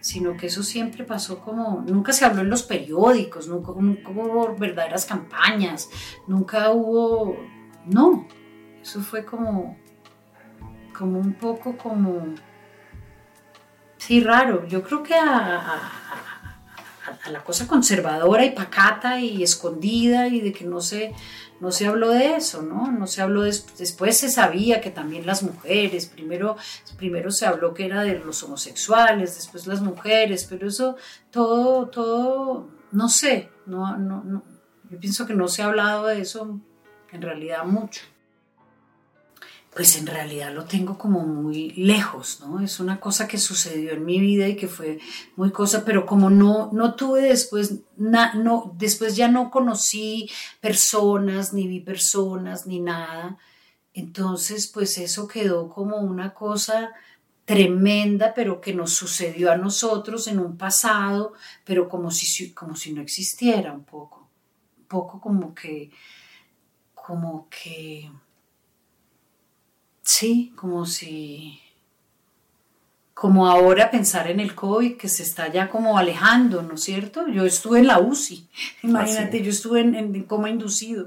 Sino 0.00 0.36
que 0.36 0.46
eso 0.46 0.62
siempre 0.62 1.04
pasó 1.04 1.40
como, 1.40 1.84
nunca 1.86 2.12
se 2.12 2.24
habló 2.24 2.42
en 2.42 2.50
los 2.50 2.62
periódicos, 2.62 3.48
nunca, 3.48 3.72
hubo 3.72 4.56
verdaderas 4.56 5.04
campañas, 5.04 5.90
nunca 6.26 6.70
hubo, 6.70 7.36
no, 7.86 8.26
eso 8.82 9.00
fue 9.00 9.24
como, 9.24 9.76
como 10.96 11.18
un 11.18 11.34
poco 11.34 11.76
como, 11.76 12.34
sí, 13.98 14.20
raro, 14.20 14.66
yo 14.66 14.82
creo 14.82 15.02
que 15.02 15.14
a 15.14 16.29
la 17.30 17.42
cosa 17.42 17.66
conservadora 17.66 18.44
y 18.44 18.50
pacata 18.50 19.20
y 19.20 19.42
escondida 19.42 20.28
y 20.28 20.40
de 20.40 20.52
que 20.52 20.64
no 20.64 20.80
se, 20.80 21.12
no 21.60 21.72
se 21.72 21.86
habló 21.86 22.10
de 22.10 22.36
eso, 22.36 22.62
¿no? 22.62 22.90
No 22.90 23.06
se 23.06 23.22
habló, 23.22 23.42
después 23.42 24.18
se 24.18 24.28
sabía 24.28 24.80
que 24.80 24.90
también 24.90 25.26
las 25.26 25.42
mujeres, 25.42 26.06
primero, 26.06 26.56
primero 26.96 27.30
se 27.30 27.46
habló 27.46 27.74
que 27.74 27.86
era 27.86 28.02
de 28.02 28.18
los 28.18 28.42
homosexuales, 28.42 29.36
después 29.36 29.66
las 29.66 29.80
mujeres, 29.80 30.46
pero 30.48 30.68
eso 30.68 30.96
todo, 31.30 31.88
todo, 31.88 32.68
no 32.92 33.08
sé, 33.08 33.50
no, 33.66 33.96
no, 33.96 34.42
yo 34.90 34.98
pienso 34.98 35.26
que 35.26 35.34
no 35.34 35.48
se 35.48 35.62
ha 35.62 35.66
hablado 35.66 36.06
de 36.06 36.20
eso 36.20 36.60
en 37.12 37.22
realidad 37.22 37.64
mucho 37.64 38.02
pues 39.74 39.96
en 39.96 40.06
realidad 40.06 40.52
lo 40.52 40.64
tengo 40.64 40.98
como 40.98 41.20
muy 41.20 41.70
lejos, 41.70 42.40
¿no? 42.40 42.60
Es 42.60 42.80
una 42.80 42.98
cosa 42.98 43.28
que 43.28 43.38
sucedió 43.38 43.92
en 43.92 44.04
mi 44.04 44.18
vida 44.18 44.48
y 44.48 44.56
que 44.56 44.66
fue 44.66 44.98
muy 45.36 45.52
cosa, 45.52 45.84
pero 45.84 46.06
como 46.06 46.28
no, 46.28 46.70
no 46.72 46.94
tuve 46.94 47.22
después, 47.22 47.74
no, 47.96 48.74
después 48.76 49.14
ya 49.14 49.28
no 49.28 49.50
conocí 49.50 50.28
personas, 50.60 51.52
ni 51.52 51.68
vi 51.68 51.80
personas, 51.80 52.66
ni 52.66 52.80
nada, 52.80 53.38
entonces 53.94 54.66
pues 54.66 54.98
eso 54.98 55.28
quedó 55.28 55.68
como 55.68 55.98
una 55.98 56.34
cosa 56.34 56.90
tremenda, 57.44 58.34
pero 58.34 58.60
que 58.60 58.74
nos 58.74 58.92
sucedió 58.92 59.52
a 59.52 59.56
nosotros 59.56 60.26
en 60.26 60.40
un 60.40 60.56
pasado, 60.56 61.32
pero 61.64 61.88
como 61.88 62.10
si, 62.10 62.52
como 62.52 62.74
si 62.74 62.92
no 62.92 63.02
existiera 63.02 63.72
un 63.72 63.84
poco, 63.84 64.28
un 64.78 64.84
poco 64.84 65.20
como 65.20 65.54
que, 65.54 65.90
como 66.94 67.48
que 67.48 68.10
Sí, 70.12 70.52
como 70.56 70.86
si, 70.86 71.60
como 73.14 73.46
ahora 73.46 73.92
pensar 73.92 74.28
en 74.28 74.40
el 74.40 74.56
COVID 74.56 74.96
que 74.96 75.08
se 75.08 75.22
está 75.22 75.46
ya 75.52 75.70
como 75.70 75.96
alejando, 75.96 76.62
¿no 76.62 76.74
es 76.74 76.82
cierto? 76.82 77.28
Yo 77.28 77.44
estuve 77.44 77.78
en 77.78 77.86
la 77.86 78.00
UCI, 78.00 78.48
imagínate, 78.82 79.40
yo 79.40 79.50
estuve 79.50 79.82
en, 79.82 80.24
coma 80.24 80.50
inducido. 80.50 81.06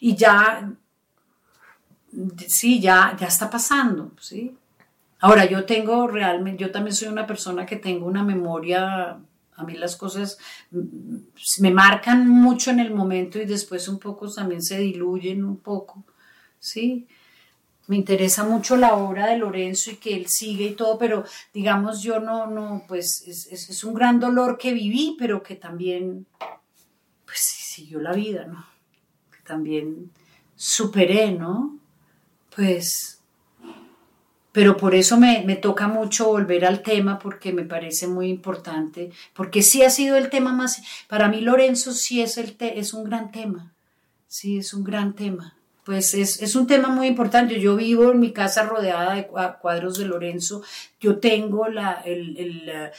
Y 0.00 0.16
ya, 0.16 0.72
sí, 2.48 2.80
ya, 2.80 3.14
ya 3.20 3.26
está 3.26 3.50
pasando, 3.50 4.12
¿sí? 4.18 4.56
Ahora, 5.20 5.44
yo 5.44 5.66
tengo 5.66 6.08
realmente, 6.08 6.62
yo 6.62 6.70
también 6.70 6.96
soy 6.96 7.08
una 7.08 7.26
persona 7.26 7.66
que 7.66 7.76
tengo 7.76 8.06
una 8.06 8.24
memoria, 8.24 9.18
a 9.56 9.64
mí 9.64 9.74
las 9.74 9.94
cosas 9.94 10.38
me 11.60 11.70
marcan 11.70 12.26
mucho 12.26 12.70
en 12.70 12.80
el 12.80 12.94
momento 12.94 13.38
y 13.38 13.44
después 13.44 13.88
un 13.88 13.98
poco 13.98 14.32
también 14.32 14.62
se 14.62 14.78
diluyen 14.78 15.44
un 15.44 15.58
poco, 15.58 16.02
¿sí? 16.58 17.06
Me 17.86 17.96
interesa 17.96 18.44
mucho 18.44 18.76
la 18.76 18.94
obra 18.94 19.26
de 19.26 19.38
Lorenzo 19.38 19.90
y 19.90 19.96
que 19.96 20.14
él 20.14 20.26
sigue 20.28 20.66
y 20.66 20.74
todo, 20.74 20.98
pero 20.98 21.24
digamos 21.52 22.02
yo 22.02 22.20
no, 22.20 22.46
no, 22.46 22.84
pues 22.88 23.24
es, 23.26 23.84
un 23.84 23.94
gran 23.94 24.20
dolor 24.20 24.56
que 24.56 24.72
viví, 24.72 25.16
pero 25.18 25.42
que 25.42 25.56
también, 25.56 26.26
pues 27.24 27.38
siguió 27.38 28.00
la 28.00 28.12
vida, 28.12 28.46
¿no? 28.46 28.64
Que 29.30 29.42
también 29.44 30.10
superé, 30.54 31.32
¿no? 31.32 31.78
Pues, 32.54 33.20
pero 34.52 34.76
por 34.76 34.94
eso 34.94 35.18
me, 35.18 35.42
me 35.44 35.56
toca 35.56 35.88
mucho 35.88 36.26
volver 36.28 36.64
al 36.64 36.82
tema 36.82 37.18
porque 37.18 37.52
me 37.52 37.64
parece 37.64 38.06
muy 38.06 38.28
importante, 38.28 39.10
porque 39.34 39.62
sí 39.62 39.82
ha 39.82 39.90
sido 39.90 40.16
el 40.16 40.30
tema 40.30 40.52
más, 40.52 40.80
para 41.08 41.28
mí 41.28 41.40
Lorenzo 41.40 41.92
sí 41.92 42.22
es, 42.22 42.38
el 42.38 42.56
es 42.60 42.94
un 42.94 43.04
gran 43.04 43.30
tema, 43.30 43.74
sí 44.26 44.56
es 44.56 44.72
un 44.72 44.84
gran 44.84 45.14
tema 45.14 45.54
pues 45.84 46.14
es, 46.14 46.56
un 46.56 46.66
tema 46.66 46.88
muy 46.88 47.06
importante. 47.06 47.60
Yo 47.60 47.76
vivo 47.76 48.10
en 48.10 48.18
mi 48.18 48.32
casa 48.32 48.62
rodeada 48.62 49.14
de 49.14 49.26
cuadros 49.26 49.98
de 49.98 50.06
Lorenzo. 50.06 50.62
Yo 50.98 51.18
tengo 51.18 51.68
la, 51.68 52.02
el, 52.06 52.92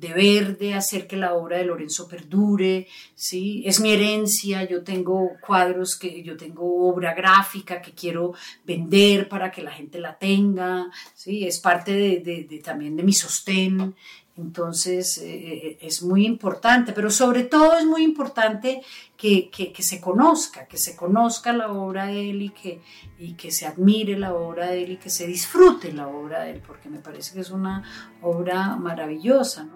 deber 0.00 0.58
de 0.58 0.74
hacer 0.74 1.06
que 1.06 1.16
la 1.16 1.34
obra 1.34 1.58
de 1.58 1.64
Lorenzo 1.64 2.08
perdure, 2.08 2.88
¿sí? 3.14 3.62
Es 3.64 3.78
mi 3.78 3.92
herencia. 3.92 4.64
Yo 4.64 4.82
tengo 4.82 5.30
cuadros, 5.46 5.96
que 5.96 6.24
yo 6.24 6.36
tengo 6.36 6.88
obra 6.88 7.14
gráfica 7.14 7.80
que 7.80 7.92
quiero 7.92 8.34
vender 8.64 9.28
para 9.28 9.52
que 9.52 9.62
la 9.62 9.70
gente 9.70 10.00
la 10.00 10.18
tenga, 10.18 10.90
¿sí? 11.14 11.46
Es 11.46 11.60
parte 11.60 11.92
de, 11.92 12.60
también 12.64 12.96
de 12.96 13.04
mi 13.04 13.12
sostén. 13.12 13.94
Entonces 14.38 15.16
eh, 15.18 15.24
eh, 15.24 15.78
es 15.80 16.02
muy 16.02 16.26
importante, 16.26 16.92
pero 16.92 17.10
sobre 17.10 17.44
todo 17.44 17.78
es 17.78 17.86
muy 17.86 18.02
importante 18.02 18.82
que, 19.16 19.50
se 19.78 20.00
conozca, 20.00 20.66
que 20.66 20.76
se 20.76 20.94
conozca 20.94 21.54
la 21.54 21.72
obra 21.72 22.06
de 22.06 22.30
él 22.30 22.42
y 22.42 22.50
que, 22.50 22.82
y 23.18 23.32
que 23.32 23.50
se 23.50 23.66
admire 23.66 24.18
la 24.18 24.34
obra 24.34 24.66
de 24.66 24.84
él 24.84 24.92
y 24.92 24.96
que 24.98 25.08
se 25.08 25.26
disfrute 25.26 25.92
la 25.92 26.08
obra 26.08 26.40
de 26.40 26.52
él, 26.52 26.62
porque 26.66 26.90
me 26.90 26.98
parece 26.98 27.32
que 27.32 27.40
es 27.40 27.50
una 27.50 27.82
obra 28.20 28.76
maravillosa. 28.76 29.68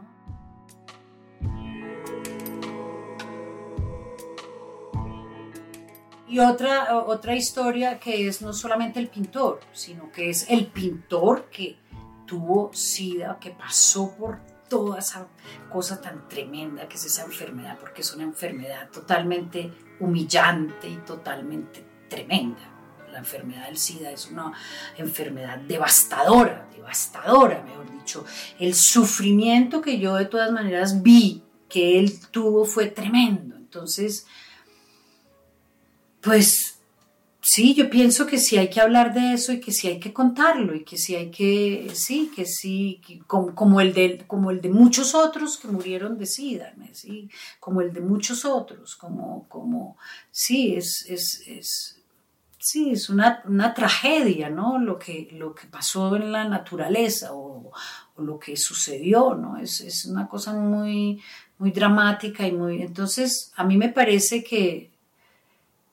Y 6.29 6.39
otra, 6.39 6.97
otra 7.07 7.35
historia 7.35 7.99
que 7.99 8.29
es 8.29 8.41
no 8.41 8.53
solamente 8.53 9.01
el 9.01 9.09
pintor, 9.09 9.61
sino 9.73 10.13
que 10.13 10.31
es 10.31 10.49
el 10.49 10.67
pintor 10.67 11.49
que 11.51 11.77
tuvo 12.31 12.71
SIDA, 12.73 13.41
que 13.41 13.51
pasó 13.51 14.15
por 14.15 14.39
toda 14.69 15.01
esa 15.01 15.27
cosa 15.69 16.01
tan 16.01 16.29
tremenda 16.29 16.89
que 16.89 16.95
es 16.95 17.05
esa 17.05 17.25
enfermedad, 17.25 17.77
porque 17.81 18.03
es 18.03 18.15
una 18.15 18.23
enfermedad 18.23 18.89
totalmente 18.91 19.73
humillante 19.99 20.89
y 20.89 20.99
totalmente 20.99 21.85
tremenda. 22.09 22.61
La 23.11 23.19
enfermedad 23.19 23.67
del 23.67 23.77
SIDA 23.77 24.13
es 24.13 24.31
una 24.31 24.53
enfermedad 24.97 25.59
devastadora, 25.59 26.69
devastadora, 26.73 27.65
mejor 27.65 27.91
dicho. 27.91 28.25
El 28.61 28.77
sufrimiento 28.77 29.83
que 29.83 29.99
yo 29.99 30.15
de 30.15 30.27
todas 30.27 30.53
maneras 30.53 31.03
vi 31.03 31.43
que 31.69 31.99
él 31.99 32.21
tuvo 32.31 32.65
fue 32.65 32.87
tremendo. 32.87 33.57
Entonces, 33.57 34.25
pues 36.21 36.80
sí, 37.53 37.75
yo 37.75 37.91
pienso 37.91 38.27
que 38.27 38.39
sí 38.39 38.59
hay 38.59 38.71
que 38.71 38.81
hablar 38.81 39.13
de 39.13 39.33
eso 39.33 39.53
y 39.53 39.59
que 39.59 39.73
sí 39.73 39.89
hay 39.89 39.99
que 39.99 40.13
contarlo 40.13 40.73
y 40.73 40.85
que 40.85 40.97
sí 40.97 41.17
hay 41.17 41.33
que, 41.33 41.91
sí, 41.95 42.31
que 42.35 42.47
sí, 42.47 43.01
como, 43.27 43.81
el 43.81 43.93
de, 43.93 44.25
como 44.29 44.53
el 44.53 44.61
de 44.61 44.69
muchos 44.69 45.17
otros 45.17 45.59
que 45.59 45.67
murieron 45.67 46.17
de 46.17 46.27
SIDA, 46.27 46.73
¿sí? 46.93 47.29
como 47.59 47.81
el 47.81 47.93
de 47.93 48.03
muchos 48.03 48.45
otros, 48.45 48.95
como, 48.95 49.49
como, 49.49 49.97
sí, 50.31 50.77
es, 50.77 51.05
es, 51.09 51.43
es 51.45 52.01
sí, 52.57 52.93
es 52.93 53.11
una, 53.11 53.43
tragedia, 53.75 54.49
¿no? 54.49 54.79
Lo 54.79 54.97
que, 54.97 55.29
lo 55.33 55.53
que 55.53 55.67
pasó 55.67 56.15
en 56.15 56.31
la 56.31 56.45
naturaleza 56.45 57.31
o, 57.33 57.73
lo 58.17 58.39
que 58.39 58.57
sucedió, 58.57 59.35
¿no? 59.35 59.57
Es, 59.57 59.81
es 59.81 60.05
una 60.05 60.29
cosa 60.29 60.53
muy, 60.53 61.21
muy 61.59 61.73
dramática 61.73 62.47
y 62.47 62.53
muy, 62.53 62.83
entonces, 62.83 63.51
a 63.57 63.65
mí 63.65 63.77
me 63.77 63.89
parece 63.89 64.45
que, 64.45 64.91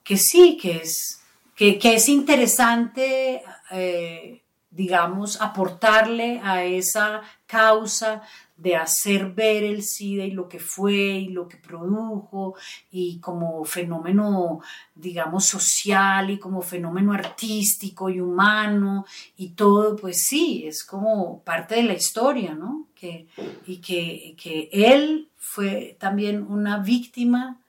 que 0.04 0.16
sí, 0.18 0.56
que 0.60 0.76
es, 0.76 1.18
que, 1.58 1.94
es 1.94 2.08
interesante 2.08 3.42
eh, 3.72 4.42
digamos, 4.70 5.40
aportarle 5.40 6.40
a 6.44 6.62
esa 6.62 7.22
causa 7.46 8.22
de 8.56 8.76
hacer 8.76 9.32
ver 9.32 9.64
el 9.64 9.82
SIDA 9.82 10.24
y 10.24 10.30
lo 10.30 10.48
que 10.48 10.60
fue 10.60 10.94
y 10.94 11.28
lo 11.28 11.48
que 11.48 11.56
produjo 11.56 12.54
y 12.90 13.18
como 13.18 13.64
fenómeno, 13.64 14.60
digamos, 14.94 15.46
social 15.46 16.30
y 16.30 16.38
como 16.38 16.62
fenómeno 16.62 17.12
artístico 17.12 18.08
y 18.10 18.20
humano 18.20 19.04
y 19.36 19.50
todo, 19.50 19.96
pues 19.96 20.26
sí, 20.28 20.64
es 20.66 20.84
como 20.84 21.42
parte 21.42 21.76
de 21.76 21.84
la 21.84 21.94
historia, 21.94 22.54
¿no? 22.54 22.88
Que, 22.94 23.26
y 23.66 23.78
que, 23.78 24.36
que 24.40 24.68
él 24.72 25.30
fue 25.36 25.96
también 25.98 26.42
una 26.42 26.78
víctima 26.78 27.60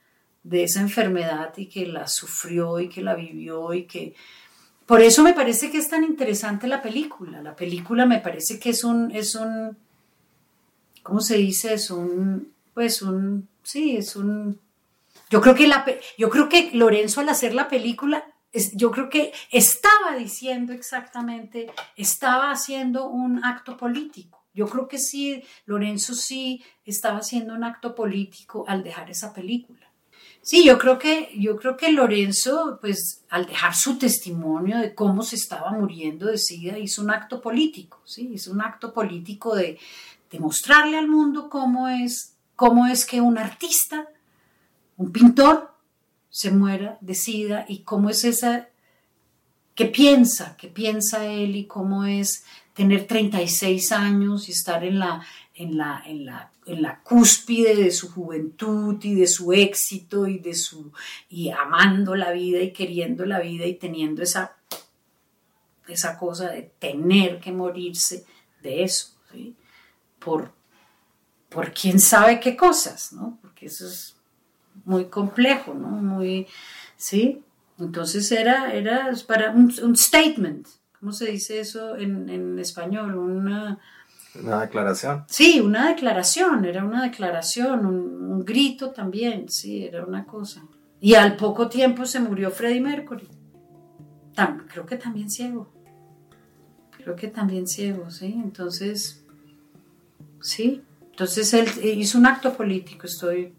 de 0.43 0.63
esa 0.63 0.81
enfermedad 0.81 1.53
y 1.57 1.67
que 1.67 1.85
la 1.85 2.07
sufrió 2.07 2.79
y 2.79 2.89
que 2.89 3.01
la 3.01 3.15
vivió 3.15 3.73
y 3.73 3.85
que... 3.85 4.15
Por 4.85 5.01
eso 5.01 5.21
me 5.21 5.33
parece 5.33 5.69
que 5.69 5.77
es 5.77 5.89
tan 5.89 6.03
interesante 6.03 6.67
la 6.67 6.81
película. 6.81 7.43
La 7.43 7.55
película 7.55 8.05
me 8.05 8.19
parece 8.19 8.59
que 8.59 8.71
es 8.71 8.83
un, 8.83 9.11
es 9.11 9.35
un, 9.35 9.77
¿cómo 11.03 11.21
se 11.21 11.37
dice? 11.37 11.75
Es 11.75 11.91
un, 11.91 12.51
pues 12.73 13.01
un, 13.01 13.47
sí, 13.63 13.97
es 13.97 14.15
un... 14.15 14.59
Yo 15.29 15.41
creo 15.41 15.53
que, 15.53 15.67
la, 15.67 15.85
yo 16.17 16.29
creo 16.29 16.49
que 16.49 16.71
Lorenzo 16.73 17.21
al 17.21 17.29
hacer 17.29 17.53
la 17.53 17.67
película, 17.67 18.25
es, 18.51 18.75
yo 18.75 18.89
creo 18.89 19.09
que 19.09 19.31
estaba 19.51 20.15
diciendo 20.17 20.73
exactamente, 20.73 21.71
estaba 21.95 22.51
haciendo 22.51 23.07
un 23.07 23.45
acto 23.45 23.77
político. 23.77 24.43
Yo 24.53 24.67
creo 24.67 24.87
que 24.87 24.97
sí, 24.97 25.43
Lorenzo 25.65 26.15
sí 26.15 26.63
estaba 26.83 27.19
haciendo 27.19 27.53
un 27.53 27.63
acto 27.63 27.93
político 27.93 28.65
al 28.67 28.83
dejar 28.83 29.09
esa 29.11 29.33
película. 29.33 29.88
Sí, 30.49 30.65
yo 30.65 30.79
creo 30.79 30.97
que, 30.97 31.29
yo 31.37 31.57
creo 31.57 31.77
que 31.77 31.91
Lorenzo, 31.91 32.79
pues, 32.81 33.23
al 33.29 33.45
dejar 33.45 33.75
su 33.75 33.99
testimonio 33.99 34.79
de 34.79 34.95
cómo 34.95 35.21
se 35.21 35.35
estaba 35.35 35.71
muriendo 35.73 36.25
de 36.25 36.39
SIDA, 36.39 36.79
hizo 36.79 37.03
un 37.03 37.11
acto 37.11 37.39
político, 37.39 38.01
¿sí? 38.03 38.31
Hizo 38.33 38.51
un 38.51 38.61
acto 38.61 38.91
político 38.91 39.55
de, 39.55 39.77
demostrarle 40.31 40.97
al 40.97 41.07
mundo 41.07 41.51
cómo 41.51 41.87
es, 41.87 42.33
cómo 42.55 42.87
es 42.87 43.05
que 43.05 43.21
un 43.21 43.37
artista, 43.37 44.07
un 44.97 45.11
pintor, 45.11 45.71
se 46.31 46.49
muera 46.49 46.97
de 46.99 47.13
SIDA 47.13 47.65
y 47.67 47.83
cómo 47.83 48.09
es 48.09 48.23
esa, 48.23 48.69
qué 49.75 49.85
piensa, 49.85 50.57
qué 50.57 50.67
piensa 50.67 51.27
él 51.27 51.57
y 51.57 51.67
cómo 51.67 52.05
es 52.05 52.43
tener 52.73 53.05
36 53.05 53.91
años 53.91 54.49
y 54.49 54.53
estar 54.53 54.83
en 54.83 54.97
la, 54.97 55.23
en 55.59 55.77
la, 55.77 56.01
en 56.05 56.25
la, 56.25 56.51
en 56.65 56.81
la 56.81 57.01
cúspide 57.01 57.75
de 57.75 57.91
su 57.91 58.11
juventud 58.11 58.97
y 59.03 59.13
de 59.13 59.27
su 59.27 59.53
éxito 59.53 60.25
y 60.25 60.39
de 60.39 60.55
su, 60.55 60.91
y 61.29 61.51
amando 61.51 62.15
la 62.15 62.31
vida 62.31 62.59
y 62.61 62.71
queriendo 62.71 63.25
la 63.25 63.39
vida 63.39 63.65
y 63.65 63.75
teniendo 63.75 64.23
esa, 64.23 64.57
esa 65.87 66.17
cosa 66.17 66.49
de 66.49 66.71
tener 66.79 67.39
que 67.39 67.51
morirse 67.51 68.25
de 68.61 68.83
eso. 68.83 69.15
¿sí? 69.31 69.55
por, 70.19 70.51
por 71.49 71.73
quién 71.73 71.99
sabe 71.99 72.39
qué 72.39 72.55
cosas, 72.55 73.13
¿no? 73.13 73.39
Porque 73.41 73.65
eso 73.65 73.87
es 73.87 74.15
muy 74.85 75.05
complejo, 75.05 75.73
¿no? 75.73 75.87
Muy, 75.89 76.47
¿sí? 76.95 77.43
Entonces 77.79 78.31
era, 78.31 78.73
era 78.73 79.11
para 79.25 79.51
un, 79.51 79.95
statement, 79.95 80.67
¿cómo 80.99 81.13
se 81.13 81.31
dice 81.31 81.59
eso 81.59 81.95
en, 81.95 82.29
en 82.29 82.59
español? 82.59 83.17
Una, 83.17 83.79
una 84.35 84.61
declaración. 84.61 85.25
Sí, 85.27 85.59
una 85.59 85.89
declaración, 85.89 86.65
era 86.65 86.83
una 86.83 87.03
declaración, 87.03 87.85
un, 87.85 88.31
un, 88.31 88.45
grito 88.45 88.91
también, 88.91 89.49
sí, 89.49 89.85
era 89.85 90.05
una 90.05 90.25
cosa. 90.25 90.63
Y 90.99 91.15
al 91.15 91.35
poco 91.35 91.69
tiempo 91.69 92.05
se 92.05 92.19
murió 92.19 92.51
Freddie 92.51 92.81
Mercury. 92.81 93.27
creo 94.67 94.85
que 94.85 94.97
también 94.97 95.29
ciego. 95.29 95.71
Creo 96.97 97.15
que 97.15 97.27
también 97.27 97.67
ciego, 97.67 98.09
sí. 98.09 98.39
Entonces, 98.43 99.25
¿sí? 100.41 100.83
Entonces 101.11 101.53
él 101.53 101.67
hizo 101.83 102.17
un 102.17 102.25
acto 102.25 102.55
político, 102.55 103.05
estoy, 103.05 103.53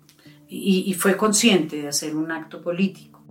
y, 0.49 0.93
fue 0.95 1.17
consciente 1.17 1.77
de 1.77 1.89
hacer 1.89 2.17
un 2.17 2.33
acto 2.33 2.61
político. 2.61 3.23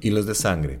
Hilos 0.00 0.26
de 0.26 0.34
Sangre, 0.34 0.80